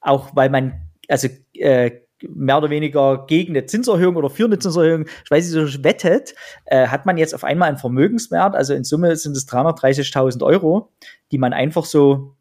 auch 0.00 0.30
weil 0.34 0.50
man, 0.50 0.88
also 1.08 1.28
äh, 1.54 1.90
mehr 2.22 2.58
oder 2.58 2.70
weniger 2.70 3.26
gegen 3.26 3.52
eine 3.52 3.66
Zinserhöhung 3.66 4.16
oder 4.16 4.30
für 4.30 4.44
eine 4.44 4.58
Zinserhöhung, 4.58 5.06
ich 5.24 5.30
weiß 5.30 5.52
nicht, 5.52 5.72
so 5.72 5.84
wettet, 5.84 6.34
äh, 6.66 6.88
hat 6.88 7.06
man 7.06 7.16
jetzt 7.16 7.34
auf 7.34 7.44
einmal 7.44 7.68
einen 7.68 7.78
Vermögenswert, 7.78 8.54
also 8.54 8.74
in 8.74 8.84
Summe 8.84 9.14
sind 9.16 9.36
es 9.36 9.48
330.000 9.48 10.44
Euro, 10.44 10.92
die 11.30 11.38
man 11.38 11.52
einfach 11.52 11.84
so 11.84 12.36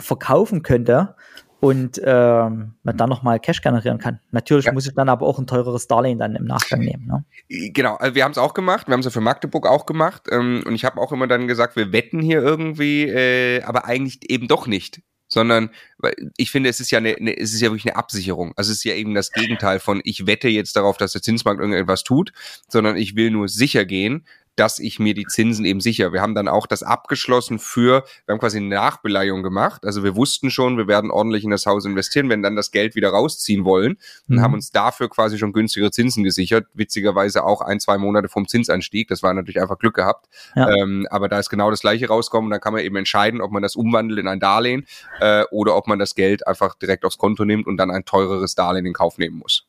verkaufen 0.00 0.62
könnte 0.62 1.14
und 1.60 2.00
ähm, 2.04 2.74
man 2.82 2.96
dann 2.96 3.08
nochmal 3.08 3.40
Cash 3.40 3.62
generieren 3.62 3.98
kann. 3.98 4.20
Natürlich 4.30 4.66
ja. 4.66 4.72
muss 4.72 4.86
ich 4.86 4.94
dann 4.94 5.08
aber 5.08 5.26
auch 5.26 5.38
ein 5.38 5.46
teureres 5.46 5.88
Darlehen 5.88 6.18
dann 6.18 6.36
im 6.36 6.44
Nachgang 6.44 6.80
nehmen. 6.80 7.06
Ne? 7.06 7.24
Genau, 7.72 7.96
also 7.96 8.14
wir 8.14 8.24
haben 8.24 8.32
es 8.32 8.38
auch 8.38 8.54
gemacht, 8.54 8.88
wir 8.88 8.92
haben 8.92 9.00
es 9.00 9.06
ja 9.06 9.10
für 9.10 9.20
Magdeburg 9.20 9.66
auch 9.66 9.86
gemacht 9.86 10.24
ähm, 10.30 10.62
und 10.66 10.74
ich 10.74 10.84
habe 10.84 11.00
auch 11.00 11.12
immer 11.12 11.26
dann 11.26 11.48
gesagt, 11.48 11.76
wir 11.76 11.92
wetten 11.92 12.20
hier 12.20 12.40
irgendwie, 12.42 13.04
äh, 13.04 13.62
aber 13.62 13.86
eigentlich 13.86 14.30
eben 14.30 14.48
doch 14.48 14.66
nicht 14.66 15.00
sondern 15.28 15.70
ich 16.36 16.50
finde, 16.50 16.70
es 16.70 16.80
ist 16.80 16.90
ja 16.90 16.98
eine, 16.98 17.16
eine, 17.16 17.36
es 17.36 17.52
ist 17.52 17.60
ja 17.60 17.68
wirklich 17.70 17.86
eine 17.86 17.96
Absicherung. 17.96 18.52
Also 18.56 18.70
es 18.70 18.78
ist 18.78 18.84
ja 18.84 18.94
eben 18.94 19.14
das 19.14 19.32
Gegenteil 19.32 19.80
von 19.80 20.00
ich 20.04 20.26
wette 20.26 20.48
jetzt 20.48 20.76
darauf, 20.76 20.96
dass 20.96 21.12
der 21.12 21.22
Zinsmarkt 21.22 21.60
irgendetwas 21.60 22.04
tut, 22.04 22.32
sondern 22.68 22.96
ich 22.96 23.16
will 23.16 23.30
nur 23.30 23.48
sicher 23.48 23.84
gehen, 23.84 24.24
dass 24.56 24.78
ich 24.78 24.98
mir 24.98 25.14
die 25.14 25.26
Zinsen 25.26 25.64
eben 25.64 25.80
sicher. 25.80 26.12
Wir 26.12 26.22
haben 26.22 26.34
dann 26.34 26.48
auch 26.48 26.66
das 26.66 26.82
abgeschlossen 26.82 27.58
für, 27.58 28.04
wir 28.24 28.32
haben 28.32 28.40
quasi 28.40 28.56
eine 28.56 28.68
Nachbeleihung 28.68 29.42
gemacht. 29.42 29.84
Also 29.84 30.02
wir 30.02 30.16
wussten 30.16 30.50
schon, 30.50 30.78
wir 30.78 30.88
werden 30.88 31.10
ordentlich 31.10 31.44
in 31.44 31.50
das 31.50 31.66
Haus 31.66 31.84
investieren, 31.84 32.28
wenn 32.30 32.42
dann 32.42 32.56
das 32.56 32.70
Geld 32.70 32.94
wieder 32.94 33.10
rausziehen 33.10 33.64
wollen 33.64 33.98
und 34.28 34.36
mhm. 34.36 34.40
haben 34.40 34.54
uns 34.54 34.72
dafür 34.72 35.08
quasi 35.08 35.38
schon 35.38 35.52
günstigere 35.52 35.90
Zinsen 35.90 36.24
gesichert. 36.24 36.66
Witzigerweise 36.74 37.44
auch 37.44 37.60
ein, 37.60 37.80
zwei 37.80 37.98
Monate 37.98 38.28
vom 38.28 38.48
Zinsanstieg. 38.48 39.08
Das 39.08 39.22
war 39.22 39.34
natürlich 39.34 39.60
einfach 39.60 39.78
Glück 39.78 39.94
gehabt. 39.94 40.26
Ja. 40.54 40.70
Ähm, 40.70 41.06
aber 41.10 41.28
da 41.28 41.38
ist 41.38 41.50
genau 41.50 41.70
das 41.70 41.80
gleiche 41.80 42.08
rauskommen 42.08 42.46
und 42.46 42.50
dann 42.50 42.60
kann 42.60 42.72
man 42.72 42.82
eben 42.82 42.96
entscheiden, 42.96 43.40
ob 43.40 43.50
man 43.52 43.62
das 43.62 43.76
umwandelt 43.76 44.18
in 44.18 44.28
ein 44.28 44.40
Darlehen 44.40 44.86
äh, 45.20 45.44
oder 45.50 45.76
ob 45.76 45.86
man 45.86 45.98
das 45.98 46.14
Geld 46.14 46.46
einfach 46.46 46.74
direkt 46.74 47.04
aufs 47.04 47.18
Konto 47.18 47.44
nimmt 47.44 47.66
und 47.66 47.76
dann 47.76 47.90
ein 47.90 48.04
teureres 48.04 48.54
Darlehen 48.54 48.86
in 48.86 48.94
Kauf 48.94 49.18
nehmen 49.18 49.36
muss. 49.36 49.66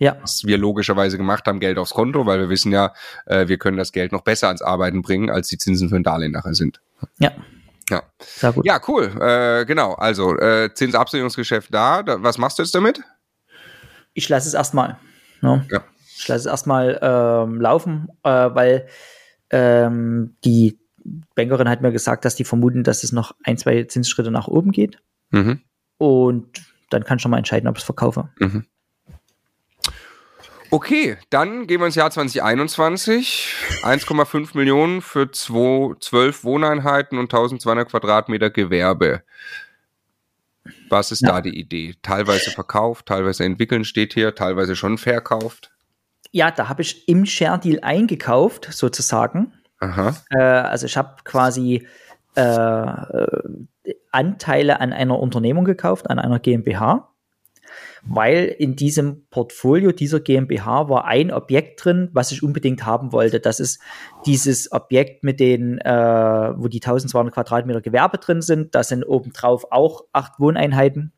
Ja. 0.00 0.16
Was 0.22 0.44
wir 0.44 0.56
logischerweise 0.56 1.18
gemacht 1.18 1.46
haben, 1.46 1.60
Geld 1.60 1.76
aufs 1.76 1.92
Konto, 1.92 2.24
weil 2.24 2.40
wir 2.40 2.48
wissen 2.48 2.72
ja, 2.72 2.94
äh, 3.26 3.48
wir 3.48 3.58
können 3.58 3.76
das 3.76 3.92
Geld 3.92 4.12
noch 4.12 4.22
besser 4.22 4.48
ans 4.48 4.62
Arbeiten 4.62 5.02
bringen, 5.02 5.28
als 5.28 5.48
die 5.48 5.58
Zinsen 5.58 5.90
für 5.90 5.96
ein 5.96 6.02
Darlehen 6.02 6.32
nachher 6.32 6.54
sind. 6.54 6.80
Ja. 7.18 7.32
Ja. 7.90 8.02
Sehr 8.18 8.52
gut. 8.52 8.64
Ja, 8.64 8.80
cool. 8.88 9.12
Äh, 9.20 9.66
genau. 9.66 9.92
Also, 9.92 10.38
äh, 10.38 10.72
Zinsabsicherungsgeschäft 10.72 11.72
da. 11.74 12.02
da. 12.02 12.22
Was 12.22 12.38
machst 12.38 12.58
du 12.58 12.62
jetzt 12.62 12.74
damit? 12.74 13.02
Ich 14.14 14.28
lasse 14.30 14.48
es 14.48 14.54
erstmal. 14.54 14.96
Ne? 15.42 15.66
Ja. 15.70 15.84
Ich 16.16 16.26
lasse 16.28 16.40
es 16.40 16.46
erstmal 16.46 16.98
ähm, 17.02 17.60
laufen, 17.60 18.08
äh, 18.22 18.30
weil 18.30 18.86
ähm, 19.50 20.36
die 20.44 20.78
Bankerin 21.34 21.68
hat 21.68 21.82
mir 21.82 21.92
gesagt, 21.92 22.24
dass 22.24 22.36
die 22.36 22.44
vermuten, 22.44 22.84
dass 22.84 23.04
es 23.04 23.12
noch 23.12 23.34
ein, 23.44 23.58
zwei 23.58 23.84
Zinsschritte 23.84 24.30
nach 24.30 24.48
oben 24.48 24.70
geht. 24.70 24.98
Mhm. 25.30 25.60
Und 25.98 26.62
dann 26.88 27.04
kann 27.04 27.16
ich 27.16 27.22
schon 27.22 27.30
mal 27.30 27.38
entscheiden, 27.38 27.68
ob 27.68 27.76
ich 27.76 27.82
es 27.82 27.86
verkaufe. 27.86 28.30
Mhm. 28.38 28.64
Okay, 30.72 31.16
dann 31.30 31.66
gehen 31.66 31.80
wir 31.80 31.86
ins 31.86 31.96
Jahr 31.96 32.10
2021. 32.10 33.54
1,5 33.82 34.56
Millionen 34.56 35.02
für 35.02 35.30
zwei, 35.32 35.94
12 35.98 36.44
Wohneinheiten 36.44 37.18
und 37.18 37.24
1200 37.24 37.88
Quadratmeter 37.88 38.50
Gewerbe. 38.50 39.22
Was 40.88 41.10
ist 41.10 41.22
ja. 41.22 41.32
da 41.32 41.40
die 41.40 41.58
Idee? 41.58 41.94
Teilweise 42.02 42.50
verkauft, 42.50 43.06
teilweise 43.06 43.44
entwickeln 43.44 43.84
steht 43.84 44.14
hier, 44.14 44.34
teilweise 44.34 44.76
schon 44.76 44.98
verkauft. 44.98 45.72
Ja, 46.30 46.52
da 46.52 46.68
habe 46.68 46.82
ich 46.82 47.08
im 47.08 47.26
Share 47.26 47.58
Deal 47.58 47.80
eingekauft, 47.82 48.68
sozusagen. 48.70 49.52
Aha. 49.80 50.14
Äh, 50.30 50.38
also 50.38 50.86
ich 50.86 50.96
habe 50.96 51.16
quasi 51.24 51.88
äh, 52.36 52.92
Anteile 54.12 54.80
an 54.80 54.92
einer 54.92 55.18
Unternehmung 55.18 55.64
gekauft, 55.64 56.08
an 56.08 56.20
einer 56.20 56.38
GmbH 56.38 57.09
weil 58.02 58.44
in 58.46 58.76
diesem 58.76 59.26
Portfolio 59.30 59.92
dieser 59.92 60.20
GmbH 60.20 60.88
war 60.88 61.04
ein 61.04 61.32
Objekt 61.32 61.84
drin, 61.84 62.08
was 62.12 62.32
ich 62.32 62.42
unbedingt 62.42 62.84
haben 62.86 63.12
wollte. 63.12 63.40
Das 63.40 63.60
ist 63.60 63.80
dieses 64.26 64.72
Objekt 64.72 65.24
mit 65.24 65.40
den, 65.40 65.78
äh, 65.78 66.52
wo 66.56 66.68
die 66.68 66.80
1200 66.80 67.34
Quadratmeter 67.34 67.80
Gewerbe 67.80 68.18
drin 68.18 68.42
sind. 68.42 68.74
Da 68.74 68.82
sind 68.82 69.04
obendrauf 69.04 69.66
auch 69.70 70.04
acht 70.12 70.40
Wohneinheiten 70.40 71.12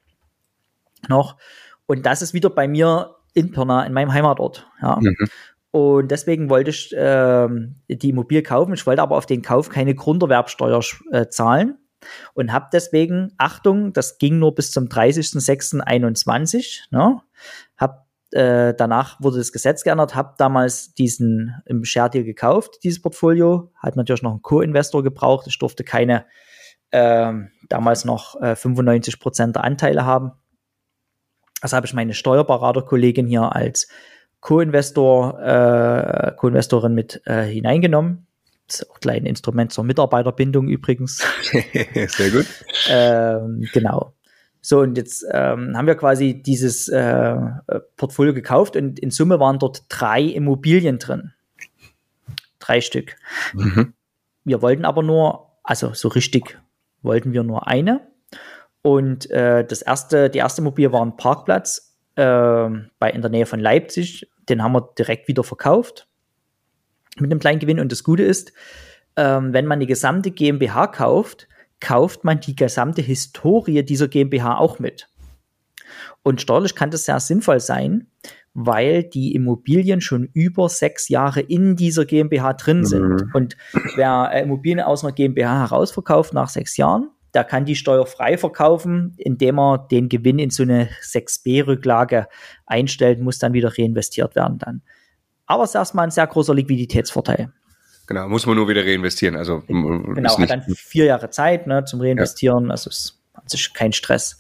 noch. 1.09 1.37
Und 1.87 2.07
das 2.07 2.23
ist 2.23 2.35
wieder 2.35 2.51
bei 2.51 2.68
mir 2.68 3.16
in 3.35 3.51
Pirna, 3.51 3.85
in 3.85 3.92
meinem 3.92 4.12
Heimatort. 4.12 4.68
Ja. 4.81 4.99
Mhm. 5.01 5.16
Und 5.71 6.11
deswegen 6.11 6.51
wollte 6.51 6.71
ich 6.71 6.95
äh, 6.95 7.49
die 7.88 8.11
Immobilie 8.11 8.42
kaufen. 8.42 8.75
Ich 8.75 8.87
wollte 8.87 9.03
aber 9.03 9.16
auf 9.16 9.25
den 9.25 9.40
Kauf 9.40 9.71
keine 9.71 9.95
Grunderwerbsteuer 9.95 10.81
äh, 11.11 11.29
zahlen 11.29 11.79
und 12.35 12.53
habe 12.53 12.69
deswegen, 12.73 13.33
Achtung, 13.38 13.93
das 13.93 14.19
ging 14.19 14.38
nur 14.38 14.55
bis 14.55 14.71
zum 14.71 14.87
30.06.21, 14.87 16.91
ne? 16.91 17.21
Hab, 17.77 18.07
äh, 18.33 18.75
danach 18.75 19.21
wurde 19.21 19.38
das 19.38 19.53
Gesetz 19.53 19.85
geändert, 19.85 20.15
habe 20.15 20.35
damals 20.38 20.95
diesen 20.95 21.55
im 21.67 21.85
Share 21.85 22.11
Deal 22.11 22.25
gekauft, 22.25 22.79
dieses 22.83 23.03
Portfolio, 23.03 23.73
hat 23.77 23.97
natürlich 23.97 24.23
noch 24.23 24.33
einen 24.33 24.43
Co-Investor 24.43 25.03
gebraucht, 25.03 25.47
ich 25.47 25.59
durfte 25.59 25.85
keine 25.85 26.27
äh, 26.91 27.33
damals 27.69 28.05
noch 28.05 28.41
äh, 28.41 28.57
95 28.57 29.21
Prozent 29.21 29.57
der 29.57 29.65
Anteile 29.65 30.05
haben. 30.05 30.33
Also 31.61 31.77
habe 31.77 31.87
ich 31.87 31.95
meine 31.95 32.15
Steuerberaterkollegin 32.15 33.27
hier 33.27 33.55
als 33.55 33.88
Co-Investor, 34.41 35.41
äh, 35.41 36.33
Co-Investorin 36.37 36.95
mit 36.95 37.23
äh, 37.27 37.45
hineingenommen 37.45 38.27
ist 38.74 38.90
auch 38.90 39.00
gleich 39.00 39.16
ein 39.16 39.26
Instrument 39.26 39.72
zur 39.72 39.85
Mitarbeiterbindung 39.85 40.68
übrigens. 40.68 41.18
Sehr 42.08 42.30
gut. 42.30 42.46
ähm, 42.88 43.68
genau. 43.72 44.14
So, 44.61 44.80
und 44.80 44.96
jetzt 44.96 45.24
ähm, 45.32 45.76
haben 45.76 45.87
wir 45.87 45.96
quasi 45.96 46.40
dieses 46.40 46.88
äh, 46.88 47.37
Portfolio 47.96 48.32
gekauft 48.32 48.76
und 48.76 49.00
in 49.00 49.11
Summe 49.11 49.40
waren 49.40 49.58
dort 49.58 49.85
drei 49.88 50.22
Immobilien 50.22 50.98
drin. 50.98 51.32
Drei 52.61 52.80
Stück. 52.80 53.16
Mhm. 53.54 53.92
Wir 54.44 54.62
wollten 54.62 54.85
aber 54.85 55.02
nur, 55.02 55.48
also 55.64 55.94
so 55.94 56.08
richtig 56.08 56.58
wollten 57.02 57.32
wir 57.32 57.42
nur 57.42 57.66
eine. 57.66 58.06
Und 58.82 59.28
äh, 59.30 59.64
das 59.64 59.82
erste, 59.82 60.30
die 60.30 60.38
erste 60.38 60.61
Immobilie 60.62 60.92
war 60.92 61.04
ein 61.04 61.16
Parkplatz 61.16 61.96
äh, 62.14 62.68
bei, 63.00 63.11
in 63.11 63.20
der 63.20 63.30
Nähe 63.30 63.46
von 63.46 63.58
Leipzig. 63.58 64.30
Den 64.48 64.62
haben 64.62 64.72
wir 64.72 64.92
direkt 64.96 65.26
wieder 65.26 65.42
verkauft 65.42 66.06
mit 67.18 67.31
einem 67.31 67.40
kleinen 67.40 67.61
Gewinn. 67.61 67.81
Und 67.81 67.92
das 67.92 68.05
Gute 68.05 68.22
ist, 68.22 68.53
ähm, 69.16 69.53
wenn 69.53 69.66
man 69.66 69.81
die 69.81 69.87
gesamte 69.87 70.31
GmbH 70.31 70.87
kauft, 70.88 71.48
kauft 71.81 72.25
man 72.25 72.40
die 72.40 72.57
gesamte 72.57 73.03
Historie 73.03 73.83
dieser 73.83 74.09
GmbH 74.09 74.59
auch 74.59 74.79
mit. 74.79 75.09
Und 76.22 76.40
steuerlich 76.40 76.75
kann 76.75 76.90
das 76.90 77.05
sehr 77.05 77.20
sinnvoll 77.20 77.61
sein, 77.61 78.07
weil 78.55 79.03
die 79.03 79.35
Immobilien 79.35 80.01
schon 80.01 80.29
über 80.33 80.68
sechs 80.68 81.09
Jahre 81.09 81.40
in 81.40 81.75
dieser 81.75 82.05
GmbH 82.05 82.53
drin 82.55 82.85
sind. 82.85 83.09
Mhm. 83.09 83.31
Und 83.33 83.57
wer 83.96 84.31
Immobilien 84.33 84.81
aus 84.81 85.05
einer 85.05 85.12
GmbH 85.12 85.61
herausverkauft 85.61 86.35
nach 86.35 86.48
sechs 86.48 86.77
Jahren, 86.77 87.11
der 87.35 87.44
kann 87.44 87.64
die 87.64 87.77
steuerfrei 87.77 88.37
verkaufen, 88.37 89.14
indem 89.16 89.59
er 89.59 89.87
den 89.90 90.09
Gewinn 90.09 90.38
in 90.38 90.51
so 90.51 90.62
eine 90.62 90.90
6b-Rücklage 91.03 92.27
einstellt, 92.66 93.20
muss 93.20 93.38
dann 93.38 93.55
wieder 93.55 93.77
reinvestiert 93.77 94.37
werden 94.37 94.59
dann. 94.59 94.83
Aber 95.53 95.65
es 95.65 95.71
ist 95.71 95.75
erstmal 95.75 96.07
ein 96.07 96.11
sehr 96.11 96.27
großer 96.27 96.55
Liquiditätsvorteil. 96.55 97.53
Genau, 98.07 98.27
muss 98.27 98.47
man 98.47 98.57
nur 98.57 98.69
wieder 98.69 98.83
reinvestieren. 98.83 99.37
Also, 99.37 99.61
genau, 99.67 100.38
hat 100.38 100.51
dann 100.51 100.62
vier 100.62 101.05
Jahre 101.05 101.29
Zeit 101.29 101.67
ne, 101.67 101.85
zum 101.85 102.01
Reinvestieren. 102.01 102.67
Ja. 102.67 102.71
Also 102.71 102.88
es 102.88 103.21
hat 103.35 103.51
sich 103.51 103.75
kein 103.75 103.93
Stress. 103.93 104.38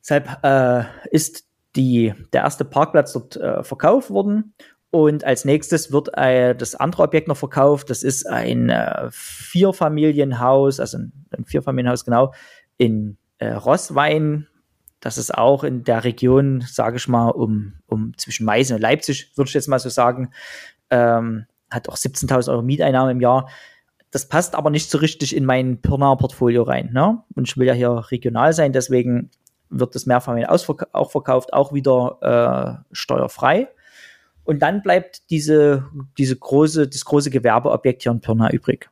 Deshalb 0.00 0.42
äh, 0.42 0.84
ist 1.10 1.44
die, 1.76 2.14
der 2.32 2.42
erste 2.42 2.64
Parkplatz 2.64 3.12
dort 3.12 3.36
äh, 3.36 3.62
verkauft 3.62 4.08
worden. 4.08 4.54
Und 4.90 5.24
als 5.24 5.44
nächstes 5.44 5.92
wird 5.92 6.16
äh, 6.16 6.54
das 6.54 6.74
andere 6.74 7.02
Objekt 7.02 7.28
noch 7.28 7.36
verkauft. 7.36 7.90
Das 7.90 8.02
ist 8.02 8.26
ein 8.26 8.70
äh, 8.70 9.08
Vierfamilienhaus, 9.10 10.80
also 10.80 10.98
ein, 10.98 11.12
ein 11.36 11.44
Vierfamilienhaus 11.44 12.06
genau, 12.06 12.32
in 12.78 13.18
äh, 13.36 13.52
Rosswein 13.52 14.46
das 15.04 15.18
ist 15.18 15.36
auch 15.36 15.64
in 15.64 15.84
der 15.84 16.02
Region, 16.02 16.62
sage 16.66 16.96
ich 16.96 17.08
mal, 17.08 17.28
um, 17.28 17.74
um 17.86 18.16
zwischen 18.16 18.46
Meißen 18.46 18.74
und 18.74 18.80
Leipzig, 18.80 19.36
würde 19.36 19.48
ich 19.48 19.54
jetzt 19.54 19.68
mal 19.68 19.78
so 19.78 19.90
sagen, 19.90 20.30
ähm, 20.88 21.44
hat 21.70 21.90
auch 21.90 21.96
17.000 21.96 22.50
Euro 22.50 22.62
Mieteinnahmen 22.62 23.10
im 23.10 23.20
Jahr. 23.20 23.50
Das 24.10 24.30
passt 24.30 24.54
aber 24.54 24.70
nicht 24.70 24.90
so 24.90 24.96
richtig 24.96 25.36
in 25.36 25.44
mein 25.44 25.82
Pirnaer 25.82 26.16
Portfolio 26.16 26.62
rein. 26.62 26.90
Ne? 26.94 27.22
Und 27.34 27.46
ich 27.46 27.58
will 27.58 27.66
ja 27.66 27.74
hier 27.74 28.06
regional 28.10 28.54
sein, 28.54 28.72
deswegen 28.72 29.30
wird 29.68 29.94
das 29.94 30.06
Mehrfamilien 30.06 30.48
auch 30.48 31.10
verkauft, 31.10 31.52
auch 31.52 31.74
wieder 31.74 32.80
äh, 32.88 32.94
steuerfrei. 32.94 33.68
Und 34.44 34.60
dann 34.60 34.80
bleibt 34.80 35.28
diese, 35.28 35.84
diese 36.16 36.36
große, 36.36 36.88
das 36.88 37.04
große 37.04 37.28
Gewerbeobjekt 37.28 38.04
hier 38.04 38.12
in 38.12 38.22
Pirna 38.22 38.50
übrig. 38.50 38.88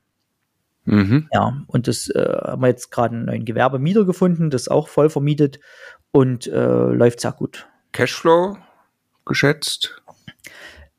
Mhm. 0.85 1.29
Ja, 1.33 1.63
und 1.69 1.89
das 1.89 2.11
äh, 2.11 2.39
haben 2.45 2.61
wir 2.61 2.69
jetzt 2.69 2.91
gerade 2.91 3.15
einen 3.15 3.25
neuen 3.25 3.45
Gewerbemieter 3.47 4.05
gefunden, 4.05 4.51
das 4.51 4.69
auch 4.69 4.89
voll 4.89 5.09
vermietet 5.09 5.59
und 6.13 6.47
äh, 6.47 6.93
läuft 6.93 7.21
sehr 7.21 7.33
gut. 7.33 7.69
Cashflow 7.93 8.57
geschätzt? 9.25 10.03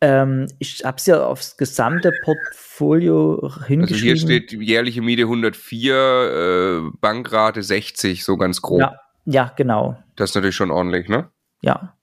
Ähm, 0.02 0.48
ich 0.60 0.84
habe 0.84 0.98
es 0.98 1.06
ja 1.06 1.26
aufs 1.26 1.56
gesamte 1.56 2.12
Portfolio 2.26 3.50
hingeschrieben. 3.66 3.82
Also 3.84 3.96
hier 3.96 4.18
steht 4.18 4.52
jährliche 4.52 5.02
Miete 5.02 5.24
104, 5.24 5.96
äh, 5.96 6.98
Bankrate 7.00 7.64
60, 7.64 8.26
so 8.26 8.36
ganz 8.36 8.62
grob. 8.62 8.82
Ja, 8.82 9.00
ja, 9.26 9.54
genau. 9.56 9.98
Das 10.18 10.32
ist 10.32 10.36
natürlich 10.36 10.56
schon 10.56 10.72
ordentlich, 10.72 11.08
ne? 11.08 11.30
Ja, 11.62 11.96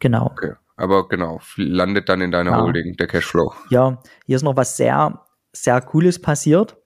genau. 0.00 0.26
Okay. 0.26 0.54
Aber 0.76 1.08
genau, 1.08 1.40
landet 1.56 2.08
dann 2.08 2.20
in 2.20 2.30
deiner 2.30 2.52
ja. 2.52 2.62
Holding, 2.62 2.96
der 2.96 3.06
Cashflow. 3.06 3.52
Ja, 3.70 4.02
hier 4.26 4.36
ist 4.36 4.42
noch 4.42 4.56
was 4.56 4.76
sehr, 4.76 5.22
sehr 5.52 5.80
Cooles 5.80 6.20
passiert. 6.20 6.76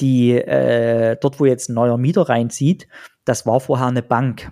Die, 0.00 0.32
äh, 0.32 1.16
dort, 1.20 1.38
wo 1.38 1.44
jetzt 1.44 1.68
ein 1.68 1.74
neuer 1.74 1.98
Mieter 1.98 2.28
reinzieht, 2.28 2.88
das 3.24 3.46
war 3.46 3.60
vorher 3.60 3.86
eine 3.86 4.02
Bank. 4.02 4.50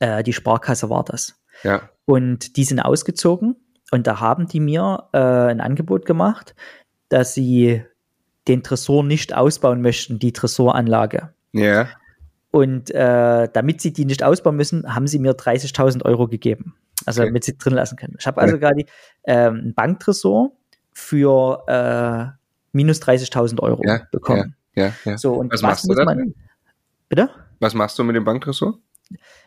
Äh, 0.00 0.22
die 0.22 0.32
Sparkasse 0.32 0.90
war 0.90 1.04
das. 1.04 1.40
Ja. 1.62 1.88
Und 2.06 2.56
die 2.56 2.64
sind 2.64 2.80
ausgezogen 2.80 3.56
und 3.92 4.06
da 4.06 4.18
haben 4.20 4.46
die 4.48 4.60
mir 4.60 5.04
äh, 5.12 5.18
ein 5.18 5.60
Angebot 5.60 6.04
gemacht, 6.06 6.54
dass 7.08 7.34
sie 7.34 7.84
den 8.48 8.62
Tresor 8.62 9.04
nicht 9.04 9.34
ausbauen 9.34 9.80
möchten, 9.82 10.18
die 10.18 10.32
Tresoranlage. 10.32 11.32
Ja. 11.52 11.88
Und 12.50 12.90
äh, 12.90 13.48
damit 13.52 13.80
sie 13.80 13.92
die 13.92 14.04
nicht 14.06 14.24
ausbauen 14.24 14.56
müssen, 14.56 14.92
haben 14.94 15.06
sie 15.06 15.18
mir 15.20 15.34
30.000 15.36 16.04
Euro 16.04 16.26
gegeben. 16.26 16.74
Also 17.06 17.22
Okay. 17.22 17.28
damit 17.30 17.44
sie 17.44 17.56
drin 17.56 17.74
lassen 17.74 17.96
können. 17.96 18.16
Ich 18.18 18.26
habe 18.26 18.40
also 18.40 18.58
gerade 18.58 18.84
ähm, 19.24 19.54
einen 19.54 19.74
Banktresor 19.74 20.52
für 20.92 21.62
äh, 21.66 22.36
minus 22.72 23.00
30.000 23.00 23.60
Euro 23.60 23.82
Ja, 23.86 24.02
bekommen. 24.10 24.54
Ja, 24.74 24.92
ja. 25.04 25.16
So, 25.16 25.34
und 25.34 25.52
Was 25.52 25.62
was, 25.62 25.70
machst 25.70 25.84
du 25.84 25.88
muss 25.88 25.96
da 25.96 26.04
man. 26.04 26.34
Bitte? 27.08 27.30
Was 27.60 27.74
machst 27.74 27.98
du 27.98 28.04
mit 28.04 28.16
dem 28.16 28.24
Banktresor? 28.24 28.78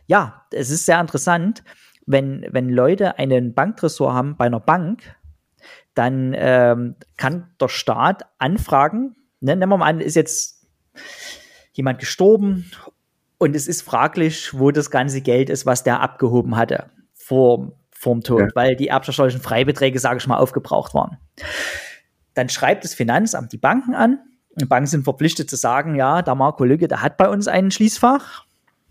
Ja, 0.08 0.46
es 0.52 0.70
ist 0.70 0.86
sehr 0.86 1.00
interessant, 1.00 1.64
wenn, 2.06 2.46
wenn 2.52 2.70
Leute 2.70 3.18
einen 3.18 3.54
Banktresor 3.54 4.14
haben 4.14 4.36
bei 4.36 4.46
einer 4.46 4.60
Bank, 4.60 5.16
dann 5.94 6.34
ähm, 6.36 6.96
kann 7.18 7.52
der 7.62 7.70
Staat 7.70 8.24
anfragen, 8.40 9.16
ne, 9.40 9.56
nehmen 9.56 9.72
wir 9.72 9.78
mal 9.78 9.88
an, 9.88 10.02
ist 10.02 10.16
jetzt 10.16 10.68
jemand 11.74 12.00
gestorben 12.00 12.70
und 13.38 13.56
es 13.56 13.68
ist 13.68 13.82
fraglich, 13.82 14.58
wo 14.58 14.72
das 14.72 14.92
ganze 14.92 15.22
Geld 15.22 15.50
ist, 15.50 15.66
was 15.66 15.84
der 15.84 16.02
abgehoben 16.02 16.56
hatte 16.56 16.90
vor, 17.14 17.74
vorm 17.92 18.22
Tod, 18.22 18.42
Ja. 18.42 18.48
weil 18.56 18.76
die 18.76 18.90
erbschaftssteuerlichen 18.90 19.42
Freibeträge, 19.42 20.00
sage 20.00 20.18
ich 20.18 20.28
mal, 20.28 20.38
aufgebraucht 20.38 20.94
waren. 20.94 21.18
Dann 22.34 22.50
schreibt 22.50 22.84
das 22.84 22.94
Finanzamt 22.94 23.54
die 23.54 23.58
Banken 23.58 23.96
an. 23.96 24.20
Die 24.56 24.66
Banken 24.66 24.88
sind 24.88 25.04
verpflichtet 25.04 25.50
zu 25.50 25.56
sagen, 25.56 25.96
ja, 25.96 26.22
der 26.22 26.36
Marco 26.36 26.64
Lücke, 26.64 26.88
der 26.88 27.02
hat 27.02 27.18
bei 27.18 27.30
uns 27.30 27.48
ein 27.48 27.72
Schließfach. 27.72 28.46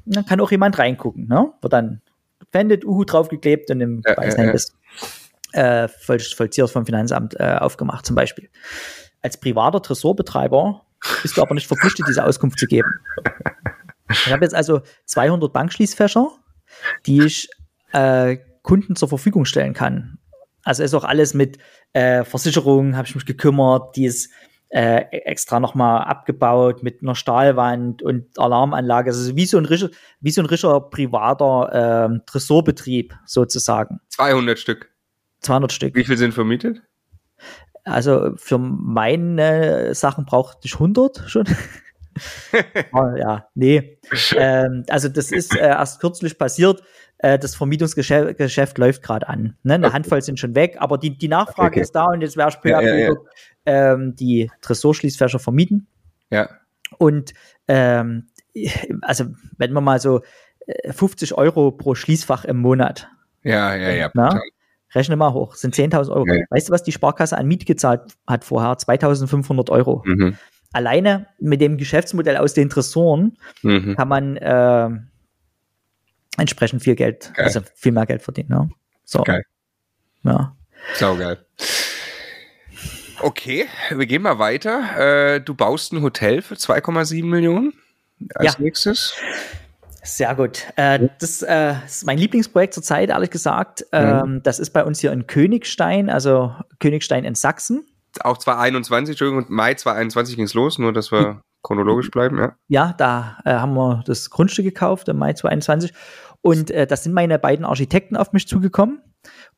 Und 0.06 0.16
dann 0.16 0.26
kann 0.26 0.40
auch 0.40 0.50
jemand 0.50 0.78
reingucken. 0.78 1.26
Ne? 1.28 1.52
Wird 1.60 1.72
dann 1.72 2.00
gefändet, 2.40 2.84
Uhu 2.84 3.04
draufgeklebt 3.04 3.70
und 3.70 3.80
im 3.80 4.02
Ja, 4.06 4.14
Beisein 4.14 4.46
ja, 4.52 4.54
ja. 5.54 5.84
äh, 5.84 5.88
Voll- 5.88 6.18
Vollziehers 6.20 6.70
vom 6.72 6.84
Finanzamt 6.86 7.38
äh, 7.38 7.56
aufgemacht, 7.60 8.04
zum 8.06 8.16
Beispiel. 8.16 8.48
Als 9.22 9.36
privater 9.38 9.80
Tresorbetreiber 9.80 10.82
bist 11.22 11.36
du 11.36 11.42
aber 11.42 11.54
nicht 11.54 11.66
verpflichtet, 11.66 12.06
diese 12.08 12.24
Auskunft 12.24 12.58
zu 12.58 12.66
geben. 12.66 12.88
Ich 14.10 14.32
habe 14.32 14.44
jetzt 14.44 14.54
also 14.54 14.82
200 15.06 15.52
Bankschließfächer, 15.52 16.28
die 17.06 17.22
ich 17.24 17.48
äh, 17.92 18.38
Kunden 18.62 18.96
zur 18.96 19.08
Verfügung 19.08 19.44
stellen 19.44 19.74
kann. 19.74 20.18
Also 20.64 20.82
ist 20.82 20.94
auch 20.94 21.04
alles 21.04 21.34
mit 21.34 21.58
äh, 21.92 22.24
Versicherungen, 22.24 22.96
habe 22.96 23.08
ich 23.08 23.14
mich 23.14 23.26
gekümmert, 23.26 23.96
die 23.96 24.04
ist 24.06 24.30
äh, 24.72 25.04
extra 25.10 25.60
nochmal 25.60 26.04
abgebaut 26.04 26.82
mit 26.82 27.02
einer 27.02 27.14
Stahlwand 27.14 28.02
und 28.02 28.38
Alarmanlage. 28.38 29.10
Also 29.10 29.36
wie 29.36 29.44
so 29.44 29.58
ein 29.58 29.66
rischer, 29.66 29.90
wie 30.20 30.30
so 30.30 30.40
ein 30.40 30.46
rischer 30.46 30.80
privater 30.80 32.06
ähm, 32.10 32.22
Tresorbetrieb 32.24 33.14
sozusagen. 33.26 34.00
200 34.08 34.58
Stück. 34.58 34.90
200 35.40 35.72
Stück. 35.72 35.94
Wie 35.94 36.04
viel 36.04 36.16
sind 36.16 36.32
vermietet? 36.32 36.80
Also 37.84 38.32
für 38.36 38.58
meine 38.58 39.94
Sachen 39.94 40.24
brauchte 40.24 40.60
ich 40.64 40.74
100 40.74 41.24
schon. 41.26 41.44
Ah, 42.92 43.14
ja, 43.18 43.46
nee. 43.54 43.98
Ähm, 44.36 44.84
also 44.88 45.08
das 45.10 45.32
ist 45.32 45.54
äh, 45.54 45.66
erst 45.66 46.00
kürzlich 46.00 46.38
passiert. 46.38 46.82
Äh, 47.18 47.38
das 47.38 47.54
Vermietungsgeschäft 47.54 48.38
Geschäft 48.38 48.78
läuft 48.78 49.02
gerade 49.02 49.28
an. 49.28 49.56
Ne? 49.64 49.74
Eine 49.74 49.86
Okay. 49.88 49.94
Handvoll 49.94 50.22
sind 50.22 50.38
schon 50.38 50.54
weg, 50.54 50.76
aber 50.78 50.96
die, 50.98 51.16
die 51.18 51.28
Nachfrage 51.28 51.72
Okay. 51.74 51.80
ist 51.80 51.92
da 51.92 52.06
und 52.06 52.22
jetzt 52.22 52.36
wäre 52.36 52.48
ich 52.48 52.56
Ja, 52.64 52.80
ja, 52.80 52.96
ja. 52.96 53.14
Ähm, 53.66 54.14
die 54.16 54.50
Tresorschließfächer 54.60 55.38
vermieten. 55.38 55.86
Ja. 56.30 56.48
Und 56.98 57.32
ähm, 57.68 58.28
also 59.02 59.26
wenn 59.58 59.72
man 59.72 59.84
mal 59.84 60.00
so 60.00 60.22
äh, 60.66 60.92
50 60.92 61.34
Euro 61.38 61.70
pro 61.70 61.94
Schließfach 61.94 62.44
im 62.44 62.58
Monat, 62.58 63.08
Ja, 63.42 63.74
ja, 63.74 63.90
ja. 63.90 64.10
Na? 64.14 64.40
rechne 64.94 65.16
mal 65.16 65.32
hoch, 65.32 65.54
sind 65.54 65.74
10.000 65.74 66.10
Euro. 66.10 66.26
Ja, 66.26 66.34
ja. 66.34 66.44
Weißt 66.50 66.68
du, 66.68 66.72
was 66.72 66.82
die 66.82 66.92
Sparkasse 66.92 67.38
an 67.38 67.46
Miete 67.46 67.64
gezahlt 67.64 68.02
hat 68.26 68.44
vorher? 68.44 68.74
2.500 68.76 69.70
Euro. 69.70 70.02
Mhm. 70.04 70.36
Alleine 70.74 71.26
mit 71.38 71.60
dem 71.60 71.76
Geschäftsmodell 71.78 72.36
aus 72.36 72.54
den 72.54 72.68
Tresoren 72.70 73.36
Mhm. 73.62 73.96
kann 73.96 74.08
man 74.08 74.36
äh, 74.36 74.90
entsprechend 76.38 76.82
viel 76.82 76.94
Geld, 76.94 77.32
Geil. 77.34 77.44
also 77.46 77.60
viel 77.74 77.92
mehr 77.92 78.06
Geld 78.06 78.22
verdienen. 78.22 78.48
Ne? 78.50 78.70
So. 79.04 79.22
Geil. 79.22 79.44
Ja. 80.24 80.56
Saugeil. 80.94 81.44
Okay, 83.22 83.66
wir 83.90 84.06
gehen 84.06 84.22
mal 84.22 84.38
weiter. 84.38 85.34
Äh, 85.36 85.40
du 85.40 85.54
baust 85.54 85.92
ein 85.92 86.02
Hotel 86.02 86.42
für 86.42 86.54
2,7 86.54 87.24
Millionen 87.24 87.72
als 88.34 88.54
Ja. 88.54 88.60
nächstes. 88.60 89.14
Sehr 90.02 90.34
gut. 90.34 90.66
Äh, 90.74 91.08
das 91.20 91.42
äh, 91.42 91.74
ist 91.86 92.04
mein 92.04 92.18
Lieblingsprojekt 92.18 92.74
zurzeit, 92.74 93.10
ehrlich 93.10 93.30
gesagt. 93.30 93.86
Ähm, 93.92 94.40
das 94.42 94.58
ist 94.58 94.70
bei 94.70 94.84
uns 94.84 94.98
hier 94.98 95.12
in 95.12 95.28
Königstein, 95.28 96.10
also 96.10 96.52
Königstein 96.80 97.24
in 97.24 97.36
Sachsen. 97.36 97.86
Auch 98.20 98.38
2021, 98.38 99.12
Entschuldigung, 99.12 99.46
Mai 99.48 99.74
2021 99.74 100.34
ging 100.34 100.44
es 100.44 100.54
los, 100.54 100.78
nur 100.78 100.92
dass 100.92 101.12
wir 101.12 101.40
chronologisch 101.62 102.10
bleiben, 102.10 102.38
ja. 102.38 102.56
Ja, 102.66 102.94
da 102.98 103.38
äh, 103.44 103.52
haben 103.52 103.74
wir 103.74 104.02
das 104.04 104.30
Grundstück 104.30 104.64
gekauft 104.64 105.08
im 105.08 105.18
Mai 105.18 105.34
2021. 105.34 105.92
Und 106.40 106.72
äh, 106.72 106.88
da 106.88 106.96
sind 106.96 107.14
meine 107.14 107.38
beiden 107.38 107.64
Architekten 107.64 108.16
auf 108.16 108.32
mich 108.32 108.48
zugekommen 108.48 109.00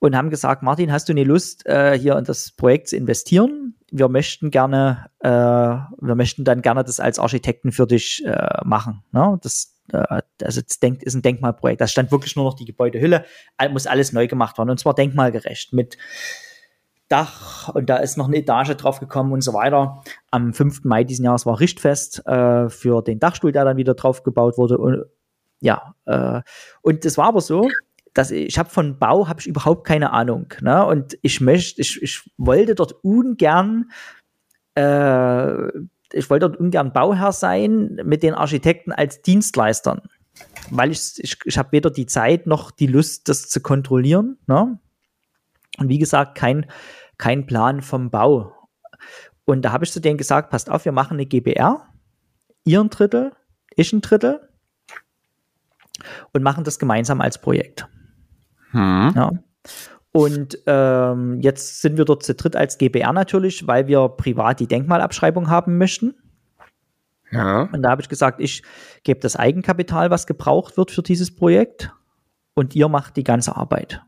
und 0.05 0.15
haben 0.17 0.29
gesagt, 0.29 0.63
Martin, 0.63 0.93
hast 0.93 1.09
du 1.09 1.15
eine 1.15 1.25
Lust, 1.25 1.65
äh, 1.67 1.99
hier 1.99 2.19
in 2.19 2.25
das 2.25 2.53
Projekt 2.53 2.89
zu 2.89 2.97
investieren? 2.97 3.75
Wir 3.91 4.09
möchten 4.09 4.51
gerne, 4.51 5.07
äh, 5.21 5.29
wir 5.29 6.15
möchten 6.15 6.45
dann 6.45 6.61
gerne 6.61 6.85
das 6.85 7.01
als 7.01 7.19
Architekten 7.19 7.73
für 7.73 7.87
dich 7.87 8.23
äh, 8.27 8.59
machen. 8.65 9.03
Ne? 9.13 9.39
Das, 9.43 9.75
also 9.91 10.61
das 10.61 10.81
Denk 10.81 11.03
ist 11.03 11.15
ein 11.15 11.23
Denkmalprojekt. 11.23 11.81
Da 11.81 11.87
stand 11.87 12.13
wirklich 12.13 12.37
nur 12.37 12.45
noch 12.45 12.55
die 12.55 12.67
Gebäudehülle, 12.67 13.25
muss 13.71 13.87
alles 13.87 14.13
neu 14.13 14.27
gemacht 14.27 14.59
werden 14.59 14.71
und 14.71 14.79
zwar 14.79 14.95
denkmalgerecht 14.95 15.73
mit 15.73 15.97
Dach 17.09 17.69
und 17.69 17.89
da 17.89 17.97
ist 17.97 18.17
noch 18.17 18.29
eine 18.29 18.37
Etage 18.37 18.77
drauf 18.77 19.01
gekommen 19.01 19.33
und 19.33 19.43
so 19.43 19.53
weiter. 19.53 20.03
Am 20.31 20.53
5. 20.53 20.85
Mai 20.85 21.05
diesen 21.05 21.25
Jahres 21.25 21.47
war 21.47 21.61
Richtfest 21.61 22.27
äh, 22.27 22.69
für 22.69 23.03
den 23.03 23.21
Dachstuhl, 23.21 23.53
der 23.53 23.65
dann 23.65 23.77
wieder 23.77 23.95
drauf 23.95 24.23
gebaut 24.23 24.57
wurde. 24.59 24.79
Und, 24.79 25.05
ja, 25.61 25.95
äh, 26.07 26.41
und 26.83 27.05
das 27.05 27.19
war 27.19 27.27
aber 27.27 27.43
so, 27.43 27.69
ich, 28.17 28.47
ich 28.47 28.59
habe 28.59 28.71
von 28.71 28.99
Bau 28.99 29.29
habe 29.29 29.41
ich 29.41 29.47
überhaupt 29.47 29.87
keine 29.87 30.13
Ahnung. 30.13 30.47
Ne? 30.61 30.85
Und 30.85 31.19
ich 31.23 31.41
möchte, 31.41 31.81
ich, 31.81 32.01
ich 32.03 32.31
wollte 32.37 32.75
dort 32.75 32.93
ungern, 33.05 33.91
äh, 34.75 35.67
ich 36.13 36.31
wollte 36.31 36.49
dort 36.49 36.57
ungern 36.57 36.93
Bauherr 36.93 37.33
sein 37.33 38.01
mit 38.05 38.23
den 38.23 38.35
Architekten 38.35 38.93
als 38.93 39.23
Dienstleistern. 39.23 40.03
Weil 40.71 40.93
ich, 40.93 41.15
ich, 41.19 41.39
ich 41.45 41.59
habe 41.59 41.73
weder 41.73 41.91
die 41.91 42.07
Zeit 42.07 42.47
noch 42.47 42.71
die 42.71 42.87
Lust, 42.87 43.29
das 43.29 43.49
zu 43.49 43.61
kontrollieren. 43.61 44.39
Ne? 44.47 44.79
Und 45.79 45.89
wie 45.89 45.99
gesagt, 45.99 46.37
kein, 46.37 46.67
kein 47.19 47.47
Plan 47.47 47.83
vom 47.83 48.11
Bau. 48.11 48.53
Und 49.45 49.63
da 49.63 49.73
habe 49.73 49.85
ich 49.85 49.93
zu 49.93 50.01
denen 50.01 50.19
gesagt, 50.19 50.51
passt 50.51 50.71
auf, 50.71 50.85
wir 50.85 50.93
machen 50.93 51.15
eine 51.15 51.27
GBR, 51.27 51.87
ihr 52.65 52.81
ein 52.81 52.91
Drittel, 52.91 53.33
ich 53.77 53.93
ein 53.93 54.01
Drittel 54.01 54.49
und 56.33 56.43
machen 56.43 56.65
das 56.65 56.79
gemeinsam 56.79 57.21
als 57.21 57.41
Projekt. 57.41 57.87
Hm. 58.75 59.13
Ja. 59.15 59.31
Und 60.13 60.59
ähm, 60.67 61.41
jetzt 61.41 61.81
sind 61.81 61.97
wir 61.97 62.05
dort 62.05 62.23
zu 62.23 62.35
dritt 62.35 62.55
als 62.55 62.79
GBR 62.79 63.13
natürlich, 63.13 63.67
weil 63.67 63.87
wir 63.87 64.09
privat 64.09 64.61
die 64.61 64.69
Denkmalabschreibung 64.69 65.49
haben 65.49 65.79
möchten. 65.79 66.15
Ja. 67.31 67.63
Und 67.73 67.83
da 67.83 67.91
habe 67.91 68.03
ich 68.03 68.09
gesagt, 68.09 68.41
ich 68.41 68.63
gebe 69.03 69.21
das 69.21 69.37
Eigenkapital, 69.37 70.11
was 70.11 70.27
gebraucht 70.27 70.77
wird 70.77 70.91
für 70.91 71.03
dieses 71.03 71.35
Projekt. 71.35 71.93
Und 72.55 72.77
ihr 72.77 72.89
macht 72.89 73.17
die 73.17 73.25
ganze 73.25 73.57
Arbeit. 73.57 74.03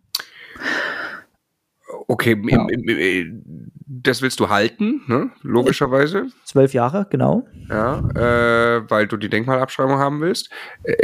Okay, 2.08 2.32
im, 2.32 2.48
im, 2.48 2.68
im, 2.68 2.88
im, 2.88 3.72
das 3.86 4.22
willst 4.22 4.38
du 4.38 4.48
halten, 4.48 5.02
ne? 5.08 5.30
logischerweise. 5.42 6.26
Zwölf 6.44 6.72
Jahre, 6.72 7.06
genau. 7.10 7.46
Ja, 7.68 7.98
äh, 8.14 8.88
weil 8.88 9.06
du 9.08 9.16
die 9.16 9.28
Denkmalabschreibung 9.28 9.98
haben 9.98 10.20
willst. 10.20 10.50
Äh, 10.84 10.94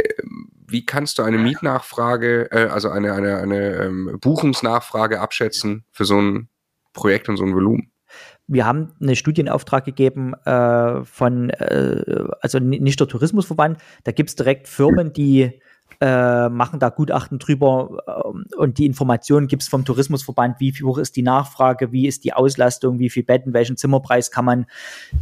wie 0.67 0.85
kannst 0.85 1.19
du 1.19 1.23
eine 1.23 1.37
Mietnachfrage, 1.37 2.49
äh, 2.51 2.67
also 2.67 2.89
eine, 2.89 3.13
eine, 3.13 3.37
eine 3.37 3.75
ähm, 3.83 4.17
Buchungsnachfrage 4.21 5.19
abschätzen 5.19 5.83
für 5.91 6.05
so 6.05 6.19
ein 6.21 6.49
Projekt 6.93 7.27
und 7.27 7.37
so 7.37 7.43
ein 7.43 7.53
Volumen? 7.53 7.91
Wir 8.47 8.65
haben 8.65 8.93
einen 9.01 9.15
Studienauftrag 9.15 9.85
gegeben 9.85 10.33
äh, 10.45 11.03
von, 11.03 11.49
äh, 11.49 12.23
also 12.41 12.59
ni- 12.59 12.79
nicht 12.79 12.99
der 12.99 13.07
Tourismusverband, 13.07 13.77
da 14.03 14.11
gibt 14.11 14.29
es 14.29 14.35
direkt 14.35 14.67
Firmen, 14.67 15.13
die 15.13 15.59
äh, 16.01 16.49
machen 16.49 16.79
da 16.79 16.89
Gutachten 16.89 17.39
drüber 17.39 18.23
ähm, 18.25 18.45
und 18.57 18.77
die 18.77 18.85
Informationen 18.85 19.47
gibt 19.47 19.63
es 19.63 19.69
vom 19.69 19.85
Tourismusverband, 19.85 20.59
wie 20.59 20.73
hoch 20.83 20.97
ist 20.97 21.15
die 21.15 21.21
Nachfrage, 21.21 21.91
wie 21.91 22.07
ist 22.07 22.23
die 22.23 22.33
Auslastung, 22.33 22.99
wie 22.99 23.09
viel 23.09 23.23
Betten, 23.23 23.53
welchen 23.53 23.77
Zimmerpreis 23.77 24.29
kann 24.29 24.45
man, 24.45 24.65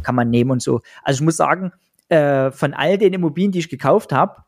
kann 0.02 0.14
man 0.14 0.28
nehmen 0.28 0.50
und 0.50 0.62
so. 0.62 0.80
Also 1.02 1.18
ich 1.18 1.24
muss 1.24 1.36
sagen, 1.36 1.72
äh, 2.08 2.50
von 2.50 2.74
all 2.74 2.98
den 2.98 3.12
Immobilien, 3.12 3.52
die 3.52 3.60
ich 3.60 3.68
gekauft 3.68 4.12
habe, 4.12 4.42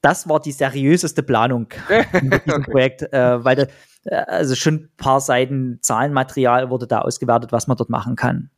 das 0.00 0.28
war 0.28 0.40
die 0.40 0.52
seriöseste 0.52 1.22
Planung 1.22 1.68
in 2.12 2.30
diesem 2.30 2.62
Projekt, 2.62 3.02
äh, 3.12 3.44
weil 3.44 3.56
da, 3.56 3.62
äh, 4.04 4.16
also 4.26 4.54
schon 4.54 4.74
ein 4.74 4.90
paar 4.96 5.20
Seiten 5.20 5.78
Zahlenmaterial 5.80 6.70
wurde 6.70 6.86
da 6.86 7.00
ausgewertet, 7.00 7.52
was 7.52 7.66
man 7.66 7.76
dort 7.76 7.90
machen 7.90 8.16
kann. 8.16 8.50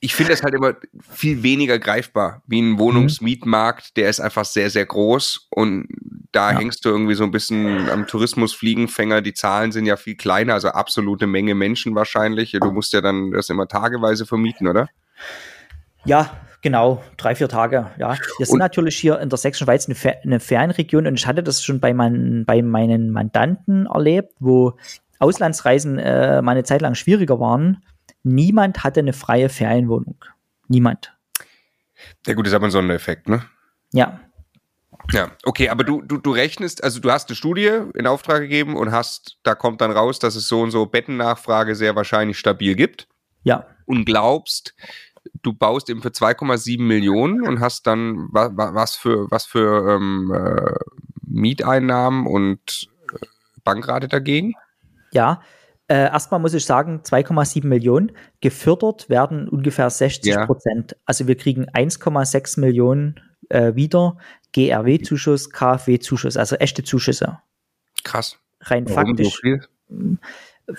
Ich 0.00 0.14
finde 0.14 0.32
das 0.32 0.42
halt 0.42 0.54
immer 0.54 0.74
viel 1.10 1.42
weniger 1.42 1.78
greifbar 1.78 2.42
wie 2.46 2.60
ein 2.60 2.78
Wohnungsmietmarkt, 2.78 3.96
der 3.96 4.10
ist 4.10 4.20
einfach 4.20 4.44
sehr, 4.44 4.70
sehr 4.70 4.84
groß 4.84 5.48
und 5.50 5.86
da 6.32 6.52
ja. 6.52 6.58
hängst 6.58 6.84
du 6.84 6.90
irgendwie 6.90 7.14
so 7.14 7.24
ein 7.24 7.30
bisschen 7.30 7.88
am 7.90 8.06
Tourismusfliegenfänger. 8.06 9.20
Die 9.20 9.34
Zahlen 9.34 9.72
sind 9.72 9.86
ja 9.86 9.96
viel 9.96 10.16
kleiner, 10.16 10.54
also 10.54 10.68
absolute 10.68 11.26
Menge 11.26 11.54
Menschen 11.54 11.94
wahrscheinlich. 11.94 12.52
Du 12.52 12.70
musst 12.70 12.92
ja 12.92 13.00
dann 13.00 13.32
das 13.32 13.48
immer 13.48 13.66
tageweise 13.66 14.26
vermieten, 14.26 14.68
oder? 14.68 14.88
Ja, 16.04 16.30
genau, 16.62 17.02
drei, 17.16 17.34
vier 17.34 17.48
Tage, 17.48 17.90
ja. 17.98 18.16
Wir 18.38 18.46
sind 18.46 18.54
und 18.54 18.58
natürlich 18.60 18.96
hier 18.96 19.18
in 19.18 19.28
der 19.28 19.38
Sächsischen 19.38 19.66
Schweiz 19.66 19.86
eine, 19.86 19.96
Fer 19.96 20.16
eine 20.22 20.40
Fernregion 20.40 21.06
und 21.06 21.14
ich 21.14 21.26
hatte 21.26 21.42
das 21.42 21.64
schon 21.64 21.80
bei, 21.80 21.92
mein, 21.92 22.44
bei 22.46 22.62
meinen 22.62 23.10
Mandanten 23.10 23.86
erlebt, 23.86 24.34
wo 24.38 24.78
Auslandsreisen 25.18 25.98
äh, 25.98 26.40
mal 26.42 26.52
eine 26.52 26.64
Zeit 26.64 26.80
lang 26.80 26.94
schwieriger 26.94 27.40
waren. 27.40 27.82
Niemand 28.22 28.84
hatte 28.84 29.00
eine 29.00 29.12
freie 29.12 29.48
Ferienwohnung. 29.48 30.24
Niemand. 30.68 31.12
Ja 32.26 32.34
gut, 32.34 32.46
das 32.46 32.52
ist 32.52 32.56
aber 32.56 32.70
so 32.70 32.78
ein 32.78 32.90
Effekt, 32.90 33.28
ne? 33.28 33.42
Ja. 33.92 34.20
Ja, 35.12 35.30
okay, 35.44 35.68
aber 35.68 35.84
du, 35.84 36.02
du, 36.02 36.18
du 36.18 36.30
rechnest, 36.30 36.84
also 36.84 37.00
du 37.00 37.10
hast 37.10 37.28
eine 37.28 37.36
Studie 37.36 37.80
in 37.94 38.06
Auftrag 38.06 38.40
gegeben 38.40 38.76
und 38.76 38.92
hast, 38.92 39.38
da 39.42 39.54
kommt 39.54 39.80
dann 39.80 39.90
raus, 39.90 40.18
dass 40.18 40.36
es 40.36 40.48
so 40.48 40.60
und 40.60 40.70
so 40.70 40.86
Bettennachfrage 40.86 41.74
sehr 41.74 41.96
wahrscheinlich 41.96 42.38
stabil 42.38 42.74
gibt. 42.74 43.08
Ja. 43.42 43.66
Und 43.86 44.04
glaubst, 44.04 44.74
du 45.42 45.52
baust 45.52 45.90
eben 45.90 46.02
für 46.02 46.08
2,7 46.10 46.80
Millionen 46.82 47.42
und 47.42 47.60
hast 47.60 47.86
dann 47.86 48.28
was, 48.30 48.52
was 48.54 48.96
für, 48.96 49.30
was 49.30 49.46
für 49.46 49.96
ähm, 49.96 50.32
äh, 50.34 50.74
Mieteinnahmen 51.26 52.26
und 52.26 52.88
äh, 53.12 53.26
Bankrate 53.64 54.08
dagegen? 54.08 54.54
Ja, 55.12 55.40
äh, 55.88 56.04
erstmal 56.04 56.38
muss 56.38 56.54
ich 56.54 56.64
sagen, 56.64 57.00
2,7 57.02 57.66
Millionen. 57.66 58.12
Gefördert 58.40 59.08
werden 59.08 59.48
ungefähr 59.48 59.90
60 59.90 60.36
Prozent. 60.46 60.92
Ja. 60.92 60.98
Also 61.04 61.26
wir 61.26 61.36
kriegen 61.36 61.68
1,6 61.68 62.60
Millionen 62.60 63.20
äh, 63.48 63.74
wieder 63.74 64.16
GRW-Zuschuss, 64.52 65.50
KfW-Zuschuss, 65.50 66.36
also 66.36 66.56
echte 66.56 66.82
Zuschüsse. 66.82 67.38
Krass. 68.04 68.38
Rein 68.60 68.88
Warum 68.88 69.16
faktisch. 69.16 69.40
So 69.42 69.58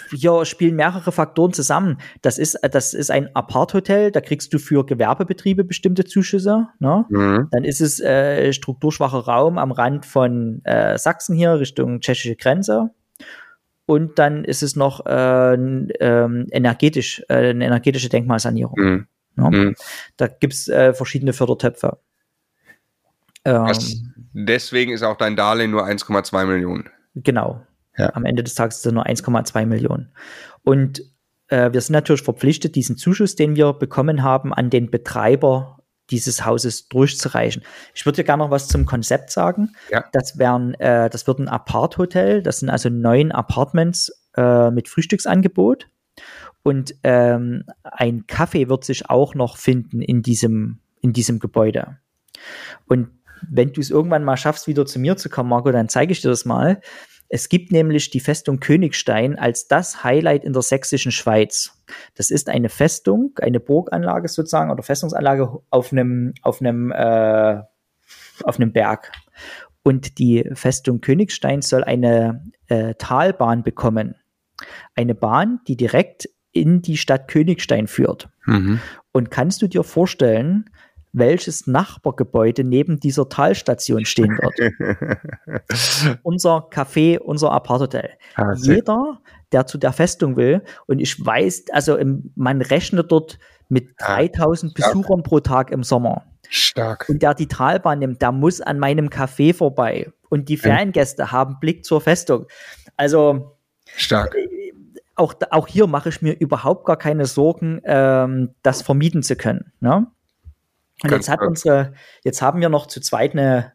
hier 0.10 0.46
spielen 0.46 0.76
mehrere 0.76 1.12
Faktoren 1.12 1.54
zusammen. 1.54 1.98
Das 2.22 2.38
ist, 2.38 2.58
das 2.62 2.94
ist 2.94 3.12
ein 3.12 3.36
Apart-Hotel, 3.36 4.12
da 4.12 4.22
kriegst 4.22 4.54
du 4.54 4.60
für 4.60 4.86
Gewerbebetriebe 4.86 5.64
bestimmte 5.64 6.06
Zuschüsse. 6.06 6.68
Ne? 6.80 7.06
Mhm. 7.10 7.48
Dann 7.52 7.64
ist 7.64 7.82
es 7.82 8.00
äh, 8.00 8.54
strukturschwacher 8.54 9.20
Raum 9.20 9.58
am 9.58 9.72
Rand 9.72 10.06
von 10.06 10.62
äh, 10.64 10.98
Sachsen 10.98 11.36
hier 11.36 11.60
Richtung 11.60 12.02
tschechische 12.02 12.36
Grenze. 12.36 12.92
Und 13.86 14.20
dann 14.20 14.46
ist 14.46 14.64
es 14.64 14.76
noch 14.76 15.06
äh, 15.06 15.54
ähm, 15.54 16.48
energetisch, 16.52 17.24
äh, 17.28 17.50
eine 17.50 17.66
energetische 17.66 18.10
Denkmalsanierung. 18.10 18.80
Mhm. 18.80 19.08
Ne? 19.36 19.50
Mhm. 19.50 19.76
Da 20.18 20.28
gibt 20.28 20.54
es 20.54 20.68
äh, 20.68 20.94
verschiedene 20.94 21.34
Fördertöpfe. 21.34 21.98
Ähm, 23.46 23.68
deswegen 24.34 24.92
ist 24.92 25.04
auch 25.04 25.18
dein 25.18 25.36
Darlehen 25.36 25.72
nur 25.72 25.86
1,2 25.86 26.46
Millionen. 26.46 26.90
Genau. 27.16 27.66
Ja. 27.98 28.14
Am 28.14 28.26
Ende 28.26 28.44
des 28.44 28.56
Tages 28.56 28.78
ist 28.78 28.86
es 28.86 28.94
nur 28.94 29.06
1,2 29.06 29.66
Millionen. 29.66 30.12
Und 30.64 31.02
äh, 31.48 31.72
wir 31.74 31.82
sind 31.82 31.94
natürlich 31.94 32.24
verpflichtet, 32.24 32.76
diesen 32.76 32.98
Zuschuss, 32.98 33.36
den 33.36 33.56
wir 33.56 33.74
bekommen 33.74 34.24
haben, 34.24 34.54
an 34.54 34.70
den 34.70 34.90
Betreiber 34.90 35.78
dieses 36.10 36.46
Hauses 36.46 36.88
durchzureichen. 36.88 37.64
Ich 37.94 38.06
würde 38.06 38.18
dir 38.18 38.24
gerne 38.24 38.44
noch 38.44 38.52
was 38.52 38.68
zum 38.68 38.86
Konzept 38.86 39.32
sagen. 39.32 39.76
Ja. 39.90 40.04
Das 40.12 40.38
wären, 40.38 40.74
äh, 40.76 41.10
das 41.10 41.28
wird 41.28 41.40
ein 41.40 41.48
Apart-Hotel. 41.48 42.42
Das 42.44 42.60
sind 42.60 42.70
also 42.70 42.90
neun 42.90 43.32
Apartments 43.32 44.12
äh, 44.36 44.72
mit 44.72 44.88
Frühstücksangebot. 44.90 45.88
Und 46.64 46.96
ähm, 47.04 47.66
ein 47.84 48.26
Café 48.28 48.70
wird 48.70 48.84
sich 48.84 49.10
auch 49.10 49.36
noch 49.36 49.58
finden 49.58 50.02
in 50.02 50.22
diesem, 50.22 50.80
in 51.02 51.14
diesem 51.14 51.40
Gebäude. 51.40 51.98
Und 52.88 53.10
wenn 53.50 53.74
du 53.74 53.82
es 53.82 53.90
irgendwann 53.90 54.24
mal 54.24 54.38
schaffst, 54.38 54.68
wieder 54.68 54.86
zu 54.86 55.00
mir 55.00 55.18
zu 55.18 55.30
kommen, 55.30 55.50
Marco, 55.50 55.72
dann 55.72 55.90
zeige 55.90 56.12
ich 56.12 56.22
dir 56.22 56.30
das 56.30 56.46
mal. 56.46 56.82
Es 57.34 57.48
gibt 57.48 57.72
nämlich 57.72 58.10
die 58.10 58.20
Festung 58.20 58.60
Königstein 58.60 59.40
als 59.40 59.70
das 59.70 60.04
Highlight 60.04 60.44
in 60.44 60.52
der 60.52 60.62
sächsischen 60.62 61.14
Schweiz. 61.14 61.82
Das 62.16 62.30
ist 62.30 62.50
eine 62.50 62.68
Festung, 62.68 63.32
eine 63.42 63.62
Burganlage 63.62 64.28
sozusagen 64.28 64.70
oder 64.70 64.84
Festungsanlage 64.84 65.62
auf 65.70 65.94
einem, 65.94 66.34
auf 66.42 66.60
einem, 66.60 66.92
äh, 66.92 67.62
auf 68.44 68.58
einem 68.58 68.74
Berg. 68.74 69.14
Und 69.82 70.20
die 70.20 70.50
Festung 70.54 71.00
Königstein 71.00 71.62
soll 71.62 71.86
eine 71.86 72.52
äh, 72.68 72.96
Talbahn 72.96 73.64
bekommen. 73.64 74.16
Eine 74.96 75.16
Bahn, 75.16 75.62
die 75.70 75.78
direkt 75.78 76.28
in 76.52 76.82
die 76.82 76.98
Stadt 76.98 77.30
Königstein 77.30 77.88
führt. 77.88 78.30
Mhm. 78.46 78.82
Und 79.14 79.32
kannst 79.32 79.62
du 79.62 79.68
dir 79.68 79.84
vorstellen, 79.84 80.70
welches 81.14 81.68
Nachbargebäude 81.68 82.64
neben 82.64 83.00
dieser 83.00 83.28
Talstation 83.28 84.06
stehen 84.06 84.38
wird. 84.38 86.20
unser 86.24 86.70
Café, 86.70 87.20
unser 87.20 87.52
Aparthotel. 87.52 88.12
Ah, 88.36 88.54
Jeder, 88.56 89.20
der 89.52 89.68
zu 89.68 89.78
der 89.78 89.94
Festung 89.94 90.38
will, 90.38 90.62
und 90.88 91.00
ich 91.00 91.24
weiß, 91.24 91.66
also 91.72 91.98
im, 91.98 92.32
man 92.36 92.62
rechnet 92.62 93.12
dort 93.12 93.40
mit 93.68 93.94
3000 93.98 94.78
ja, 94.78 94.88
Besuchern 94.88 95.24
pro 95.24 95.40
Tag 95.40 95.72
im 95.72 95.84
Sommer. 95.84 96.26
Stark. 96.50 97.08
Und 97.10 97.22
der 97.22 97.34
die 97.34 97.48
Talbahn 97.48 98.00
nimmt, 98.00 98.22
der 98.22 98.32
muss 98.32 98.60
an 98.60 98.80
meinem 98.80 99.08
Café 99.08 99.54
vorbei. 99.54 100.12
Und 100.30 100.50
die 100.50 100.58
Feriengäste 100.58 101.32
haben 101.32 101.60
Blick 101.60 101.86
zur 101.86 102.02
Festung. 102.02 102.48
Also. 102.98 103.58
Stark. 103.96 104.36
Äh, 104.36 104.74
auch, 105.16 105.34
auch 105.52 105.68
hier 105.68 105.88
mache 105.88 106.10
ich 106.10 106.22
mir 106.22 106.34
überhaupt 106.34 106.86
gar 106.86 106.98
keine 106.98 107.26
Sorgen, 107.26 107.82
ähm, 107.84 108.56
das 108.64 108.82
vermieten 108.82 109.24
zu 109.24 109.36
können. 109.36 109.72
Ne? 109.80 110.08
Und 111.04 111.12
jetzt 111.12 111.30
hat 111.30 111.42
unsere, 111.42 111.94
jetzt 112.24 112.42
haben 112.42 112.62
wir 112.62 112.70
noch 112.70 112.88
zu 112.88 113.02
zweit 113.02 113.34
eine, 113.34 113.74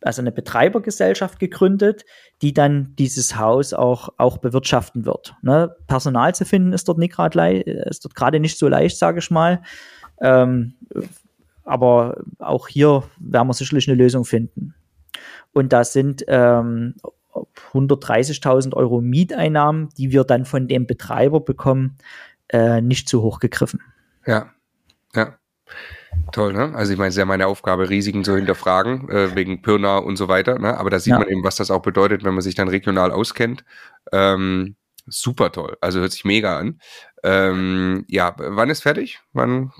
also 0.00 0.22
eine 0.22 0.32
Betreibergesellschaft 0.32 1.38
gegründet, 1.38 2.04
die 2.40 2.52
dann 2.52 2.94
dieses 2.96 3.36
Haus 3.36 3.72
auch, 3.72 4.10
auch 4.16 4.38
bewirtschaften 4.38 5.04
wird. 5.04 5.34
Ne? 5.42 5.74
Personal 5.86 6.34
zu 6.34 6.44
finden 6.44 6.72
ist 6.72 6.88
dort 6.88 6.98
nicht 6.98 7.14
gerade 7.14 7.60
ist 7.60 8.04
dort 8.04 8.14
gerade 8.14 8.40
nicht 8.40 8.58
so 8.58 8.68
leicht, 8.68 8.98
sage 8.98 9.18
ich 9.20 9.30
mal. 9.30 9.62
Ähm, 10.20 10.74
aber 11.64 12.22
auch 12.38 12.68
hier 12.68 13.04
werden 13.18 13.48
wir 13.48 13.54
sicherlich 13.54 13.88
eine 13.88 13.96
Lösung 13.96 14.24
finden. 14.24 14.74
Und 15.52 15.72
da 15.72 15.84
sind 15.84 16.24
ähm, 16.28 16.94
130.000 17.72 18.74
Euro 18.74 19.00
Mieteinnahmen, 19.00 19.90
die 19.96 20.10
wir 20.10 20.24
dann 20.24 20.44
von 20.44 20.68
dem 20.68 20.86
Betreiber 20.86 21.40
bekommen, 21.40 21.96
äh, 22.48 22.80
nicht 22.80 23.08
zu 23.08 23.22
hoch 23.22 23.38
gegriffen. 23.38 23.80
Ja, 24.26 24.50
ja. 25.14 25.38
Toll, 26.32 26.54
ne? 26.54 26.74
Also 26.74 26.92
ich 26.92 26.98
meine, 26.98 27.08
es 27.08 27.14
ist 27.14 27.18
ja 27.18 27.26
meine 27.26 27.46
Aufgabe, 27.46 27.90
Risiken 27.90 28.24
zu 28.24 28.34
hinterfragen, 28.34 29.08
äh, 29.10 29.36
wegen 29.36 29.60
Pirna 29.60 29.98
und 29.98 30.16
so 30.16 30.28
weiter. 30.28 30.58
Ne? 30.58 30.76
Aber 30.78 30.88
da 30.88 30.98
sieht 30.98 31.12
ja. 31.12 31.18
man 31.18 31.28
eben, 31.28 31.44
was 31.44 31.56
das 31.56 31.70
auch 31.70 31.82
bedeutet, 31.82 32.24
wenn 32.24 32.32
man 32.34 32.42
sich 32.42 32.54
dann 32.54 32.68
regional 32.68 33.12
auskennt. 33.12 33.64
Ähm, 34.12 34.76
super 35.06 35.52
toll. 35.52 35.76
Also 35.82 36.00
hört 36.00 36.12
sich 36.12 36.24
mega 36.24 36.58
an. 36.58 36.80
Ähm, 37.22 38.04
ja, 38.08 38.34
wann 38.38 38.70
ist 38.70 38.82
fertig? 38.82 39.20
Wann? 39.32 39.72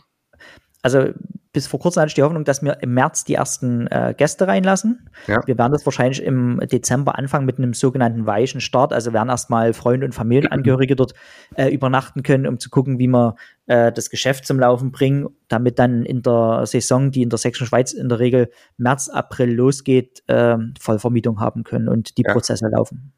Also 0.82 1.12
bis 1.52 1.66
vor 1.66 1.80
kurzem 1.80 2.00
hatte 2.00 2.08
ich 2.08 2.14
die 2.14 2.22
Hoffnung, 2.22 2.44
dass 2.44 2.62
wir 2.62 2.82
im 2.82 2.94
März 2.94 3.24
die 3.24 3.34
ersten 3.34 3.86
äh, 3.88 4.14
Gäste 4.16 4.48
reinlassen. 4.48 5.10
Ja. 5.26 5.46
Wir 5.46 5.58
werden 5.58 5.72
das 5.72 5.84
wahrscheinlich 5.84 6.22
im 6.22 6.60
Dezember 6.60 7.18
anfangen 7.18 7.44
mit 7.44 7.58
einem 7.58 7.74
sogenannten 7.74 8.24
weichen 8.24 8.62
Start. 8.62 8.92
Also 8.92 9.12
werden 9.12 9.28
erstmal 9.28 9.74
Freunde 9.74 10.06
und 10.06 10.12
Familienangehörige 10.12 10.96
dort 10.96 11.12
äh, 11.54 11.68
übernachten 11.68 12.22
können, 12.22 12.46
um 12.46 12.58
zu 12.58 12.70
gucken, 12.70 12.98
wie 12.98 13.06
wir 13.06 13.36
äh, 13.66 13.92
das 13.92 14.08
Geschäft 14.08 14.46
zum 14.46 14.58
Laufen 14.58 14.92
bringen, 14.92 15.28
damit 15.48 15.78
dann 15.78 16.06
in 16.06 16.22
der 16.22 16.64
Saison, 16.64 17.10
die 17.10 17.22
in 17.22 17.28
der 17.28 17.38
Sächsischen 17.38 17.66
Schweiz 17.66 17.92
in 17.92 18.08
der 18.08 18.18
Regel 18.18 18.50
März, 18.78 19.10
April 19.10 19.52
losgeht, 19.52 20.22
äh, 20.28 20.56
Vollvermietung 20.80 21.38
haben 21.38 21.64
können 21.64 21.88
und 21.88 22.16
die 22.16 22.22
ja. 22.26 22.32
Prozesse 22.32 22.66
laufen. 22.68 23.12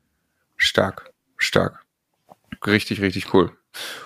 Stark, 0.57 1.13
stark. 1.37 1.85
Richtig, 2.67 3.01
richtig 3.01 3.33
cool. 3.33 3.53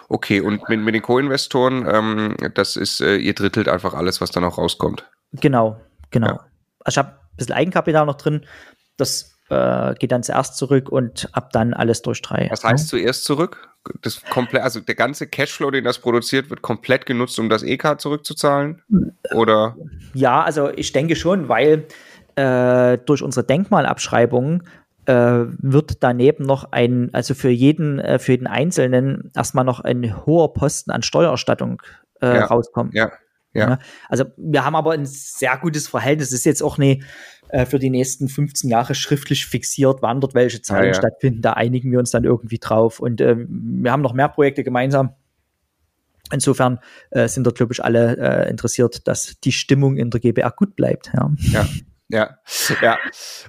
Okay, 0.09 0.41
und 0.41 0.69
mit, 0.69 0.81
mit 0.81 0.95
den 0.95 1.03
Co-Investoren, 1.03 1.87
ähm, 1.87 2.37
das 2.55 2.77
ist, 2.77 3.01
äh, 3.01 3.17
ihr 3.17 3.35
drittelt 3.35 3.69
einfach 3.69 3.95
alles, 3.95 4.21
was 4.21 4.31
dann 4.31 4.45
auch 4.45 4.59
rauskommt. 4.59 5.05
Genau, 5.33 5.81
genau. 6.11 6.27
Ja. 6.29 6.47
Also 6.85 7.01
ich 7.01 7.07
habe 7.07 7.09
ein 7.09 7.37
bisschen 7.37 7.55
Eigenkapital 7.55 8.07
noch 8.07 8.17
drin. 8.17 8.47
Das 8.97 9.39
äh, 9.51 9.95
geht 9.95 10.13
dann 10.13 10.23
zuerst 10.23 10.57
zurück 10.57 10.89
und 10.89 11.29
ab 11.33 11.53
dann 11.53 11.75
alles 11.75 12.03
durch 12.03 12.23
drei. 12.23 12.49
Was 12.51 12.65
heißt 12.65 12.93
ja? 12.93 12.99
zuerst 12.99 13.25
zurück? 13.25 13.69
Das 14.03 14.23
komplett, 14.25 14.63
also 14.63 14.81
der 14.81 14.95
ganze 14.95 15.27
Cashflow, 15.27 15.71
den 15.71 15.85
das 15.85 15.99
produziert, 15.99 16.51
wird 16.51 16.63
komplett 16.63 17.07
genutzt, 17.07 17.39
um 17.39 17.49
das 17.49 17.63
EK 17.63 17.99
zurückzuzahlen? 17.99 18.83
Oder? 19.33 19.77
Ja, 20.15 20.43
also 20.43 20.71
ich 20.71 20.93
denke 20.93 21.17
schon, 21.17 21.49
weil 21.49 21.87
äh, 22.35 22.99
durch 22.99 23.23
unsere 23.23 23.47
Denkmalabschreibung 23.47 24.63
äh, 24.63 24.67
wird 25.13 26.03
daneben 26.03 26.45
noch 26.45 26.73
ein, 26.73 27.09
also 27.15 27.35
für 27.35 27.49
jeden, 27.49 27.99
äh, 27.99 28.19
für 28.19 28.33
jeden 28.33 28.47
Einzelnen 28.47 29.31
erstmal 29.35 29.65
noch 29.65 29.81
ein 29.81 30.27
hoher 30.27 30.53
Posten 30.53 30.91
an 30.91 31.03
Steuererstattung 31.03 31.81
äh, 32.21 32.27
ja, 32.27 32.45
rauskommen. 32.45 32.93
Ja, 32.93 33.13
ja. 33.55 33.79
Also 34.09 34.25
wir 34.37 34.65
haben 34.65 34.77
aber 34.77 34.93
ein 34.93 35.07
sehr 35.07 35.57
gutes 35.57 35.89
Verhältnis. 35.89 36.29
Es 36.29 36.35
ist 36.35 36.45
jetzt 36.45 36.63
auch 36.63 36.79
nicht 36.79 37.03
äh, 37.49 37.65
für 37.65 37.79
die 37.79 37.91
nächsten 37.91 38.29
15 38.29 38.71
Jahre 38.71 38.95
schriftlich 38.95 39.47
fixiert, 39.47 40.03
wann 40.03 40.21
dort 40.21 40.35
welche 40.35 40.63
Zahlen 40.63 40.89
ja, 40.89 40.95
stattfinden. 40.95 41.43
Da 41.43 41.55
einigen 41.55 41.91
wir 41.91 41.99
uns 41.99 42.11
dann 42.11 42.25
irgendwie 42.25 42.59
drauf. 42.59 43.01
Und 43.01 43.21
äh, 43.21 43.37
wir 43.49 43.91
haben 43.91 44.03
noch 44.03 44.13
mehr 44.13 44.29
Projekte 44.29 44.65
gemeinsam. 44.65 45.15
Insofern 46.31 46.79
äh, 47.11 47.27
sind 47.27 47.45
dort, 47.45 47.57
glaube 47.57 47.73
ich, 47.73 47.83
alle 47.83 48.19
äh, 48.19 48.51
interessiert, 48.51 49.09
dass 49.09 49.41
die 49.41 49.53
Stimmung 49.53 49.97
in 49.97 50.11
der 50.11 50.21
GBR 50.21 50.51
gut 50.51 50.77
bleibt. 50.77 51.11
Ja. 51.15 51.67
ja. 52.09 52.39
Ja, 52.69 52.77
ja. 52.83 52.99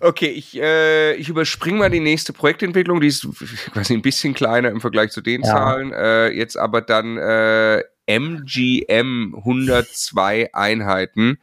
Okay, 0.02 0.28
ich, 0.28 0.60
äh, 0.60 1.14
ich 1.16 1.30
überspringe 1.30 1.78
mal 1.78 1.90
die 1.90 2.00
nächste 2.00 2.34
Projektentwicklung, 2.34 3.02
die 3.02 3.08
ist 3.08 3.28
quasi 3.74 3.94
ein 3.94 4.02
bisschen 4.02 4.34
kleiner 4.34 4.70
im 4.70 4.82
Vergleich 4.82 5.12
zu 5.12 5.22
den 5.22 5.42
ja. 5.42 5.48
Zahlen. 5.48 5.94
Äh, 5.94 6.30
jetzt 6.30 6.58
aber 6.58 6.82
dann 6.82 7.18
äh, 7.18 7.84
MGM 8.08 9.36
102 9.38 10.54
Einheiten. 10.54 11.40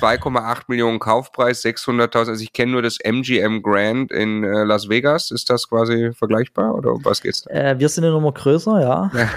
2,8 0.00 0.62
Millionen 0.68 0.98
Kaufpreis, 0.98 1.64
600.000. 1.64 2.16
Also 2.16 2.42
ich 2.42 2.52
kenne 2.52 2.72
nur 2.72 2.82
das 2.82 2.98
MGM 3.00 3.62
Grand 3.62 4.12
in 4.12 4.44
äh, 4.44 4.64
Las 4.64 4.88
Vegas. 4.88 5.30
Ist 5.30 5.50
das 5.50 5.68
quasi 5.68 6.12
vergleichbar 6.12 6.74
oder 6.74 6.92
um 6.92 7.04
was 7.04 7.20
geht's 7.20 7.42
da? 7.42 7.50
Äh, 7.50 7.78
wir 7.78 7.88
sind 7.88 8.04
eine 8.04 8.12
Nummer 8.12 8.32
größer, 8.32 8.80
ja. 8.80 9.10
Ja. 9.14 9.30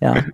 ja. 0.00 0.24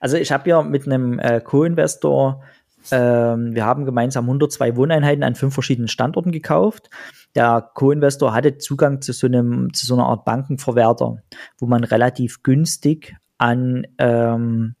Also 0.00 0.16
ich 0.16 0.32
habe 0.32 0.48
ja 0.48 0.62
mit 0.62 0.86
einem 0.86 1.18
äh, 1.18 1.40
Co-Investor, 1.40 2.42
ähm, 2.90 3.54
wir 3.54 3.64
haben 3.64 3.84
gemeinsam 3.84 4.24
102 4.24 4.76
Wohneinheiten 4.76 5.22
an 5.22 5.34
fünf 5.34 5.54
verschiedenen 5.54 5.88
Standorten 5.88 6.32
gekauft. 6.32 6.90
Der 7.34 7.70
Co-Investor 7.74 8.34
hatte 8.34 8.58
Zugang 8.58 9.00
zu 9.00 9.12
so 9.12 9.26
einem 9.26 9.72
zu 9.72 9.86
so 9.86 9.94
einer 9.94 10.06
Art 10.06 10.24
Bankenverwerter, 10.24 11.22
wo 11.58 11.66
man 11.66 11.84
relativ 11.84 12.42
günstig 12.42 13.16
an 13.38 13.86
ähm, 13.98 14.74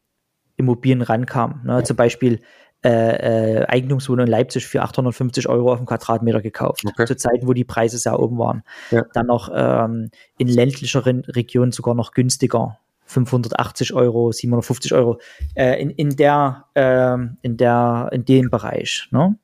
Immobilien 0.56 1.02
rankam. 1.02 1.62
Ne? 1.64 1.82
Zum 1.84 1.96
Beispiel 1.96 2.40
äh, 2.84 3.60
äh, 3.60 3.66
Eigentumswohnung 3.66 4.26
in 4.26 4.30
Leipzig 4.30 4.66
für 4.66 4.82
850 4.82 5.48
Euro 5.48 5.72
auf 5.72 5.78
dem 5.78 5.86
Quadratmeter 5.86 6.40
gekauft. 6.40 6.82
Okay. 6.84 7.06
Zu 7.06 7.16
Zeiten, 7.16 7.46
wo 7.46 7.52
die 7.52 7.64
Preise 7.64 7.96
sehr 7.96 8.18
oben 8.18 8.38
waren. 8.38 8.64
Ja. 8.90 9.04
Dann 9.12 9.26
noch 9.26 9.50
ähm, 9.54 10.10
in 10.36 10.48
ländlicheren 10.48 11.20
Regionen 11.20 11.70
sogar 11.70 11.94
noch 11.94 12.12
günstiger. 12.12 12.78
580 13.12 13.94
Euro, 13.94 14.32
750 14.32 14.94
Euro, 14.94 15.20
äh, 15.54 15.80
in, 15.80 15.90
in 15.90 16.16
der, 16.16 16.66
äh, 16.74 17.16
in 17.42 17.56
der, 17.56 18.08
in 18.12 18.24
dem 18.24 18.50
Bereich, 18.50 19.08
ne? 19.10 19.36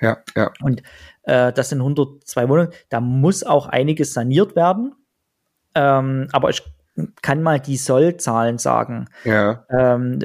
Ja, 0.00 0.18
ja. 0.36 0.50
Und 0.60 0.82
äh, 1.22 1.52
das 1.52 1.68
sind 1.68 1.78
102 1.78 2.48
Wohnungen. 2.48 2.72
Da 2.88 3.00
muss 3.00 3.44
auch 3.44 3.66
einiges 3.66 4.12
saniert 4.12 4.56
werden. 4.56 4.94
Ähm, 5.74 6.28
aber 6.32 6.50
ich 6.50 6.62
kann 7.22 7.42
mal 7.42 7.60
die 7.60 7.76
Sollzahlen 7.76 8.58
sagen. 8.58 9.08
Ja. 9.24 9.64
Ähm, 9.70 10.18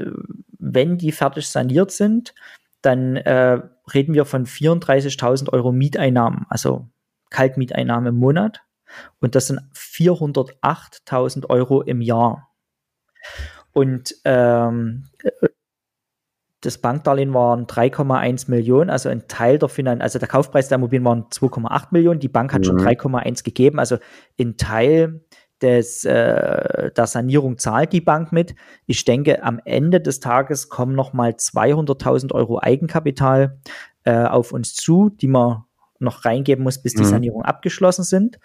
wenn 0.60 0.98
die 0.98 1.12
fertig 1.12 1.48
saniert 1.48 1.92
sind, 1.92 2.34
dann 2.82 3.16
äh, 3.18 3.62
reden 3.94 4.14
wir 4.14 4.26
von 4.26 4.46
34.000 4.46 5.54
Euro 5.54 5.72
Mieteinnahmen, 5.72 6.46
also 6.50 6.88
Kaltmieteinnahmen 7.30 8.10
im 8.10 8.20
Monat. 8.20 8.62
Und 9.20 9.36
das 9.36 9.48
sind 9.48 9.62
408.000 9.74 11.50
Euro 11.50 11.82
im 11.82 12.02
Jahr. 12.02 12.47
Und 13.74 14.16
ähm, 14.26 15.06
das 16.62 16.80
Bankdarlehen 16.80 17.34
waren 17.34 17.68
3,1 17.68 18.50
Millionen, 18.50 18.90
also 18.90 19.10
ein 19.10 19.28
Teil 19.28 19.60
der 19.60 19.70
Finanz, 19.70 20.02
also 20.02 20.20
der 20.20 20.28
Kaufpreis 20.28 20.68
der 20.68 20.78
Immobilien 20.78 21.06
waren 21.06 21.26
2,8 21.26 21.88
Millionen, 21.92 22.20
die 22.20 22.30
Bank 22.30 22.54
hat 22.54 22.62
mhm. 22.62 22.66
schon 22.66 22.80
3,1 22.80 23.44
gegeben, 23.44 23.80
also 23.80 23.98
ein 24.40 24.58
Teil 24.58 25.22
des, 25.62 26.04
äh, 26.06 26.92
der 26.92 27.08
Sanierung 27.08 27.58
zahlt 27.58 27.94
die 27.94 28.02
Bank 28.02 28.32
mit. 28.32 28.56
Ich 28.86 29.06
denke, 29.06 29.44
am 29.44 29.60
Ende 29.66 30.02
des 30.02 30.20
Tages 30.20 30.70
kommen 30.70 30.96
nochmal 30.96 31.32
200.000 31.32 32.32
Euro 32.34 32.60
Eigenkapital 32.62 33.60
äh, 34.04 34.24
auf 34.24 34.52
uns 34.52 34.76
zu, 34.76 35.10
die 35.10 35.28
man 35.28 35.64
noch 36.00 36.26
reingeben 36.26 36.64
muss, 36.64 36.82
bis 36.82 36.94
die 36.94 37.04
mhm. 37.04 37.08
Sanierung 37.08 37.42
abgeschlossen 37.44 38.04
sind. 38.04 38.40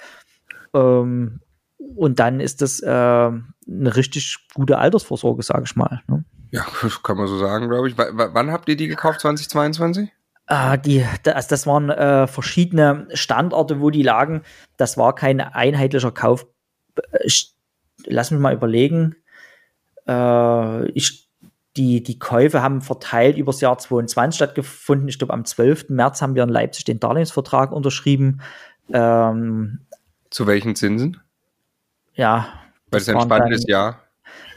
Ähm, 0.75 1.41
und 1.97 2.19
dann 2.19 2.41
ist 2.41 2.63
das 2.63 2.81
äh, 2.81 2.87
eine 2.89 3.43
richtig 3.69 4.39
gute 4.55 4.79
Altersvorsorge, 4.79 5.43
sage 5.43 5.65
ich 5.65 5.77
mal. 5.77 6.03
Ne? 6.09 6.25
Ja, 6.51 6.67
kann 7.03 7.17
man 7.17 7.27
so 7.27 7.39
sagen, 7.39 7.69
glaube 7.69 7.89
ich. 7.89 7.97
W 7.97 8.05
wann 8.15 8.51
habt 8.51 8.69
ihr 8.69 8.77
die 8.77 8.89
gekauft, 8.89 9.21
2022? 9.21 10.11
Ah, 10.47 10.77
die, 10.77 11.05
das, 11.23 11.49
das 11.49 11.67
waren 11.67 11.89
äh, 11.89 12.27
verschiedene 12.27 13.09
Standorte, 13.15 13.81
wo 13.81 13.91
die 13.91 14.03
lagen. 14.03 14.43
Das 14.77 14.99
war 14.99 15.15
kein 15.15 15.41
einheitlicher 15.41 16.11
Kauf 16.11 16.47
lass 18.07 18.31
mich 18.31 18.41
mal 18.41 18.55
überlegen. 18.55 19.17
Äh, 20.07 20.89
ich, 20.91 21.29
die, 21.77 22.03
die 22.03 22.19
Käufe 22.19 22.63
haben 22.63 22.83
verteilt 22.83 23.37
übers 23.37 23.61
Jahr 23.61 23.79
22 23.79 24.37
stattgefunden. 24.37 25.09
Ich 25.09 25.19
glaube, 25.19 25.33
am 25.33 25.45
12. 25.45 25.91
März 25.91 26.23
haben 26.23 26.35
wir 26.35 26.43
in 26.43 26.49
Leipzig 26.49 26.85
den 26.85 27.01
Darlehensvertrag 27.01 27.73
unterschrieben. 27.73 28.41
Ähm, 28.93 29.81
Zu 30.31 30.47
welchen 30.47 30.75
Zinsen? 30.75 31.21
Ja. 32.15 32.49
Weil 32.91 33.01
es 33.01 33.09
ein 33.09 33.21
spannendes 33.21 33.67
Jahr. 33.67 34.01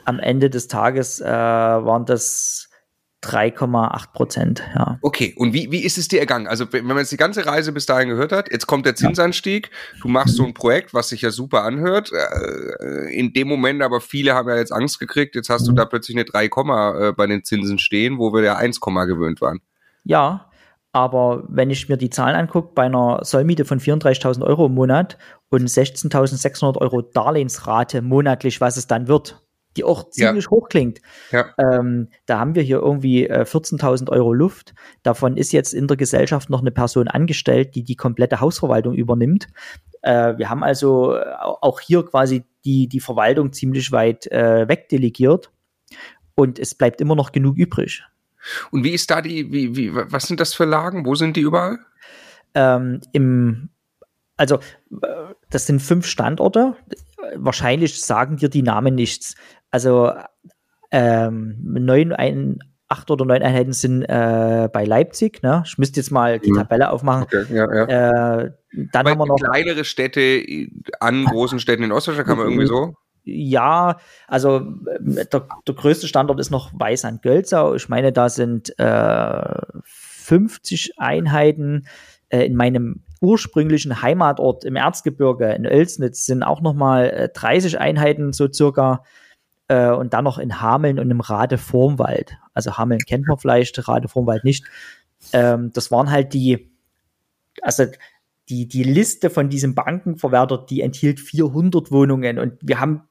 Am 0.06 0.20
Ende 0.20 0.49
des 0.49 0.68
Tages 0.68 1.20
äh, 1.20 1.26
waren 1.26 2.06
das 2.06 2.70
3,8 3.26 4.14
Prozent, 4.14 4.64
ja. 4.76 4.99
Okay, 5.01 5.34
und 5.36 5.53
wie, 5.53 5.72
wie 5.72 5.84
ist 5.84 5.97
es 5.97 6.08
dir 6.08 6.20
ergangen? 6.20 6.47
Also, 6.47 6.72
wenn 6.72 6.86
man 6.86 6.97
jetzt 6.97 7.12
die 7.12 7.18
ganze 7.18 7.45
Reise 7.45 7.72
bis 7.72 7.88
dahin 7.88 8.10
gehört 8.10 8.32
hat, 8.32 8.51
jetzt 8.51 8.68
kommt 8.68 8.86
der 8.86 8.95
Zinsanstieg, 8.95 9.72
du 10.01 10.08
machst 10.08 10.36
so 10.36 10.45
ein 10.45 10.53
Projekt, 10.53 10.93
was 10.93 11.10
sich 11.10 11.22
ja 11.22 11.32
super 11.32 11.64
anhört, 11.64 12.12
äh, 12.12 13.18
in 13.18 13.34
dem 13.34 13.47
Moment 13.47 13.82
aber 13.82 13.99
viele 13.99 14.36
haben 14.36 14.47
ja 14.49 14.58
jetzt 14.58 14.72
Angst 14.72 14.99
gekriegt, 14.99 15.36
jetzt 15.36 15.49
hast 15.49 15.66
du 15.68 15.72
mhm. 15.72 15.78
da 15.78 15.86
plötzlich 15.86 16.16
eine 16.16 16.26
3, 16.26 16.45
äh, 16.45 17.14
bei 17.14 17.26
den 17.26 17.43
Zinsen 17.43 17.80
stehen, 17.80 18.20
wo 18.20 18.32
wir 18.32 18.43
ja 18.43 18.58
1, 18.58 18.80
gewöhnt 18.80 19.41
waren. 19.41 19.60
Ja, 20.03 20.51
aber 20.96 21.43
wenn 21.50 21.70
ich 21.72 21.89
mir 21.89 21.98
die 21.98 22.10
Zahlen 22.10 22.38
angucke, 22.38 22.72
bei 22.74 22.84
einer 22.84 23.20
Sollmiete 23.22 23.66
von 23.66 23.82
34.000 23.82 24.46
Euro 24.46 24.68
im 24.68 24.76
Monat 24.76 25.18
und 25.50 25.68
16.600 25.68 26.78
Euro 26.78 27.02
Darlehensrate 27.02 28.02
monatlich, 28.02 28.62
was 28.62 28.78
es 28.78 28.88
dann 28.88 29.10
wird, 29.10 29.46
die 29.76 29.84
auch 29.84 30.10
ziemlich 30.10 30.46
ja. 30.46 30.52
hoch 30.52 30.70
klingt. 30.70 31.02
Ja. 31.32 31.48
Ähm, 31.58 32.08
da 32.28 32.39
haben 32.39 32.56
wir 32.56 32.64
hier 32.64 32.78
irgendwie 32.78 33.28
äh, 33.28 33.41
14.000 33.41 34.10
Euro 34.10 34.32
Luft. 34.32 34.74
Davon 35.04 35.36
ist 35.36 35.52
jetzt 35.52 35.74
in 35.74 35.88
der 35.88 35.98
Gesellschaft 35.98 36.50
noch 36.50 36.62
eine 36.62 36.72
Person 36.72 37.10
angestellt, 37.10 37.76
die 37.76 37.84
die 37.84 37.98
komplette 37.98 38.39
Hausverwaltung 38.39 38.93
übernimmt. 38.93 39.48
Äh, 40.02 40.38
wir 40.38 40.50
haben 40.50 40.64
also 40.64 41.18
äh, 41.18 41.26
auch 41.41 41.82
hier 41.82 42.06
quasi 42.06 42.46
die, 42.64 42.88
die 42.88 43.02
Verwaltung 43.02 43.52
ziemlich 43.52 43.91
weit 43.91 44.28
äh, 44.28 44.70
wegdelegiert 44.70 45.52
und 46.36 46.58
es 46.58 46.74
bleibt 46.74 47.02
immer 47.02 47.18
noch 47.18 47.34
genug 47.34 47.58
übrig. 47.58 48.06
Und 48.72 48.84
wie 48.84 48.91
ist 48.91 49.12
da 49.12 49.22
die, 49.22 49.52
wie, 49.52 49.76
wie, 49.76 49.96
was 49.96 50.28
sind 50.28 50.39
das 50.39 50.54
für 50.54 50.66
Lagen? 50.66 51.06
Wo 51.06 51.16
sind 51.16 51.36
die 51.36 51.41
überall? 51.41 51.80
Ähm, 52.54 53.02
Im 53.12 53.70
also 54.38 54.56
äh, 54.56 55.34
das 55.50 55.68
sind 55.68 55.82
fünf 55.82 56.06
Standorte. 56.06 56.76
Wahrscheinlich 57.36 58.02
sagen 58.02 58.38
dir 58.38 58.50
die 58.50 58.62
Namen 58.62 58.96
nichts. 58.96 59.36
Also 59.72 60.12
ähm, 60.91 61.58
neun, 61.62 62.14
ein, 62.14 62.60
acht 62.88 63.10
oder 63.12 63.26
neun 63.26 63.41
Einheiten 63.41 63.74
sind 63.74 64.04
äh, 64.04 64.70
bei 64.72 64.86
Leipzig. 64.86 65.41
Ne? 65.41 65.64
Ich 65.66 65.78
müsste 65.78 66.00
jetzt 66.00 66.12
mal 66.12 66.39
die 66.39 66.52
mhm. 66.52 66.58
Tabelle 66.58 66.89
aufmachen. 66.89 67.24
Okay, 67.24 67.46
ja, 67.50 67.74
ja. 67.74 68.43
Äh, 68.43 68.52
dann 68.91 69.08
haben 69.08 69.20
wir 69.20 69.26
noch 69.26 69.38
kleinere 69.38 69.86
Städte 69.86 70.43
an 71.00 71.26
großen 71.26 71.60
Städten 71.60 71.84
in 71.84 71.91
Ostdeutschland, 71.91 72.28
kann 72.28 72.38
man 72.38 72.48
irgendwie 72.48 72.68
so. 72.68 72.96
Ja, 73.26 73.97
also 74.28 74.59
der, 74.59 75.26
der 75.67 75.76
größte 75.76 76.07
Standort 76.07 76.39
ist 76.39 76.51
noch 76.51 76.71
Weißand-Gölzau. 76.73 77.73
Ich 77.76 77.89
meine, 77.89 78.11
da 78.11 78.30
sind 78.30 78.78
äh, 78.80 79.61
50 79.84 80.93
Einheiten. 80.97 81.88
Äh, 82.30 82.45
in 82.45 82.55
meinem 82.55 83.03
ursprünglichen 83.21 84.01
Heimatort 84.01 84.65
im 84.65 84.76
Erzgebirge 84.76 85.53
in 85.53 85.65
Oelsnitz 85.65 86.26
sind 86.26 86.43
auch 86.43 86.61
noch 86.61 86.73
mal 86.73 87.09
äh, 87.09 87.30
30 87.30 87.80
Einheiten 87.80 88.34
so 88.34 88.51
circa 88.51 89.03
äh, 89.67 89.89
und 89.89 90.13
dann 90.13 90.23
noch 90.23 90.38
in 90.38 90.61
Hameln 90.61 90.99
und 90.99 91.09
im 91.09 91.21
Radevormwald. 91.21 92.38
Also 92.53 92.78
Hameln 92.78 92.99
kennt 92.99 93.28
man 93.28 93.38
vielleicht, 93.38 93.88
Radevormwald 93.88 94.43
nicht. 94.43 94.65
Ähm, 95.34 95.71
das 95.73 95.91
waren 95.91 96.11
halt 96.11 96.34
die, 96.34 96.71
also 97.61 97.86
die, 98.49 98.67
die 98.67 98.84
Liste 98.84 99.30
von 99.30 99.49
diesem 99.49 99.73
Bankenverwerter, 99.73 100.65
die 100.69 100.82
enthielt 100.82 101.19
400 101.19 101.91
Wohnungen 101.91 102.38
und 102.38 102.53
wir 102.61 102.80
haben, 102.80 103.03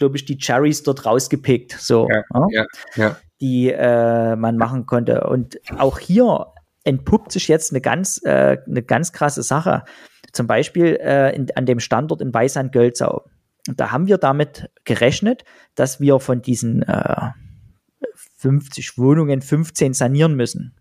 glaube 0.00 0.16
ich, 0.16 0.24
die 0.24 0.38
Cherries 0.38 0.82
dort 0.82 1.06
rausgepickt, 1.06 1.72
so, 1.72 2.08
ja, 2.10 2.24
ja, 2.50 2.66
ja. 2.96 3.16
die 3.40 3.70
äh, 3.70 4.34
man 4.34 4.56
machen 4.56 4.86
konnte. 4.86 5.24
Und 5.28 5.60
auch 5.78 5.98
hier 5.98 6.46
entpuppt 6.84 7.30
sich 7.30 7.48
jetzt 7.48 7.70
eine 7.70 7.82
ganz, 7.82 8.20
äh, 8.24 8.56
eine 8.66 8.82
ganz 8.82 9.12
krasse 9.12 9.42
Sache. 9.42 9.84
Zum 10.32 10.46
Beispiel 10.46 10.98
äh, 11.00 11.36
in, 11.36 11.46
an 11.54 11.66
dem 11.66 11.80
Standort 11.80 12.22
in 12.22 12.32
Weißand-Gölzau. 12.32 13.26
Da 13.66 13.92
haben 13.92 14.06
wir 14.06 14.16
damit 14.16 14.70
gerechnet, 14.84 15.44
dass 15.74 16.00
wir 16.00 16.18
von 16.18 16.40
diesen 16.40 16.82
äh, 16.82 17.30
50 18.38 18.96
Wohnungen 18.96 19.42
15 19.42 19.92
sanieren 19.92 20.34
müssen. 20.34 20.74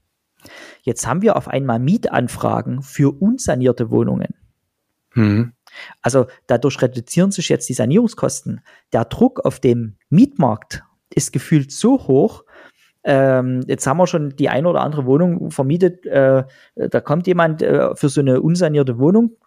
Jetzt 0.81 1.05
haben 1.05 1.21
wir 1.21 1.35
auf 1.35 1.49
einmal 1.49 1.79
Mietanfragen 1.79 2.83
für 2.83 3.11
unsanierte 3.21 3.91
Wohnungen. 3.91 4.33
Mhm. 5.13 5.51
Also 6.01 6.27
dadurch 6.47 6.81
reduzieren 6.81 7.31
sich 7.31 7.49
jetzt 7.49 7.69
die 7.69 7.73
Sanierungskosten. 7.73 8.61
Der 8.93 9.05
Druck 9.05 9.45
auf 9.45 9.59
dem 9.59 9.95
Mietmarkt 10.09 10.83
ist 11.09 11.33
gefühlt 11.33 11.71
so 11.71 12.07
hoch. 12.07 12.43
Ähm, 13.03 13.63
jetzt 13.67 13.87
haben 13.87 13.97
wir 13.97 14.07
schon 14.07 14.35
die 14.35 14.49
eine 14.49 14.67
oder 14.67 14.81
andere 14.81 15.05
Wohnung 15.05 15.51
vermietet. 15.51 16.05
Äh, 16.05 16.43
da 16.75 17.01
kommt 17.01 17.27
jemand 17.27 17.61
äh, 17.61 17.95
für 17.95 18.09
so 18.09 18.21
eine 18.21 18.41
unsanierte 18.41 18.99
Wohnung 18.99 19.37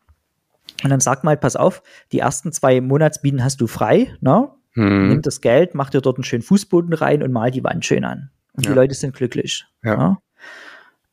und 0.83 0.91
dann 0.91 1.01
sagt 1.01 1.25
mal, 1.25 1.37
pass 1.37 1.57
auf, 1.57 1.83
die 2.13 2.21
ersten 2.21 2.53
zwei 2.53 2.81
Monatsmieten 2.81 3.45
hast 3.45 3.61
du 3.61 3.67
frei, 3.67 4.15
ne? 4.21 4.49
Hm. 4.73 5.09
Nimm 5.11 5.23
das 5.23 5.43
Geld, 5.43 5.75
mach 5.75 5.91
dir 5.91 6.01
dort 6.01 6.17
einen 6.17 6.25
schönen 6.25 6.43
Fußboden 6.43 6.95
rein 6.95 7.23
und 7.23 7.31
mal 7.31 7.51
die 7.51 7.63
Wand 7.63 7.85
schön 7.85 8.05
an. 8.05 8.31
Und 8.55 8.65
ja. 8.65 8.73
die 8.73 8.77
Leute 8.77 8.95
sind 8.95 9.15
glücklich. 9.15 9.67
Ja. 9.85 9.97
Ne? 9.97 10.17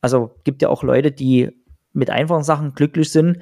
Also 0.00 0.34
gibt 0.44 0.62
ja 0.62 0.70
auch 0.70 0.82
Leute, 0.82 1.12
die 1.12 1.50
mit 1.92 2.08
einfachen 2.08 2.42
Sachen 2.42 2.74
glücklich 2.74 3.12
sind, 3.12 3.38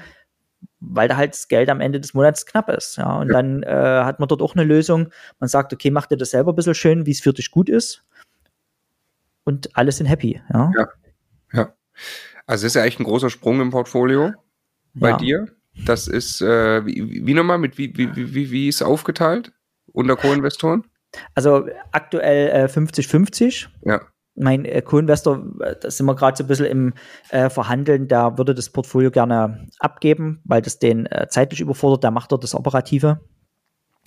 weil 0.81 1.09
da 1.09 1.16
halt 1.16 1.33
das 1.33 1.49
Geld 1.49 1.68
am 1.70 1.81
Ende 1.81 2.01
des 2.01 2.14
Monats 2.14 2.47
knapp 2.47 2.68
ist. 2.68 2.97
Ja, 2.97 3.18
und 3.18 3.29
ja. 3.29 3.35
dann 3.35 3.62
äh, 3.62 4.05
hat 4.05 4.20
man 4.20 4.29
dort 4.29 4.43
auch 4.43 4.55
eine 4.55 4.64
Lösung. 4.64 5.11
Man 5.41 5.49
sagt, 5.49 5.72
okay, 5.72 5.91
mach 5.91 6.07
dir 6.07 6.16
das 6.16 6.31
selber 6.31 6.53
ein 6.53 6.57
bisschen 6.57 6.74
schön, 6.74 7.07
wie 7.07 7.11
es 7.11 7.20
für 7.20 7.33
dich 7.33 7.51
gut 7.51 7.68
ist. 7.68 8.05
Und 9.45 9.76
alle 9.76 9.93
sind 9.93 10.07
happy. 10.07 10.41
Ja. 10.53 10.72
ja. 10.76 10.89
ja. 11.53 11.74
Also 12.47 12.64
das 12.64 12.72
ist 12.72 12.74
ja 12.74 12.85
echt 12.85 13.01
ein 13.01 13.05
großer 13.05 13.31
Sprung 13.31 13.61
im 13.61 13.70
Portfolio 13.70 14.33
bei 14.95 15.11
ja. 15.11 15.16
dir. 15.16 15.47
Das 15.85 16.09
ist, 16.09 16.41
äh, 16.43 16.85
wie, 16.87 17.26
wie 17.26 17.35
nochmal, 17.35 17.59
mit 17.59 17.79
wie, 17.79 17.97
wie, 17.97 18.35
wie, 18.35 18.51
wie 18.51 18.68
ist 18.68 18.83
aufgeteilt 18.83 19.53
unter 19.93 20.16
Co-Investoren? 20.16 20.85
Also 21.35 21.68
aktuell 21.93 22.66
50-50. 22.66 23.66
Äh, 23.83 23.91
ja 23.91 24.01
mein 24.39 24.64
äh, 24.64 24.82
Co-Investor, 24.82 25.45
äh, 25.61 25.76
da 25.80 25.91
sind 25.91 26.07
wir 26.07 26.14
gerade 26.14 26.36
so 26.36 26.45
ein 26.45 26.47
bisschen 26.47 26.66
im 26.66 26.95
äh, 27.30 27.51
Verhandeln, 27.51 28.09
der 28.09 28.39
würde 28.39 28.55
das 28.55 28.70
Portfolio 28.70 29.11
gerne 29.11 29.66
abgeben, 29.78 30.41
weil 30.45 30.62
das 30.62 30.78
den 30.78 31.07
äh, 31.07 31.26
zeitlich 31.28 31.61
überfordert, 31.61 32.05
der 32.05 32.11
macht 32.11 32.32
dort 32.32 32.45
das 32.45 32.55
Operative. 32.55 33.20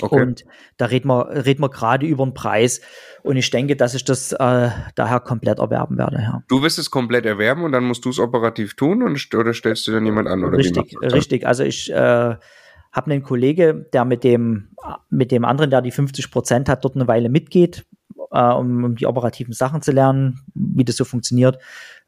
Okay. 0.01 0.21
Und 0.21 0.45
da 0.77 0.85
reden 0.85 1.09
wir, 1.09 1.45
reden 1.45 1.61
wir 1.61 1.69
gerade 1.69 2.07
über 2.07 2.23
den 2.23 2.33
Preis. 2.33 2.81
Und 3.21 3.37
ich 3.37 3.51
denke, 3.51 3.75
dass 3.75 3.93
ich 3.93 4.03
das 4.03 4.31
äh, 4.31 4.69
daher 4.95 5.19
komplett 5.19 5.59
erwerben 5.59 5.97
werde. 5.97 6.17
Ja. 6.17 6.43
Du 6.47 6.63
wirst 6.63 6.79
es 6.79 6.89
komplett 6.89 7.25
erwerben 7.25 7.63
und 7.63 7.71
dann 7.71 7.83
musst 7.83 8.03
du 8.05 8.09
es 8.09 8.17
operativ 8.17 8.75
tun 8.75 9.03
und, 9.03 9.35
oder 9.35 9.53
stellst 9.53 9.87
du 9.87 9.91
dann 9.91 10.05
jemand 10.05 10.27
an? 10.27 10.43
Oder 10.43 10.57
richtig, 10.57 10.95
richtig. 11.03 11.45
Also 11.45 11.63
ich 11.63 11.91
äh, 11.91 11.95
habe 11.95 13.11
einen 13.11 13.21
Kollege, 13.21 13.87
der 13.93 14.05
mit 14.05 14.23
dem, 14.23 14.69
mit 15.11 15.31
dem 15.31 15.45
anderen, 15.45 15.69
der 15.69 15.83
die 15.83 15.91
50 15.91 16.31
Prozent 16.31 16.67
hat, 16.67 16.83
dort 16.83 16.95
eine 16.95 17.07
Weile 17.07 17.29
mitgeht 17.29 17.85
äh, 18.31 18.51
um, 18.51 18.83
um, 18.83 18.95
die 18.95 19.07
operativen 19.07 19.53
Sachen 19.53 19.81
zu 19.81 19.91
lernen, 19.91 20.41
wie 20.53 20.85
das 20.85 20.95
so 20.95 21.05
funktioniert. 21.05 21.59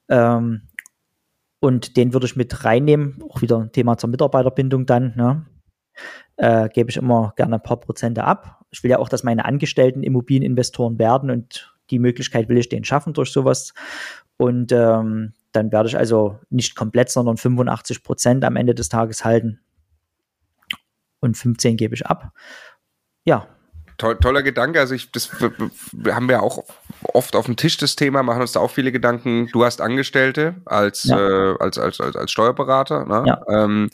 Ähm, 0.10 0.64
und 1.60 1.96
den 1.96 2.14
würde 2.14 2.26
ich 2.26 2.36
mit 2.36 2.66
reinnehmen, 2.66 3.24
auch 3.30 3.42
wieder 3.42 3.60
ein 3.60 3.72
Thema 3.72 3.98
zur 3.98 4.10
Mitarbeiterbindung 4.10 4.86
dann. 4.86 5.14
Ne? 5.16 5.46
Äh, 6.36 6.70
gebe 6.70 6.90
ich 6.90 6.98
immer 6.98 7.34
gerne 7.38 7.56
ein 7.56 7.64
paar 7.64 7.80
Prozente 7.80 8.24
ab. 8.24 8.66
Ich 8.72 8.84
will 8.84 8.92
ja 8.92 9.00
auch, 9.00 9.08
dass 9.08 9.24
meine 9.24 9.46
Angestellten 9.46 10.04
Immobilieninvestoren 10.04 11.00
werden 11.00 11.30
und 11.30 11.74
die 11.90 12.00
Möglichkeit 12.00 12.50
will 12.50 12.58
ich 12.58 12.70
denen 12.70 12.86
schaffen 12.86 13.14
durch 13.14 13.32
sowas. 13.32 13.74
Und 14.38 14.72
ähm, 14.72 15.34
dann 15.52 15.72
werde 15.72 15.88
ich 15.88 15.98
also 15.98 16.40
nicht 16.50 16.76
komplett, 16.76 17.10
sondern 17.10 17.38
85 17.38 18.04
Prozent 18.04 18.44
am 18.44 18.56
Ende 18.56 18.74
des 18.74 18.90
Tages 18.90 19.24
halten. 19.24 19.60
Und 21.20 21.38
15 21.38 21.78
gebe 21.78 21.96
ich 21.96 22.06
ab. 22.06 22.34
Ja, 23.24 23.48
Toll, 24.04 24.18
toller 24.18 24.44
Gedanke. 24.44 24.82
Also 24.82 24.96
ich, 24.96 25.14
das 25.14 25.30
wir 25.94 26.14
haben 26.14 26.28
wir 26.28 26.44
auch 26.44 26.66
oft 27.14 27.38
auf 27.38 27.46
dem 27.46 27.56
Tisch 27.56 27.78
das 27.78 27.96
Thema, 27.96 28.22
machen 28.22 28.42
uns 28.42 28.52
da 28.52 28.60
auch 28.60 28.70
viele 28.70 28.92
Gedanken. 28.92 29.48
Du 29.54 29.64
hast 29.64 29.80
Angestellte 29.80 30.56
als 30.66 31.06
ja. 31.06 31.18
äh, 31.18 31.56
als, 31.58 31.78
als, 31.78 32.02
als, 32.02 32.18
als 32.18 32.30
Steuerberater. 32.30 33.06
Ne? 33.06 33.24
Ja. 33.26 33.42
Ähm, 33.48 33.90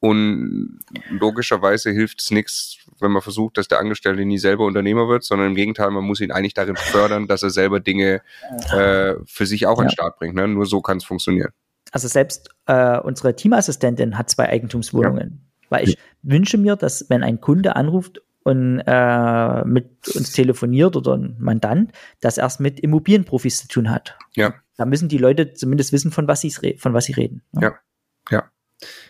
und 0.00 0.80
logischerweise 1.08 1.92
hilft 1.92 2.20
es 2.20 2.32
nichts, 2.32 2.78
wenn 2.98 3.12
man 3.12 3.22
versucht, 3.22 3.56
dass 3.56 3.68
der 3.68 3.78
Angestellte 3.78 4.24
nie 4.24 4.38
selber 4.38 4.64
Unternehmer 4.64 5.06
wird, 5.08 5.22
sondern 5.22 5.46
im 5.46 5.54
Gegenteil, 5.54 5.92
man 5.92 6.02
muss 6.02 6.20
ihn 6.20 6.32
eigentlich 6.32 6.54
darin 6.54 6.74
fördern, 6.74 7.28
dass 7.28 7.44
er 7.44 7.50
selber 7.50 7.78
Dinge 7.78 8.22
äh, 8.72 9.14
für 9.24 9.46
sich 9.46 9.68
auch 9.68 9.76
ja. 9.76 9.82
an 9.82 9.86
den 9.86 9.92
Start 9.92 10.18
bringt. 10.18 10.34
Ne? 10.34 10.48
Nur 10.48 10.66
so 10.66 10.80
kann 10.80 10.96
es 10.96 11.04
funktionieren. 11.04 11.52
Also 11.92 12.08
selbst 12.08 12.50
äh, 12.66 12.98
unsere 12.98 13.36
Teamassistentin 13.36 14.18
hat 14.18 14.30
zwei 14.30 14.48
Eigentumswohnungen. 14.48 15.42
Ja. 15.62 15.66
Weil 15.70 15.88
ich 15.88 15.98
wünsche 16.22 16.58
mir, 16.58 16.74
dass 16.74 17.08
wenn 17.08 17.22
ein 17.22 17.40
Kunde 17.40 17.76
anruft 17.76 18.20
und 18.44 18.82
äh, 18.86 19.64
mit 19.64 20.08
uns 20.14 20.32
telefoniert 20.32 20.96
oder 20.96 21.14
ein 21.16 21.36
Mandant, 21.40 21.92
das 22.20 22.38
erst 22.38 22.60
mit 22.60 22.78
Immobilienprofis 22.78 23.56
zu 23.56 23.68
tun 23.68 23.90
hat. 23.90 24.16
Ja. 24.34 24.54
Da 24.76 24.84
müssen 24.84 25.08
die 25.08 25.18
Leute 25.18 25.54
zumindest 25.54 25.92
wissen, 25.92 26.10
von 26.10 26.28
was 26.28 26.40
sie 26.40 26.50
von 26.78 26.94
was 26.94 27.06
sie 27.06 27.12
reden. 27.12 27.42
Ja. 27.52 27.60
ja. 27.62 27.74
ja. 28.30 28.50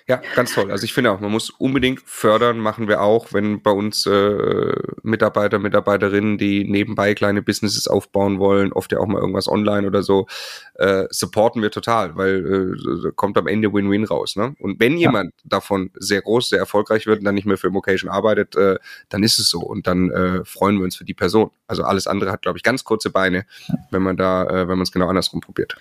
Ja, 0.07 0.20
ganz 0.35 0.53
toll. 0.53 0.70
Also 0.70 0.85
ich 0.85 0.93
finde 0.93 1.12
auch, 1.12 1.20
man 1.20 1.33
muss 1.33 1.49
unbedingt 1.49 2.03
fördern, 2.05 2.59
machen 2.59 2.89
wir 2.89 3.01
auch, 3.01 3.33
wenn 3.33 3.62
bei 3.62 3.70
uns 3.70 4.05
äh, 4.05 4.75
Mitarbeiter, 5.03 5.59
Mitarbeiterinnen, 5.59 6.37
die 6.37 6.64
nebenbei 6.64 7.14
kleine 7.14 7.41
Businesses 7.41 7.89
aufbauen 7.89 8.39
wollen, 8.39 8.75
oft 8.75 8.93
ja 8.93 8.99
auch 8.99 9.07
mal 9.07 9.18
irgendwas 9.18 9.49
online 9.49 9.87
oder 9.87 10.03
so, 10.03 10.27
äh, 10.75 11.07
supporten 11.09 11.62
wir 11.62 11.70
total, 11.70 12.16
weil 12.16 12.77
äh, 12.77 13.12
kommt 13.16 13.39
am 13.39 13.47
Ende 13.47 13.72
Win-Win 13.72 14.05
raus. 14.05 14.37
Ne? 14.37 14.55
Und 14.59 14.79
wenn 14.79 14.99
jemand 14.99 15.33
ja. 15.39 15.49
davon 15.49 15.91
sehr 15.95 16.20
groß, 16.20 16.51
sehr 16.51 16.59
erfolgreich 16.59 17.07
wird 17.07 17.20
und 17.20 17.25
dann 17.25 17.35
nicht 17.35 17.47
mehr 17.47 17.57
für 17.57 17.68
Immocation 17.68 18.11
arbeitet, 18.11 18.57
äh, 18.57 18.77
dann 19.09 19.22
ist 19.22 19.39
es 19.39 19.49
so 19.49 19.61
und 19.61 19.87
dann 19.87 20.11
äh, 20.11 20.45
freuen 20.45 20.77
wir 20.77 20.85
uns 20.85 20.97
für 20.97 21.05
die 21.05 21.14
Person. 21.14 21.51
Also 21.66 21.83
alles 21.83 22.07
andere 22.07 22.31
hat, 22.31 22.43
glaube 22.43 22.59
ich, 22.59 22.62
ganz 22.62 22.85
kurze 22.85 23.09
Beine, 23.09 23.47
wenn 23.91 24.03
man 24.03 24.18
da, 24.18 24.45
äh, 24.45 24.68
wenn 24.68 24.77
man 24.77 24.83
es 24.83 24.93
genau 24.93 25.09
andersrum 25.09 25.41
probiert 25.41 25.77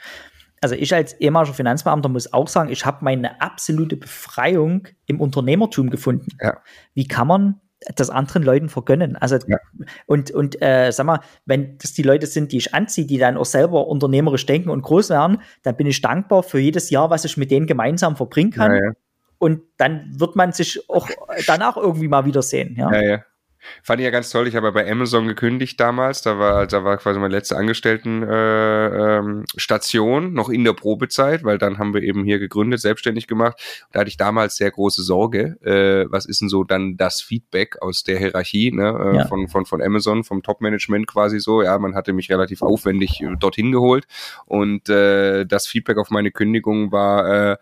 also 0.64 0.76
ich 0.76 0.93
als 0.93 1.14
ehemaliger 1.20 1.53
Finanzbeamter 1.53 2.09
muss 2.09 2.32
auch 2.32 2.47
sagen, 2.47 2.70
ich 2.70 2.86
habe 2.86 3.03
meine 3.03 3.41
absolute 3.41 3.97
Befreiung 3.97 4.88
im 5.05 5.20
Unternehmertum 5.20 5.89
gefunden. 5.89 6.30
Ja. 6.41 6.57
Wie 6.93 7.07
kann 7.07 7.28
man 7.28 7.61
das 7.95 8.09
anderen 8.09 8.43
Leuten 8.43 8.70
vergönnen? 8.70 9.18
Also 9.18 9.38
ja. 9.45 9.57
und 10.05 10.32
und 10.32 10.61
äh, 10.61 10.91
sag 10.91 11.05
mal, 11.05 11.20
wenn 11.45 11.78
das 11.80 11.93
die 11.93 12.03
Leute 12.03 12.28
sind, 12.28 12.53
die 12.53 12.57
ich 12.57 12.74
anziehe, 12.74 13.05
die 13.05 13.18
dann 13.18 13.36
auch 13.36 13.45
selber 13.45 13.88
unternehmerisch 13.88 14.45
denken 14.45 14.70
und 14.70 14.82
groß 14.84 15.09
werden, 15.09 15.41
dann 15.64 15.76
bin 15.76 15.88
ich 15.88 16.01
dankbar 16.01 16.43
für 16.43 16.59
jedes 16.59 16.89
Jahr, 16.89 17.09
was 17.09 17.26
ich 17.26 17.36
mit 17.36 17.51
denen 17.51 17.68
gemeinsam 17.68 18.16
verbringen 18.16 18.51
kann. 18.51 18.74
Ja, 18.74 18.91
und 19.43 19.61
dann 19.76 20.09
wird 20.18 20.38
man 20.38 20.53
sich 20.53 20.89
auch 20.89 21.09
danach 21.47 21.76
irgendwie 21.76 22.07
mal 22.07 22.24
wiedersehen. 22.24 22.78
Ja, 22.78 22.93
ja. 22.93 23.24
Fand 23.82 23.99
ich 23.99 24.05
ja 24.05 24.11
ganz 24.11 24.30
toll. 24.30 24.47
Ich 24.47 24.55
habe 24.55 24.68
ja 24.68 24.72
bei 24.72 24.89
Amazon 24.89 25.28
gekündigt 25.28 25.80
damals. 25.80 26.22
Da 26.22 26.39
war, 26.39 26.68
da 26.68 26.84
war 26.84 26.97
quasi 26.97 27.20
meine 27.20 27.34
letzte 27.34 27.57
Angestelltenstation, 27.57 30.24
äh, 30.24 30.28
ähm, 30.28 30.34
noch 30.34 30.49
in 30.49 30.64
der 30.64 30.74
Probezeit, 30.74 31.43
weil 31.43 31.57
dann 31.57 31.78
haben 31.78 31.93
wir 31.93 32.03
eben 32.03 32.24
hier 32.24 32.39
gegründet, 32.39 32.82
selbstständig 32.82 33.28
gemacht. 33.28 33.61
Da 33.91 34.01
hatte 34.01 34.09
ich 34.09 34.18
damals 34.18 34.57
sehr 34.57 34.72
große 34.72 35.03
Sorge. 35.03 35.57
Äh, 35.64 36.11
was 36.11 36.26
ist 36.26 36.41
denn 36.41 36.49
so 36.49 36.64
dann 36.64 36.97
das 36.97 37.22
Feedback 37.22 37.82
aus 37.82 38.03
der 38.03 38.20
Hierarchie 38.20 38.72
ne, 38.72 39.11
äh, 39.14 39.18
ja. 39.18 39.28
von, 39.28 39.47
von, 39.47 39.66
von 39.66 39.82
Amazon, 39.82 40.24
vom 40.24 40.43
Top-Management 40.43 41.07
quasi 41.07 41.39
so? 41.39 41.61
Ja, 41.61 41.78
man 41.80 41.95
hatte 41.95 42.14
mich 42.14 42.30
relativ 42.30 42.61
aufwendig 42.61 43.22
äh, 43.22 43.36
dorthin 43.39 43.72
geholt. 43.72 44.05
Und 44.45 44.89
äh, 44.89 45.45
das 45.45 45.68
Feedback 45.68 45.97
auf 45.97 46.09
meine 46.09 46.32
Kündigung 46.32 46.91
war, 46.91 47.51
äh, 47.51 47.57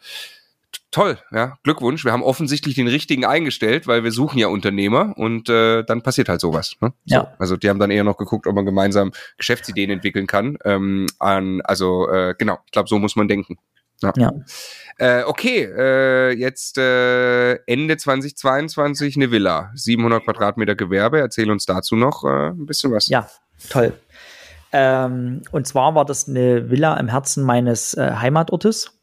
toll, 0.92 1.18
ja, 1.32 1.58
Glückwunsch. 1.64 2.06
Wir 2.06 2.12
haben 2.12 2.24
offensichtlich 2.24 2.76
den 2.76 2.88
richtigen 2.88 3.26
eingestellt, 3.26 3.88
weil 3.88 4.04
wir 4.04 4.12
suchen 4.12 4.38
ja 4.38 4.48
Unternehmer 4.48 5.14
und 5.18 5.50
äh, 5.50 5.84
dann 5.84 6.02
passiert 6.02 6.30
halt 6.30 6.42
sowas. 6.42 6.76
Ne? 6.82 6.94
So, 7.06 7.16
ja. 7.16 7.34
Also 7.40 7.58
die 7.58 7.70
haben 7.70 7.80
dann 7.80 7.92
eher 7.92 8.04
noch 8.04 8.18
geguckt, 8.18 8.46
ob 8.48 8.56
man 8.56 8.66
gemeinsam 8.66 9.12
Geschäftsideen 9.38 9.90
entwickeln 9.90 10.28
kann. 10.28 10.58
Ähm, 10.66 11.08
an, 11.20 11.62
also 11.62 12.10
äh, 12.10 12.36
genau, 12.38 12.60
ich 12.66 12.72
glaube, 12.72 12.90
so 12.90 13.00
muss 13.00 13.16
man 13.16 13.28
denken. 13.28 13.58
Ja. 14.04 14.14
ja. 14.18 14.32
Äh, 14.98 15.24
okay, 15.24 15.64
äh, 15.64 16.32
jetzt 16.32 16.78
äh, 16.78 17.56
Ende 17.66 17.98
2022 17.98 19.16
eine 19.16 19.32
Villa, 19.32 19.72
700 19.76 20.24
Quadratmeter 20.24 20.76
Gewerbe. 20.76 21.20
Erzähl 21.20 21.52
uns 21.52 21.66
dazu 21.66 21.96
noch 21.96 22.24
äh, 22.24 22.50
ein 22.50 22.66
bisschen 22.66 22.92
was. 22.92 23.08
Ja, 23.08 23.30
toll. 23.70 23.94
Ähm, 24.74 25.42
und 25.52 25.68
zwar 25.68 25.96
war 25.96 26.06
das 26.06 26.28
eine 26.28 26.70
Villa 26.70 26.98
im 26.98 27.10
Herzen 27.10 27.44
meines 27.44 27.94
äh, 27.94 28.12
Heimatortes 28.16 29.01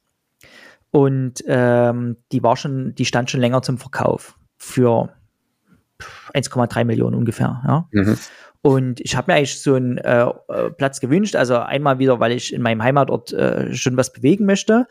und 0.91 1.43
ähm, 1.47 2.16
die 2.32 2.43
war 2.43 2.57
schon, 2.57 2.95
die 2.95 3.05
stand 3.05 3.30
schon 3.30 3.41
länger 3.41 3.62
zum 3.62 3.78
Verkauf 3.78 4.39
für 4.57 5.11
1,3 6.34 6.84
Millionen 6.84 7.14
ungefähr. 7.14 7.62
Ja. 7.66 7.89
Mhm. 7.93 8.18
Und 8.62 9.01
ich 9.01 9.16
habe 9.16 9.30
mir 9.30 9.39
eigentlich 9.39 9.61
so 9.61 9.74
einen 9.74 9.99
äh, 9.99 10.26
äh, 10.49 10.70
Platz 10.70 11.01
gewünscht. 11.01 11.36
Also 11.36 11.59
einmal 11.59 11.99
wieder, 11.99 12.20
weil 12.20 12.32
ich 12.32 12.53
in 12.53 12.62
meinem 12.62 12.82
Heimatort 12.82 13.32
äh, 13.32 13.72
schon 13.74 13.97
was 13.97 14.12
bewegen 14.12 14.47
möchte. 14.47 14.86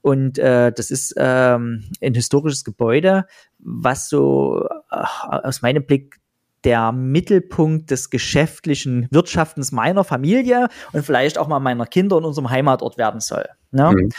Und 0.00 0.38
äh, 0.38 0.72
das 0.72 0.90
ist 0.90 1.14
ähm, 1.16 1.84
ein 2.02 2.14
historisches 2.14 2.64
Gebäude, 2.64 3.26
was 3.58 4.08
so 4.08 4.66
aus 4.88 5.62
meinem 5.62 5.86
Blick 5.86 6.16
der 6.64 6.92
Mittelpunkt 6.92 7.90
des 7.90 8.10
geschäftlichen 8.10 9.08
Wirtschaftens 9.10 9.72
meiner 9.72 10.04
Familie 10.04 10.68
und 10.92 11.04
vielleicht 11.04 11.38
auch 11.38 11.48
mal 11.48 11.60
meiner 11.60 11.86
Kinder 11.86 12.18
in 12.18 12.24
unserem 12.24 12.50
Heimatort 12.50 12.98
werden 12.98 13.20
soll. 13.20 13.46
Ne? 13.70 13.92
Mhm. 13.92 14.10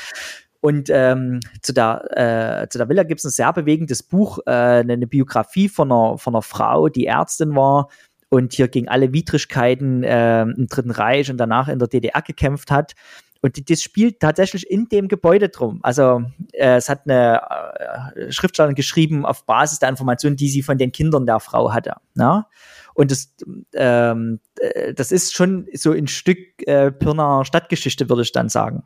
Und 0.63 0.89
ähm, 0.89 1.41
zu, 1.61 1.73
der, 1.73 2.61
äh, 2.63 2.69
zu 2.69 2.77
der 2.77 2.87
Villa 2.87 3.03
gibt 3.03 3.19
es 3.19 3.25
ein 3.25 3.31
sehr 3.31 3.51
bewegendes 3.51 4.01
Buch, 4.01 4.39
äh, 4.45 4.49
eine 4.49 5.07
Biografie 5.07 5.67
von 5.67 5.91
einer, 5.91 6.17
von 6.17 6.33
einer 6.33 6.41
Frau, 6.41 6.87
die 6.87 7.05
Ärztin 7.05 7.53
war 7.53 7.89
und 8.29 8.53
hier 8.53 8.69
gegen 8.69 8.87
alle 8.87 9.11
Widrigkeiten 9.11 10.05
äh, 10.05 10.43
im 10.43 10.67
Dritten 10.69 10.91
Reich 10.91 11.29
und 11.29 11.35
danach 11.35 11.67
in 11.67 11.79
der 11.79 11.89
DDR 11.89 12.21
gekämpft 12.21 12.71
hat. 12.71 12.93
Und 13.41 13.69
das 13.69 13.81
spielt 13.81 14.21
tatsächlich 14.21 14.71
in 14.71 14.87
dem 14.87 15.09
Gebäude 15.09 15.49
drum. 15.49 15.81
Also 15.83 16.23
äh, 16.53 16.77
es 16.77 16.87
hat 16.87 17.01
eine 17.09 17.41
äh, 18.15 18.31
Schriftstellerin 18.31 18.75
geschrieben 18.75 19.25
auf 19.25 19.45
Basis 19.45 19.79
der 19.79 19.89
Informationen, 19.89 20.37
die 20.37 20.47
sie 20.47 20.63
von 20.63 20.77
den 20.77 20.93
Kindern 20.93 21.25
der 21.25 21.41
Frau 21.41 21.73
hatte. 21.73 21.95
Na? 22.13 22.37
Ne? 22.37 22.45
Und 22.93 23.11
das, 23.11 23.35
ähm, 23.73 24.39
äh, 24.61 24.93
das 24.93 25.11
ist 25.11 25.33
schon 25.33 25.67
so 25.73 25.91
ein 25.91 26.07
Stück 26.07 26.65
äh, 26.65 26.89
Pirner 26.89 27.43
Stadtgeschichte, 27.43 28.07
würde 28.07 28.21
ich 28.21 28.31
dann 28.31 28.47
sagen. 28.47 28.83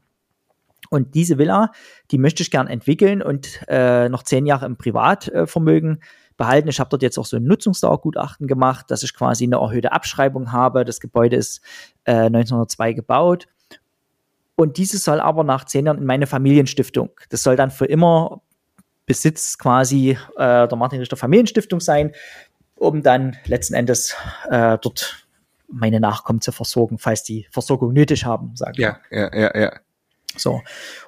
Und 0.90 1.16
diese 1.16 1.38
Villa, 1.38 1.72
die 2.12 2.18
möchte 2.18 2.44
ich 2.44 2.52
gern 2.52 2.68
entwickeln 2.68 3.22
und 3.22 3.62
äh, 3.68 4.10
noch 4.10 4.24
zehn 4.24 4.46
Jahre 4.46 4.66
im 4.66 4.78
Privatvermögen 4.78 6.02
behalten. 6.38 6.70
Ich 6.70 6.80
habe 6.80 6.90
dort 6.90 7.02
jetzt 7.02 7.18
auch 7.18 7.26
so 7.26 7.38
ein 7.38 7.44
Nutzungsdauergutachten 7.44 8.48
gemacht, 8.48 8.90
dass 8.90 9.04
ich 9.04 9.14
quasi 9.14 9.44
eine 9.44 9.58
erhöhte 9.58 9.92
Abschreibung 9.92 10.52
habe. 10.52 10.86
Das 10.86 11.00
Gebäude 11.00 11.36
ist 11.36 11.62
äh, 12.06 12.14
1902 12.14 12.94
gebaut. 12.94 13.48
Und 14.56 14.78
dieses 14.78 15.04
soll 15.04 15.20
aber 15.20 15.44
nach 15.44 15.66
zehn 15.66 15.86
Jahren 15.86 16.00
in 16.00 16.06
meine 16.06 16.26
Familienstiftung. 16.26 17.12
Das 17.30 17.44
soll 17.44 17.56
dann 17.56 17.70
für 17.70 17.86
immer 17.86 18.42
Besitz 19.06 19.58
quasi 19.58 20.18
äh, 20.36 20.68
der 20.68 20.76
Martin 20.76 21.00
Richter 21.00 21.18
Familienstiftung 21.18 21.80
sein, 21.80 22.12
um 22.76 23.04
dann 23.04 23.38
letzten 23.46 23.74
Endes 23.74 24.16
äh, 24.50 24.78
dort 24.82 25.28
meine 25.68 26.00
Nachkommen 26.00 26.42
zu 26.42 26.52
versorgen, 26.52 26.98
falls 26.98 27.24
die 27.24 27.48
Versorgung 27.52 27.94
nötig 27.94 28.26
haben, 28.26 28.56
sagen 28.56 28.76
Ja, 28.78 29.00
ja, 29.12 29.36
ja, 29.36 29.60
ja. 29.60 29.72
So. 30.38 30.62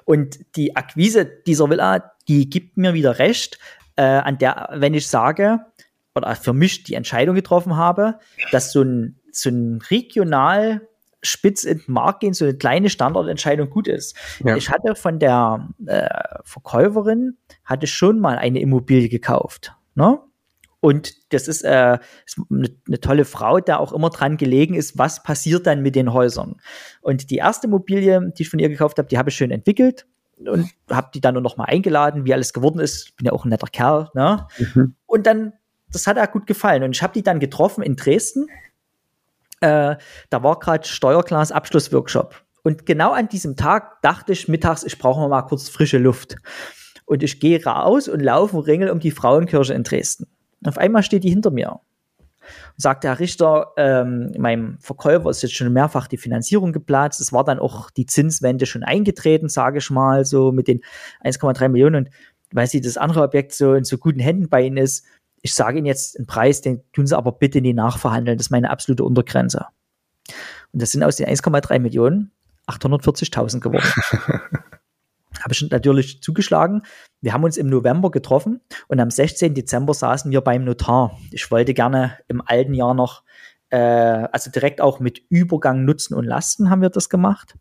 Und 0.04 0.38
die 0.56 0.76
Akquise 0.76 1.24
dieser 1.24 1.70
Villa, 1.70 2.12
die 2.28 2.48
gibt 2.48 2.76
mir 2.76 2.94
wieder 2.94 3.18
recht, 3.18 3.58
äh, 3.96 4.02
an 4.02 4.38
der, 4.38 4.70
wenn 4.72 4.94
ich 4.94 5.08
sage, 5.08 5.60
oder 6.14 6.34
für 6.34 6.52
mich 6.52 6.82
die 6.84 6.94
Entscheidung 6.94 7.34
getroffen 7.34 7.76
habe, 7.76 8.18
dass 8.50 8.72
so 8.72 8.82
ein, 8.82 9.20
so 9.32 9.50
ein 9.50 9.80
regional 9.90 10.88
spitz 11.22 11.64
in 11.64 11.78
den 11.78 11.92
Markt 11.92 12.20
gehen, 12.20 12.32
so 12.32 12.44
eine 12.44 12.56
kleine 12.56 12.88
Standardentscheidung 12.88 13.68
gut 13.70 13.88
ist. 13.88 14.16
Ja. 14.44 14.56
Ich 14.56 14.70
hatte 14.70 14.94
von 14.94 15.18
der 15.18 15.68
äh, 15.86 16.08
Verkäuferin, 16.44 17.36
hatte 17.64 17.86
schon 17.86 18.20
mal 18.20 18.38
eine 18.38 18.60
Immobilie 18.60 19.08
gekauft. 19.08 19.74
Ne? 19.94 20.18
Und 20.80 21.32
das 21.32 21.46
ist, 21.46 21.62
äh, 21.62 21.98
ist 22.24 22.40
eine, 22.50 22.70
eine, 22.86 23.00
tolle 23.00 23.26
Frau, 23.26 23.60
da 23.60 23.76
auch 23.76 23.92
immer 23.92 24.08
dran 24.08 24.38
gelegen 24.38 24.74
ist, 24.74 24.96
was 24.96 25.22
passiert 25.22 25.66
dann 25.66 25.82
mit 25.82 25.94
den 25.94 26.12
Häusern. 26.12 26.56
Und 27.02 27.30
die 27.30 27.36
erste 27.36 27.66
Immobilie, 27.66 28.32
die 28.36 28.42
ich 28.42 28.48
von 28.48 28.58
ihr 28.58 28.70
gekauft 28.70 28.98
habe, 28.98 29.08
die 29.08 29.18
habe 29.18 29.28
ich 29.28 29.36
schön 29.36 29.50
entwickelt 29.50 30.06
und 30.38 30.70
habe 30.90 31.10
die 31.12 31.20
dann 31.20 31.34
nur 31.34 31.42
noch 31.42 31.58
mal 31.58 31.64
eingeladen, 31.64 32.24
wie 32.24 32.32
alles 32.32 32.52
geworden 32.52 32.80
ist. 32.80 33.14
Bin 33.16 33.26
ja 33.26 33.32
auch 33.32 33.44
ein 33.44 33.50
netter 33.50 33.66
Kerl. 33.66 34.08
Ne? 34.14 34.46
Mhm. 34.58 34.94
Und 35.06 35.26
dann, 35.26 35.52
das 35.92 36.06
hat 36.06 36.16
er 36.16 36.26
gut 36.26 36.46
gefallen. 36.46 36.82
Und 36.82 36.92
ich 36.92 37.02
habe 37.02 37.12
die 37.12 37.22
dann 37.22 37.40
getroffen 37.40 37.82
in 37.82 37.96
Dresden. 37.96 38.46
Äh, 39.60 39.96
da 40.30 40.42
war 40.42 40.58
gerade 40.58 40.88
Steuerglas 40.88 41.52
Abschlussworkshop. 41.52 42.42
Und 42.62 42.86
genau 42.86 43.12
an 43.12 43.28
diesem 43.28 43.56
Tag 43.56 44.00
dachte 44.02 44.32
ich 44.32 44.48
mittags, 44.48 44.84
ich 44.84 44.98
brauche 44.98 45.28
mal 45.28 45.42
kurz 45.42 45.68
frische 45.68 45.98
Luft. 45.98 46.36
Und 47.04 47.22
ich 47.22 47.40
gehe 47.40 47.62
raus 47.62 48.08
und 48.08 48.20
laufe 48.20 48.56
und 48.56 48.66
ringel 48.66 48.90
um 48.90 49.00
die 49.00 49.10
Frauenkirche 49.10 49.74
in 49.74 49.82
Dresden. 49.82 50.26
Und 50.60 50.68
auf 50.68 50.78
einmal 50.78 51.02
steht 51.02 51.24
die 51.24 51.30
hinter 51.30 51.50
mir 51.50 51.70
und 51.70 51.80
sagt, 52.76 53.04
Herr 53.04 53.18
Richter, 53.18 53.72
ähm, 53.76 54.32
meinem 54.38 54.78
Verkäufer 54.80 55.30
ist 55.30 55.42
jetzt 55.42 55.54
schon 55.54 55.72
mehrfach 55.72 56.06
die 56.06 56.16
Finanzierung 56.16 56.72
geplatzt. 56.72 57.20
Es 57.20 57.32
war 57.32 57.44
dann 57.44 57.58
auch 57.58 57.90
die 57.90 58.06
Zinswende 58.06 58.66
schon 58.66 58.82
eingetreten, 58.82 59.48
sage 59.48 59.78
ich 59.78 59.90
mal, 59.90 60.24
so 60.24 60.52
mit 60.52 60.68
den 60.68 60.80
1,3 61.22 61.68
Millionen. 61.68 62.06
Und 62.06 62.10
weil 62.52 62.66
sie 62.66 62.80
das 62.80 62.96
andere 62.96 63.22
Objekt 63.22 63.52
so 63.52 63.74
in 63.74 63.84
so 63.84 63.98
guten 63.98 64.20
Händen 64.20 64.48
bei 64.48 64.62
Ihnen 64.62 64.76
ist, 64.76 65.04
ich 65.42 65.54
sage 65.54 65.78
Ihnen 65.78 65.86
jetzt 65.86 66.18
einen 66.18 66.26
Preis, 66.26 66.60
den 66.60 66.82
tun 66.92 67.06
Sie 67.06 67.16
aber 67.16 67.32
bitte 67.32 67.60
nie 67.60 67.72
nachverhandeln. 67.72 68.36
Das 68.36 68.46
ist 68.46 68.50
meine 68.50 68.70
absolute 68.70 69.04
Untergrenze. 69.04 69.66
Und 70.72 70.82
das 70.82 70.90
sind 70.92 71.02
aus 71.02 71.16
den 71.16 71.26
1,3 71.26 71.78
Millionen 71.78 72.32
840.000 72.66 73.60
geworden. 73.60 73.88
habe 75.42 75.52
ich 75.52 75.68
natürlich 75.70 76.22
zugeschlagen. 76.22 76.82
Wir 77.20 77.32
haben 77.32 77.44
uns 77.44 77.56
im 77.56 77.68
November 77.68 78.10
getroffen 78.10 78.60
und 78.88 79.00
am 79.00 79.10
16. 79.10 79.54
Dezember 79.54 79.94
saßen 79.94 80.30
wir 80.30 80.40
beim 80.40 80.64
Notar. 80.64 81.18
Ich 81.30 81.50
wollte 81.50 81.74
gerne 81.74 82.18
im 82.28 82.42
alten 82.44 82.74
Jahr 82.74 82.94
noch, 82.94 83.22
äh, 83.70 83.76
also 83.76 84.50
direkt 84.50 84.80
auch 84.80 85.00
mit 85.00 85.20
Übergang 85.28 85.84
Nutzen 85.84 86.14
und 86.14 86.24
Lasten 86.24 86.70
haben 86.70 86.82
wir 86.82 86.90
das 86.90 87.08
gemacht, 87.08 87.56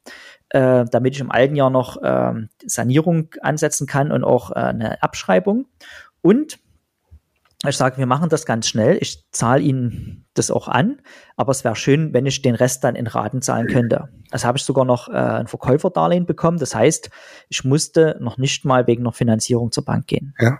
äh, 0.50 0.86
damit 0.92 1.16
ich 1.16 1.22
im 1.22 1.32
alten 1.32 1.56
Jahr 1.56 1.70
noch 1.70 2.02
äh, 2.02 2.34
Sanierung 2.66 3.30
ansetzen 3.42 3.88
kann 3.88 4.12
und 4.12 4.24
auch 4.24 4.52
äh, 4.52 4.56
eine 4.56 5.02
Abschreibung. 5.04 5.66
Und 6.22 6.60
ich 7.68 7.76
sage, 7.76 7.97
wir 7.97 8.05
machen 8.05 8.30
das 8.30 8.45
ganz 8.45 8.70
schnell. 8.70 8.97
Ich 9.01 9.26
zahle 9.32 9.62
Ihnen 9.62 10.26
das 10.34 10.49
auch 10.49 10.70
an, 10.70 11.01
aber 11.36 11.51
es 11.51 11.66
wäre 11.66 11.76
schön, 11.76 12.14
wenn 12.14 12.26
ich 12.26 12.41
den 12.41 12.55
Rest 12.55 12.86
dann 12.86 12.95
in 12.95 13.07
Raten 13.07 13.41
zahlen 13.41 13.68
könnte. 13.68 14.07
Also 14.32 14.47
habe 14.47 14.57
ich 14.57 14.64
sogar 14.64 14.86
noch 14.86 15.10
äh, 15.10 15.12
ein 15.12 15.47
Verkäuferdarlehen 15.47 16.26
bekommen. 16.26 16.57
Das 16.57 16.74
heißt, 16.74 17.10
ich 17.49 17.66
musste 17.66 18.18
noch 18.22 18.38
nicht 18.38 18.64
mal 18.64 18.88
wegen 18.88 19.03
einer 19.03 19.12
Finanzierung 19.12 19.74
zur 19.74 19.84
Bank 19.84 20.07
gehen. 20.07 20.34
Ja. 20.39 20.60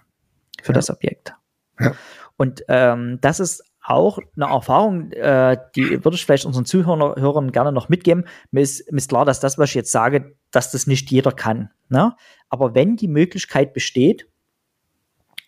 Für 0.62 0.74
ja. 0.74 0.74
das 0.74 0.90
Objekt. 0.90 1.34
Ja. 1.80 1.94
Und 2.36 2.64
ähm, 2.68 3.20
das 3.22 3.40
ist 3.40 3.64
auch 3.82 4.20
eine 4.36 4.46
Erfahrung, 4.46 5.12
äh, 5.14 5.58
die 5.76 6.04
würde 6.04 6.16
ich 6.16 6.26
vielleicht 6.26 6.46
unseren 6.46 6.66
Zuhörern 6.66 7.52
gerne 7.52 7.72
noch 7.72 7.88
mitgeben. 7.88 8.26
Mir 8.52 8.62
ist, 8.62 8.92
mir 8.92 8.98
ist 8.98 9.10
klar, 9.10 9.24
dass 9.24 9.40
das, 9.40 9.58
was 9.58 9.70
ich 9.70 9.76
jetzt 9.76 9.92
sage, 9.92 10.36
dass 10.52 10.72
das 10.72 10.86
nicht 10.86 11.10
jeder 11.12 11.32
kann. 11.32 11.70
Ne? 11.88 12.14
Aber 12.50 12.76
wenn 12.76 12.98
die 12.98 13.08
Möglichkeit 13.08 13.74
besteht, 13.74 14.28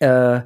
äh, 0.00 0.40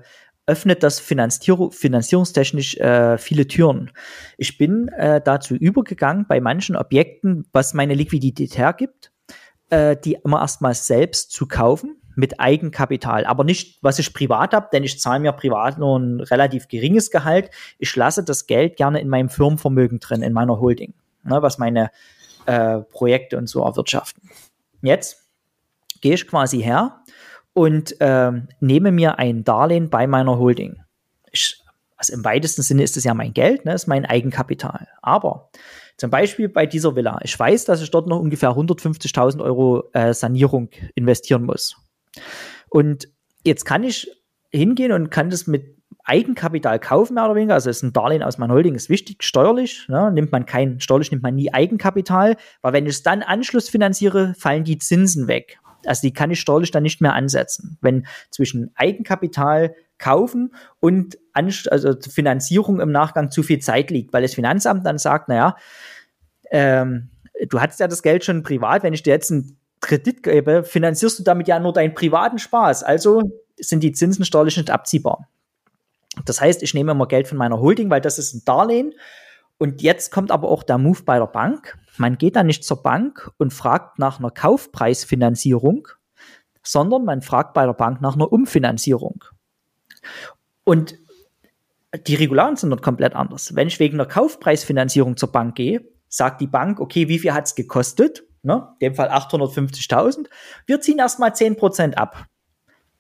öffnet 0.47 0.83
das 0.83 1.01
Finanzier 1.01 1.57
finanzierungstechnisch 1.71 2.77
äh, 2.77 3.19
viele 3.19 3.47
Türen. 3.47 3.91
Ich 4.37 4.59
bin 4.59 4.89
äh, 4.89 5.21
dazu 5.21 5.55
übergegangen, 5.55 6.27
bei 6.29 6.41
manchen 6.41 6.77
Objekten, 6.77 7.47
was 7.53 7.75
meine 7.75 7.95
Liquidität 7.95 8.57
hergibt, 8.57 9.13
äh, 9.71 9.97
die 9.97 10.19
immer 10.25 10.41
erstmal 10.41 10.75
selbst 10.75 11.33
zu 11.33 11.47
kaufen 11.47 11.97
mit 12.15 12.41
Eigenkapital, 12.41 13.27
aber 13.27 13.45
nicht, 13.45 13.79
was 13.83 13.99
ich 13.99 14.15
privat 14.15 14.55
habe, 14.55 14.69
denn 14.73 14.85
ich 14.85 14.99
zahle 15.01 15.21
mir 15.21 15.33
privat 15.33 15.79
nur 15.79 15.99
ein 15.99 16.21
relativ 16.21 16.67
geringes 16.69 17.11
Gehalt. 17.11 17.51
Ich 17.79 17.95
lasse 17.95 18.25
das 18.25 18.47
Geld 18.47 18.77
gerne 18.77 19.01
in 19.01 19.09
meinem 19.09 19.29
Firmenvermögen 19.29 20.01
drin, 20.01 20.23
in 20.23 20.33
meiner 20.33 20.59
Holding, 20.59 20.95
ne, 21.25 21.43
was 21.43 21.59
meine 21.59 21.91
äh, 22.47 22.79
Projekte 22.79 23.37
und 23.37 23.49
so 23.49 23.65
erwirtschaften. 23.65 24.31
Jetzt 24.81 25.27
gehe 26.01 26.15
ich 26.15 26.27
quasi 26.27 26.63
her 26.63 27.03
und 27.57 27.99
äh, 28.03 28.33
nehme 28.61 28.93
mir 28.93 29.19
ein 29.19 29.43
Darlehen 29.43 29.89
bei 29.89 30.07
meiner 30.07 30.39
Holding. 30.39 30.77
Ich, 31.33 31.59
also 31.97 32.13
im 32.13 32.23
weitesten 32.23 32.61
Sinne 32.61 32.83
ist 32.83 32.99
es 32.99 33.05
ja 33.05 33.15
mein 33.15 33.33
Geld, 33.33 33.65
ne, 33.65 33.73
ist 33.73 33.87
mein 33.87 34.05
Eigenkapital. 34.05 34.89
Aber 35.01 35.49
zum 35.97 36.11
Beispiel 36.11 36.51
bei 36.51 36.67
dieser 36.67 36.97
Villa, 36.97 37.19
ich 37.23 37.39
weiß, 37.39 37.65
dass 37.65 37.81
ich 37.81 37.91
dort 37.91 38.09
noch 38.09 38.21
ungefähr 38.21 38.51
150.000 38.51 39.43
Euro 39.43 39.85
äh, 39.95 40.13
Sanierung 40.13 40.69
investieren 40.95 41.45
muss. 41.45 41.77
Und 42.69 43.09
jetzt 43.43 43.65
kann 43.65 43.85
ich 43.85 44.07
hingehen 44.53 44.93
und 44.93 45.09
kann 45.09 45.31
das 45.31 45.47
mit 45.47 45.79
Eigenkapital 46.05 46.79
kaufen, 46.79 47.15
mehr 47.15 47.25
oder 47.25 47.37
weniger. 47.37 47.55
Also 47.55 47.71
ist 47.71 47.83
ein 47.83 47.95
Darlehen 47.95 48.23
aus 48.23 48.37
meiner 48.37 48.53
Holding, 48.53 48.75
ist 48.75 48.91
wichtig, 48.91 49.25
steuerlich. 49.25 49.89
Ne? 49.89 50.13
Nimmt 50.13 50.31
man 50.31 50.45
kein, 50.45 50.79
steuerlich 50.79 51.11
nimmt 51.11 51.23
man 51.23 51.35
nie 51.35 51.55
Eigenkapital, 51.55 52.37
weil 52.61 52.75
wenn 52.75 52.85
ich 52.85 52.97
es 52.97 53.03
dann 53.03 53.23
Anschluss 53.23 53.71
finanziere, 53.71 54.35
fallen 54.39 54.65
die 54.65 54.77
Zinsen 54.77 55.27
weg. 55.27 55.59
Also 55.87 56.03
die 56.03 56.13
kann 56.13 56.31
ich 56.31 56.41
steuerlich 56.41 56.71
dann 56.71 56.83
nicht 56.83 57.01
mehr 57.01 57.15
ansetzen. 57.15 57.79
Wenn 57.81 58.07
zwischen 58.31 58.71
Eigenkapital 58.75 59.75
kaufen 59.99 60.55
und 60.81 61.19
also 61.33 61.95
Finanzierung 62.01 62.81
im 62.81 62.93
Nachgang 62.93 63.31
zu 63.31 63.43
viel 63.43 63.59
Zeit 63.59 63.91
liegt, 63.91 64.13
weil 64.13 64.23
das 64.23 64.35
Finanzamt 64.35 64.85
dann 64.87 64.99
sagt, 64.99 65.29
naja, 65.29 65.57
ähm, 66.51 67.11
du 67.49 67.61
hattest 67.61 67.81
ja 67.81 67.89
das 67.89 68.03
Geld 68.03 68.25
schon 68.25 68.43
privat, 68.43 68.83
wenn 68.83 68.95
ich 68.95 69.03
dir 69.03 69.13
jetzt 69.13 69.31
einen 69.31 69.59
Kredit 69.81 70.23
gebe, 70.23 70.65
finanzierst 70.65 71.19
du 71.19 71.23
damit 71.23 71.49
ja 71.49 71.59
nur 71.59 71.73
deinen 71.73 71.95
privaten 71.95 72.39
Spaß. 72.39 72.83
Also 72.83 73.23
sind 73.59 73.83
die 73.83 73.93
Zinsen 73.93 74.25
steuerlich 74.25 74.57
nicht 74.57 74.71
abziehbar. 74.71 75.29
Das 76.25 76.41
heißt, 76.41 76.63
ich 76.63 76.73
nehme 76.75 76.93
immer 76.93 77.07
Geld 77.07 77.29
von 77.29 77.39
meiner 77.39 77.61
Holding, 77.61 77.91
weil 77.91 78.01
das 78.01 78.19
ist 78.19 78.35
ein 78.35 78.43
Darlehen. 78.45 78.95
Und 79.59 79.83
jetzt 79.83 80.13
kommt 80.13 80.31
aber 80.31 80.49
auch 80.49 80.63
der 80.63 80.79
Move 80.79 81.03
bei 81.05 81.19
der 81.19 81.27
Bank. 81.27 81.79
Man 81.97 82.19
geht 82.19 82.37
da 82.37 82.43
nicht 82.43 82.65
zur 82.65 82.83
Bank 82.83 83.31
und 83.39 83.53
fragt 83.53 83.99
nach 83.99 84.19
einer 84.19 84.31
Kaufpreisfinanzierung, 84.31 85.89
sondern 86.63 87.05
man 87.05 87.23
fragt 87.23 87.55
bei 87.55 87.65
der 87.65 87.73
Bank 87.73 88.01
nach 88.01 88.15
einer 88.15 88.31
Umfinanzierung. 88.31 89.25
Und 90.65 90.99
die 92.07 92.17
Regularien 92.17 92.57
sind 92.57 92.71
dort 92.71 92.83
komplett 92.83 93.15
anders. 93.15 93.55
Wenn 93.55 93.69
ich 93.69 93.81
wegen 93.81 93.95
einer 93.95 94.09
Kaufpreisfinanzierung 94.09 95.17
zur 95.17 95.33
Bank 95.33 95.55
gehe, 95.55 95.89
sagt 96.09 96.41
die 96.41 96.47
Bank, 96.47 96.81
okay, 96.81 97.09
wie 97.09 97.19
viel 97.19 97.33
hat 97.33 97.47
es 97.47 97.55
gekostet? 97.55 98.25
Ne? 98.43 98.69
In 98.79 98.89
dem 98.91 98.95
Fall 98.95 99.09
850.000. 99.11 100.27
Wir 100.67 100.81
ziehen 100.81 100.99
erstmal 100.99 101.31
10% 101.31 101.95
ab. 101.95 102.27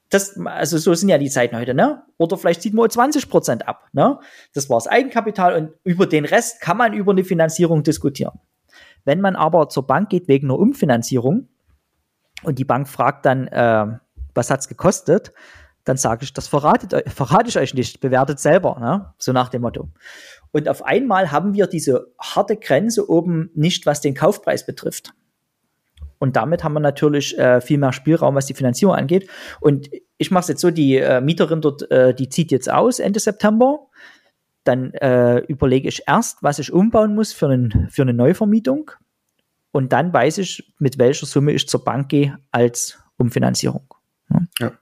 Das, 0.09 0.38
also 0.44 0.78
so 0.78 0.94
sind 0.94 1.09
ja 1.09 1.18
die 1.18 1.30
Zeiten 1.30 1.57
heute, 1.57 1.74
ne? 1.74 2.04
Oder 2.16 2.36
vielleicht 2.36 2.62
zieht 2.62 2.74
man 2.74 2.88
20% 2.88 3.62
ab, 3.62 3.88
ne? 3.92 4.18
Das 4.54 4.70
war 4.70 4.76
das 4.76 4.86
Eigenkapital 4.86 5.57
und 5.57 5.72
über 5.82 6.07
den 6.07 6.24
Rest 6.24 6.61
kann 6.61 6.76
man 6.76 6.92
über 6.92 7.12
eine 7.12 7.24
Finanzierung 7.24 7.82
diskutieren. 7.82 8.38
Wenn 9.04 9.20
man 9.20 9.36
aber 9.36 9.68
zur 9.68 9.86
Bank 9.86 10.11
geht 10.11 10.28
wegen 10.28 10.46
einer 10.48 10.59
Umfinanzierung 10.59 11.48
und 12.42 12.59
die 12.59 12.64
Bank 12.64 12.88
fragt 12.88 13.26
dann, 13.26 13.48
äh, 13.48 13.98
was 14.34 14.50
hat's 14.50 14.68
gekostet, 14.68 15.32
dann 15.86 15.96
sage 15.96 16.24
ich, 16.24 16.32
das 16.32 16.48
verratet, 16.48 17.09
verrate 17.11 17.48
ich 17.48 17.59
euch 17.59 17.72
nicht, 17.72 18.00
bewertet 18.00 18.40
selber, 18.40 18.78
ne? 18.80 19.14
so 19.18 19.32
nach 19.32 19.48
dem 19.48 19.62
Motto. 19.62 19.88
Und 20.52 20.68
auf 20.68 20.84
einmal 20.84 21.30
haben 21.30 21.54
wir 21.54 21.68
diese 21.68 22.12
harte 22.20 22.57
Grenze 22.57 23.09
oben 23.09 23.50
nicht, 23.54 23.86
was 23.86 24.00
den 24.00 24.14
Kaufpreis 24.14 24.66
betrifft. 24.66 25.14
Und 26.19 26.37
damit 26.37 26.64
haben 26.64 26.73
wir 26.73 26.81
natürlich 26.81 27.39
äh, 27.39 27.61
viel 27.61 27.79
mehr 27.79 27.93
Spielraum, 27.93 28.35
was 28.35 28.47
die 28.47 28.55
Finanzierung 28.55 28.95
angeht. 28.95 29.29
Und 29.61 29.89
ich 30.19 30.31
mache 30.31 30.43
es 30.43 30.49
jetzt 30.49 30.61
so, 30.61 30.71
die 30.71 30.97
äh, 30.97 31.21
Mieterin 31.21 31.61
dort, 31.61 31.91
äh, 31.91 32.14
die 32.14 32.29
zieht 32.29 32.51
jetzt 32.51 32.71
aus 32.71 32.99
Ende 32.99 33.21
September 33.21 33.87
dann 34.67 34.93
äh, 34.95 35.39
überlege 35.47 35.89
ich 35.89 36.03
erst, 36.07 36.43
was 36.43 36.59
ich 36.59 36.73
umbauen 36.73 37.14
muss 37.14 37.33
für, 37.33 37.49
einen, 37.49 37.89
für 37.91 38.03
eine 38.03 38.12
Neuvermietung. 38.12 38.91
Und 39.73 39.93
dann 39.93 40.12
weiß 40.12 40.39
ich, 40.39 40.73
mit 40.79 40.99
welcher 40.99 41.27
Summe 41.27 41.53
ich 41.53 41.69
zur 41.69 41.85
Bank 41.85 42.09
gehe 42.09 42.39
als 42.51 42.99
Umfinanzierung. 43.17 43.87
Ja. 44.31 44.41
ja. 44.59 44.73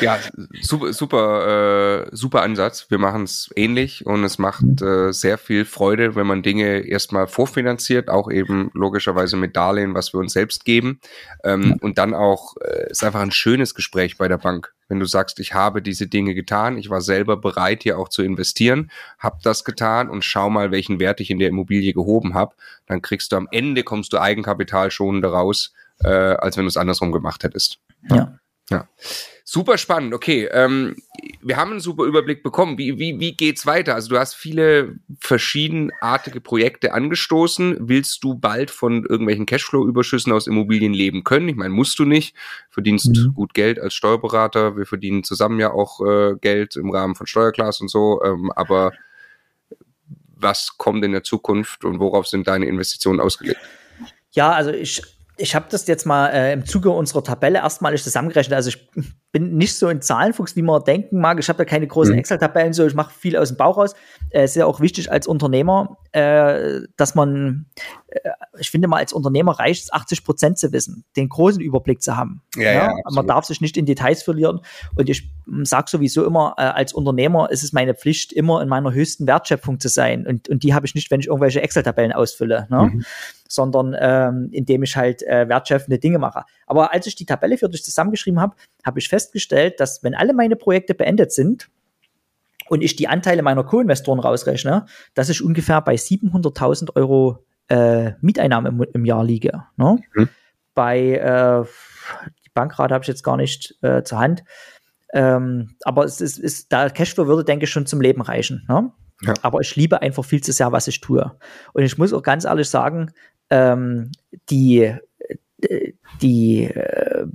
Ja, 0.00 0.18
super, 0.62 0.92
super, 0.92 2.04
äh, 2.04 2.08
super 2.12 2.42
Ansatz. 2.42 2.86
Wir 2.90 2.98
machen 2.98 3.24
es 3.24 3.50
ähnlich 3.56 4.06
und 4.06 4.24
es 4.24 4.38
macht 4.38 4.62
mhm. 4.62 4.86
äh, 4.86 5.12
sehr 5.12 5.38
viel 5.38 5.64
Freude, 5.64 6.14
wenn 6.14 6.26
man 6.26 6.42
Dinge 6.42 6.80
erstmal 6.80 7.26
vorfinanziert, 7.26 8.08
auch 8.08 8.30
eben 8.30 8.70
logischerweise 8.74 9.36
mit 9.36 9.56
Darlehen, 9.56 9.94
was 9.94 10.12
wir 10.12 10.20
uns 10.20 10.32
selbst 10.32 10.64
geben. 10.64 11.00
Ähm, 11.42 11.78
und 11.80 11.98
dann 11.98 12.14
auch, 12.14 12.56
äh, 12.60 12.90
ist 12.90 13.04
einfach 13.04 13.20
ein 13.20 13.30
schönes 13.30 13.74
Gespräch 13.74 14.16
bei 14.16 14.28
der 14.28 14.38
Bank. 14.38 14.72
Wenn 14.88 15.00
du 15.00 15.06
sagst, 15.06 15.40
ich 15.40 15.54
habe 15.54 15.80
diese 15.80 16.06
Dinge 16.06 16.34
getan, 16.34 16.76
ich 16.76 16.90
war 16.90 17.00
selber 17.00 17.36
bereit, 17.36 17.82
hier 17.82 17.98
auch 17.98 18.08
zu 18.08 18.22
investieren, 18.22 18.90
habe 19.18 19.38
das 19.42 19.64
getan 19.64 20.10
und 20.10 20.24
schau 20.24 20.50
mal, 20.50 20.70
welchen 20.70 21.00
Wert 21.00 21.20
ich 21.20 21.30
in 21.30 21.38
der 21.38 21.48
Immobilie 21.48 21.94
gehoben 21.94 22.34
habe, 22.34 22.54
dann 22.86 23.00
kriegst 23.00 23.32
du 23.32 23.36
am 23.36 23.48
Ende, 23.50 23.82
kommst 23.82 24.12
du 24.12 24.20
Eigenkapital 24.20 24.90
schonender 24.90 25.30
raus, 25.30 25.72
äh, 26.00 26.08
als 26.08 26.56
wenn 26.56 26.64
du 26.64 26.68
es 26.68 26.76
andersrum 26.76 27.12
gemacht 27.12 27.44
hättest. 27.44 27.78
Ja. 28.10 28.38
Ja. 28.70 28.88
Super 29.46 29.76
spannend. 29.76 30.14
Okay, 30.14 30.48
ähm, 30.50 30.96
wir 31.42 31.58
haben 31.58 31.72
einen 31.72 31.80
super 31.80 32.04
Überblick 32.04 32.42
bekommen. 32.42 32.78
Wie, 32.78 32.98
wie, 32.98 33.20
wie 33.20 33.36
geht's 33.36 33.66
weiter? 33.66 33.94
Also 33.94 34.08
du 34.08 34.18
hast 34.18 34.34
viele 34.34 34.96
verschiedenartige 35.20 36.40
Projekte 36.40 36.94
angestoßen. 36.94 37.76
Willst 37.80 38.24
du 38.24 38.34
bald 38.34 38.70
von 38.70 39.04
irgendwelchen 39.04 39.44
Cashflow-Überschüssen 39.44 40.32
aus 40.32 40.46
Immobilien 40.46 40.94
leben 40.94 41.24
können? 41.24 41.48
Ich 41.48 41.56
meine, 41.56 41.74
musst 41.74 41.98
du 41.98 42.06
nicht. 42.06 42.34
Verdienst 42.70 43.14
mhm. 43.14 43.34
gut 43.34 43.52
Geld 43.52 43.78
als 43.78 43.92
Steuerberater. 43.92 44.78
Wir 44.78 44.86
verdienen 44.86 45.24
zusammen 45.24 45.60
ja 45.60 45.70
auch 45.70 46.00
äh, 46.00 46.36
Geld 46.40 46.76
im 46.76 46.90
Rahmen 46.90 47.14
von 47.14 47.26
Steuerklasse 47.26 47.84
und 47.84 47.90
so. 47.90 48.22
Ähm, 48.24 48.50
aber 48.56 48.92
was 50.34 50.78
kommt 50.78 51.04
in 51.04 51.12
der 51.12 51.22
Zukunft 51.22 51.84
und 51.84 52.00
worauf 52.00 52.26
sind 52.26 52.48
deine 52.48 52.66
Investitionen 52.66 53.20
ausgelegt? 53.20 53.60
Ja, 54.32 54.52
also 54.52 54.70
ich 54.70 55.02
ich 55.36 55.54
habe 55.54 55.66
das 55.70 55.86
jetzt 55.86 56.06
mal 56.06 56.28
äh, 56.28 56.52
im 56.52 56.64
Zuge 56.64 56.90
unserer 56.90 57.24
Tabelle 57.24 57.58
erstmalig 57.58 58.02
zusammengerechnet. 58.02 58.54
Also 58.54 58.68
ich 58.68 58.88
bin 59.34 59.56
nicht 59.56 59.74
so 59.74 59.88
ein 59.88 60.00
Zahlenfuchs, 60.00 60.54
wie 60.54 60.62
man 60.62 60.84
denken 60.84 61.18
mag. 61.18 61.40
Ich 61.40 61.48
habe 61.48 61.58
da 61.58 61.64
keine 61.64 61.88
großen 61.88 62.12
mhm. 62.12 62.20
Excel-Tabellen, 62.20 62.72
so 62.72 62.86
ich 62.86 62.94
mache 62.94 63.12
viel 63.12 63.36
aus 63.36 63.48
dem 63.48 63.56
Bauch 63.56 63.76
raus. 63.76 63.96
Äh, 64.30 64.44
ist 64.44 64.54
ja 64.54 64.64
auch 64.64 64.78
wichtig 64.78 65.10
als 65.10 65.26
Unternehmer, 65.26 65.98
äh, 66.12 66.82
dass 66.96 67.16
man, 67.16 67.66
äh, 68.06 68.30
ich 68.60 68.70
finde 68.70 68.86
mal, 68.86 68.98
als 68.98 69.12
Unternehmer 69.12 69.58
reicht 69.58 69.82
es, 69.82 69.92
80 69.92 70.24
Prozent 70.24 70.58
zu 70.58 70.70
wissen, 70.70 71.04
den 71.16 71.28
großen 71.28 71.60
Überblick 71.60 72.00
zu 72.00 72.16
haben. 72.16 72.42
Ja, 72.54 72.62
ja, 72.62 72.72
ja 72.90 72.94
man 73.10 73.26
darf 73.26 73.44
sich 73.44 73.60
nicht 73.60 73.76
in 73.76 73.86
Details 73.86 74.22
verlieren. 74.22 74.60
Und 74.94 75.10
ich 75.10 75.28
sage 75.62 75.90
sowieso 75.90 76.24
immer, 76.24 76.54
äh, 76.56 76.62
als 76.62 76.92
Unternehmer 76.92 77.50
ist 77.50 77.64
es 77.64 77.72
meine 77.72 77.94
Pflicht, 77.94 78.32
immer 78.32 78.62
in 78.62 78.68
meiner 78.68 78.92
höchsten 78.92 79.26
Wertschöpfung 79.26 79.80
zu 79.80 79.88
sein. 79.88 80.28
Und, 80.28 80.48
und 80.48 80.62
die 80.62 80.74
habe 80.74 80.86
ich 80.86 80.94
nicht, 80.94 81.10
wenn 81.10 81.18
ich 81.18 81.26
irgendwelche 81.26 81.60
Excel-Tabellen 81.60 82.12
ausfülle. 82.12 82.68
Ne? 82.70 82.82
Mhm 82.82 83.04
sondern 83.48 83.96
ähm, 83.98 84.48
indem 84.52 84.82
ich 84.82 84.96
halt 84.96 85.22
äh, 85.22 85.48
wertschöpfende 85.48 85.98
Dinge 85.98 86.18
mache. 86.18 86.44
Aber 86.66 86.92
als 86.92 87.06
ich 87.06 87.14
die 87.14 87.26
Tabelle 87.26 87.56
für 87.56 87.68
dich 87.68 87.84
zusammengeschrieben 87.84 88.40
habe, 88.40 88.56
habe 88.84 88.98
ich 88.98 89.08
festgestellt, 89.08 89.80
dass 89.80 90.02
wenn 90.02 90.14
alle 90.14 90.34
meine 90.34 90.56
Projekte 90.56 90.94
beendet 90.94 91.32
sind 91.32 91.70
und 92.68 92.82
ich 92.82 92.96
die 92.96 93.08
Anteile 93.08 93.42
meiner 93.42 93.64
Co-Investoren 93.64 94.20
rausrechne, 94.20 94.86
dass 95.14 95.28
ich 95.28 95.42
ungefähr 95.42 95.80
bei 95.80 95.94
700.000 95.94 96.94
Euro 96.96 97.44
äh, 97.68 98.12
Mieteinnahmen 98.20 98.80
im, 98.80 98.86
im, 98.92 99.04
Jahr 99.04 99.24
liege. 99.24 99.64
Ne? 99.76 99.98
Mhm. 100.14 100.28
Bei 100.74 100.98
äh, 100.98 101.64
die 102.44 102.50
Bankrate 102.52 102.94
habe 102.94 103.02
ich 103.02 103.08
jetzt 103.08 103.22
gar 103.22 103.36
nicht 103.36 103.76
äh, 103.82 104.02
zur 104.02 104.18
Hand. 104.18 104.44
Ähm, 105.12 105.76
aber 105.84 106.04
es 106.04 106.20
ist, 106.20 106.38
ist, 106.38 106.72
da 106.72 106.88
Cashflow 106.90 107.26
würde, 107.26 107.44
denke 107.44 107.64
ich, 107.64 107.70
schon 107.70 107.86
zum 107.86 108.00
Leben 108.00 108.20
reichen. 108.20 108.64
Ne? 108.68 108.90
Ja. 109.22 109.34
Aber 109.42 109.60
ich 109.60 109.76
liebe 109.76 110.02
einfach 110.02 110.24
viel 110.24 110.42
zu 110.42 110.52
sehr, 110.52 110.72
was 110.72 110.88
ich 110.88 111.00
tue. 111.00 111.36
Und 111.72 111.82
ich 111.82 111.96
muss 111.98 112.12
auch 112.12 112.22
ganz 112.22 112.44
ehrlich 112.44 112.68
sagen, 112.68 113.12
ähm, 113.50 114.10
die, 114.50 114.94
die 116.20 116.64
äh, 116.64 117.26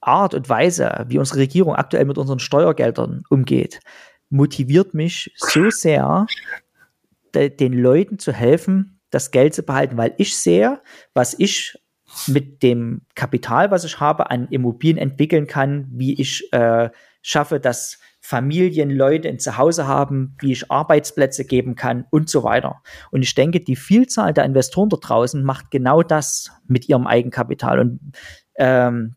Art 0.00 0.34
und 0.34 0.48
Weise, 0.48 1.04
wie 1.08 1.18
unsere 1.18 1.40
Regierung 1.40 1.74
aktuell 1.74 2.04
mit 2.04 2.18
unseren 2.18 2.38
Steuergeldern 2.38 3.22
umgeht, 3.28 3.80
motiviert 4.30 4.94
mich 4.94 5.32
so 5.36 5.70
sehr, 5.70 6.26
de, 7.34 7.50
den 7.50 7.72
Leuten 7.72 8.18
zu 8.18 8.32
helfen, 8.32 9.00
das 9.10 9.30
Geld 9.30 9.54
zu 9.54 9.62
behalten, 9.62 9.96
weil 9.96 10.14
ich 10.18 10.36
sehe, 10.36 10.80
was 11.14 11.34
ich 11.38 11.78
mit 12.26 12.62
dem 12.62 13.02
Kapital, 13.14 13.70
was 13.70 13.84
ich 13.84 14.00
habe, 14.00 14.30
an 14.30 14.48
Immobilien 14.48 14.98
entwickeln 14.98 15.46
kann, 15.46 15.86
wie 15.92 16.20
ich 16.20 16.52
äh, 16.52 16.90
schaffe, 17.22 17.60
dass 17.60 17.98
Familien, 18.20 18.90
Leute 18.90 19.28
ein 19.28 19.38
Zuhause 19.38 19.86
haben, 19.86 20.36
wie 20.40 20.52
ich 20.52 20.70
Arbeitsplätze 20.70 21.44
geben 21.44 21.74
kann 21.74 22.04
und 22.10 22.28
so 22.28 22.42
weiter. 22.42 22.82
Und 23.10 23.22
ich 23.22 23.34
denke, 23.34 23.60
die 23.60 23.76
Vielzahl 23.76 24.34
der 24.34 24.44
Investoren 24.44 24.90
da 24.90 24.98
draußen 24.98 25.42
macht 25.42 25.70
genau 25.70 26.02
das 26.02 26.50
mit 26.66 26.88
ihrem 26.88 27.06
Eigenkapital. 27.06 27.80
Und 27.80 28.12
ähm, 28.56 29.16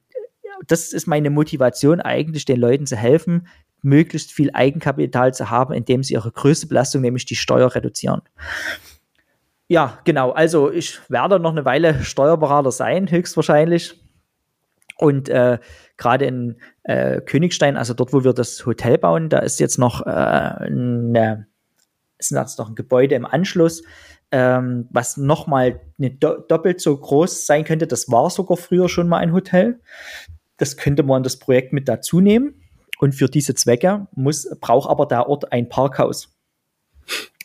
das 0.68 0.93
ist 0.93 1.07
meine 1.07 1.30
Motivation, 1.30 2.01
eigentlich 2.01 2.45
den 2.45 2.59
Leuten 2.59 2.86
zu 2.86 2.95
helfen, 2.95 3.47
möglichst 3.82 4.32
viel 4.32 4.49
Eigenkapital 4.53 5.34
zu 5.34 5.49
haben, 5.49 5.74
indem 5.74 6.03
sie 6.03 6.14
ihre 6.14 6.32
größte 6.32 6.68
Belastung, 6.68 7.01
nämlich 7.01 7.26
die 7.26 7.36
Steuer, 7.36 7.76
reduzieren. 7.76 8.22
Ja, 9.68 9.99
genau. 10.03 10.32
Also 10.32 10.72
ich 10.72 10.99
werde 11.09 11.39
noch 11.39 11.51
eine 11.51 11.66
Weile 11.66 12.03
Steuerberater 12.03 12.72
sein, 12.72 13.09
höchstwahrscheinlich. 13.09 13.99
Und 14.97 15.30
äh, 15.30 15.59
gerade 15.97 16.26
in 16.26 16.57
äh, 16.84 17.22
Königstein, 17.22 17.78
also 17.78 17.93
dort, 17.93 18.14
wo 18.14 18.24
wir 18.24 18.34
das 18.34 18.66
Hotel 18.66 18.97
bauen, 18.97 19.30
da 19.30 19.39
ist 19.39 19.59
jetzt 19.59 19.78
noch 19.78 20.05
äh, 20.05 20.09
eine, 20.09 21.47
ist 22.18 22.32
jetzt 22.32 22.59
noch 22.59 22.70
ein 22.70 22.76
Gebäude 22.76 23.16
im 23.16 23.26
Anschluss, 23.26 23.84
ähm, 24.32 24.88
was 24.91 25.18
nochmal 25.18 25.82
do 25.97 26.38
doppelt 26.47 26.80
so 26.80 26.95
groß 26.95 27.45
sein 27.45 27.64
könnte. 27.64 27.88
Das 27.88 28.09
war 28.09 28.30
sogar 28.30 28.57
früher 28.57 28.89
schon 28.89 29.07
mal 29.07 29.18
ein 29.18 29.34
Hotel. 29.34 29.80
Das 30.58 30.78
könnte 30.78 31.04
man 31.04 31.24
das 31.24 31.38
Projekt 31.38 31.74
mit 31.74 31.88
dazu 31.88 32.22
nehmen. 32.22 32.62
Und 32.99 33.14
für 33.16 33.28
diese 33.28 33.56
Zwecke 33.56 34.08
muss, 34.16 34.47
braucht 34.62 34.89
aber 34.89 35.06
der 35.06 35.28
Ort 35.28 35.51
ein 35.51 35.68
Parkhaus. 35.68 36.30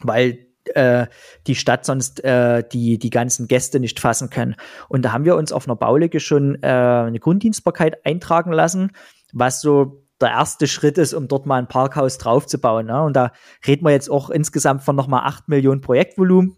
Weil 0.00 0.46
äh, 0.74 1.06
die 1.46 1.54
Stadt 1.54 1.84
sonst 1.84 2.22
äh, 2.24 2.62
die, 2.68 2.98
die 2.98 3.10
ganzen 3.10 3.48
Gäste 3.48 3.80
nicht 3.80 4.00
fassen 4.00 4.30
können. 4.30 4.54
Und 4.88 5.02
da 5.02 5.12
haben 5.12 5.24
wir 5.24 5.36
uns 5.36 5.52
auf 5.52 5.66
einer 5.66 5.76
Baulücke 5.76 6.20
schon 6.20 6.62
äh, 6.62 6.68
eine 6.68 7.18
Grunddienstbarkeit 7.18 8.04
eintragen 8.04 8.52
lassen, 8.52 8.92
was 9.32 9.60
so 9.60 10.04
der 10.20 10.30
erste 10.30 10.66
Schritt 10.66 10.98
ist, 10.98 11.14
um 11.14 11.28
dort 11.28 11.46
mal 11.46 11.56
ein 11.56 11.68
Parkhaus 11.68 12.18
draufzubauen. 12.18 12.86
Ne? 12.86 13.02
Und 13.02 13.14
da 13.14 13.32
reden 13.66 13.84
wir 13.84 13.92
jetzt 13.92 14.10
auch 14.10 14.30
insgesamt 14.30 14.82
von 14.82 14.96
nochmal 14.96 15.22
8 15.24 15.48
Millionen 15.48 15.80
Projektvolumen, 15.80 16.56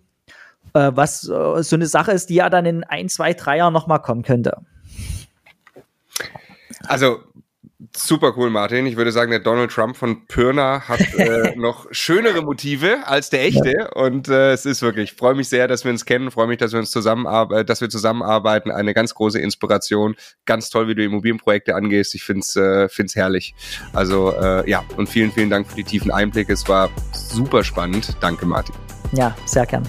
äh, 0.75 0.93
was 0.95 1.29
äh, 1.29 1.63
so 1.63 1.77
eine 1.77 1.87
Sache 1.87 2.13
ist, 2.13 2.31
die 2.31 2.37
ja 2.37 2.49
dann 2.49 2.67
in 2.67 2.85
ein, 2.85 3.09
zwei, 3.09 3.35
drei 3.35 3.59
Jahren 3.59 3.73
nochmal 3.73 4.01
kommen 4.01 4.23
könnte. 4.23 4.63
Also 6.87 7.21
Super 7.97 8.35
cool, 8.37 8.51
Martin. 8.51 8.85
Ich 8.85 8.97
würde 8.97 9.11
sagen, 9.11 9.31
der 9.31 9.41
Donald 9.41 9.71
Trump 9.71 9.97
von 9.97 10.27
Pirna 10.27 10.83
hat 10.87 11.01
äh, 11.17 11.57
noch 11.57 11.87
schönere 11.93 12.43
Motive 12.43 13.07
als 13.07 13.31
der 13.31 13.43
echte. 13.45 13.73
Ja. 13.73 13.93
Und 13.95 14.29
äh, 14.29 14.53
es 14.53 14.67
ist 14.67 14.83
wirklich, 14.83 15.15
freue 15.15 15.35
mich 15.35 15.49
sehr, 15.49 15.67
dass 15.67 15.85
wir 15.85 15.91
uns 15.91 16.05
kennen, 16.05 16.31
freue 16.31 16.47
mich, 16.47 16.59
dass 16.59 16.73
wir 16.73 16.79
uns 16.79 16.91
zusammenarbeiten, 16.91 17.67
dass 17.67 17.81
wir 17.81 17.89
zusammenarbeiten. 17.89 18.71
Eine 18.71 18.93
ganz 18.93 19.15
große 19.15 19.41
Inspiration. 19.41 20.15
Ganz 20.45 20.69
toll, 20.69 20.89
wie 20.89 20.95
du 20.95 21.03
Immobilienprojekte 21.03 21.75
angehst. 21.75 22.15
Ich 22.15 22.23
finde 22.23 22.41
es 22.41 22.55
äh, 22.55 22.89
find's 22.91 23.17
herrlich. 23.17 23.55
Also 23.95 24.35
äh, 24.39 24.69
ja, 24.69 24.85
und 24.97 25.09
vielen, 25.09 25.33
vielen 25.33 25.49
Dank 25.49 25.67
für 25.67 25.77
die 25.77 25.85
tiefen 25.85 26.11
Einblicke. 26.11 26.53
Es 26.53 26.69
war 26.69 26.91
super 27.13 27.65
spannend. 27.65 28.15
Danke, 28.21 28.45
Martin. 28.45 28.75
Ja, 29.13 29.35
sehr 29.47 29.65
gern. 29.65 29.89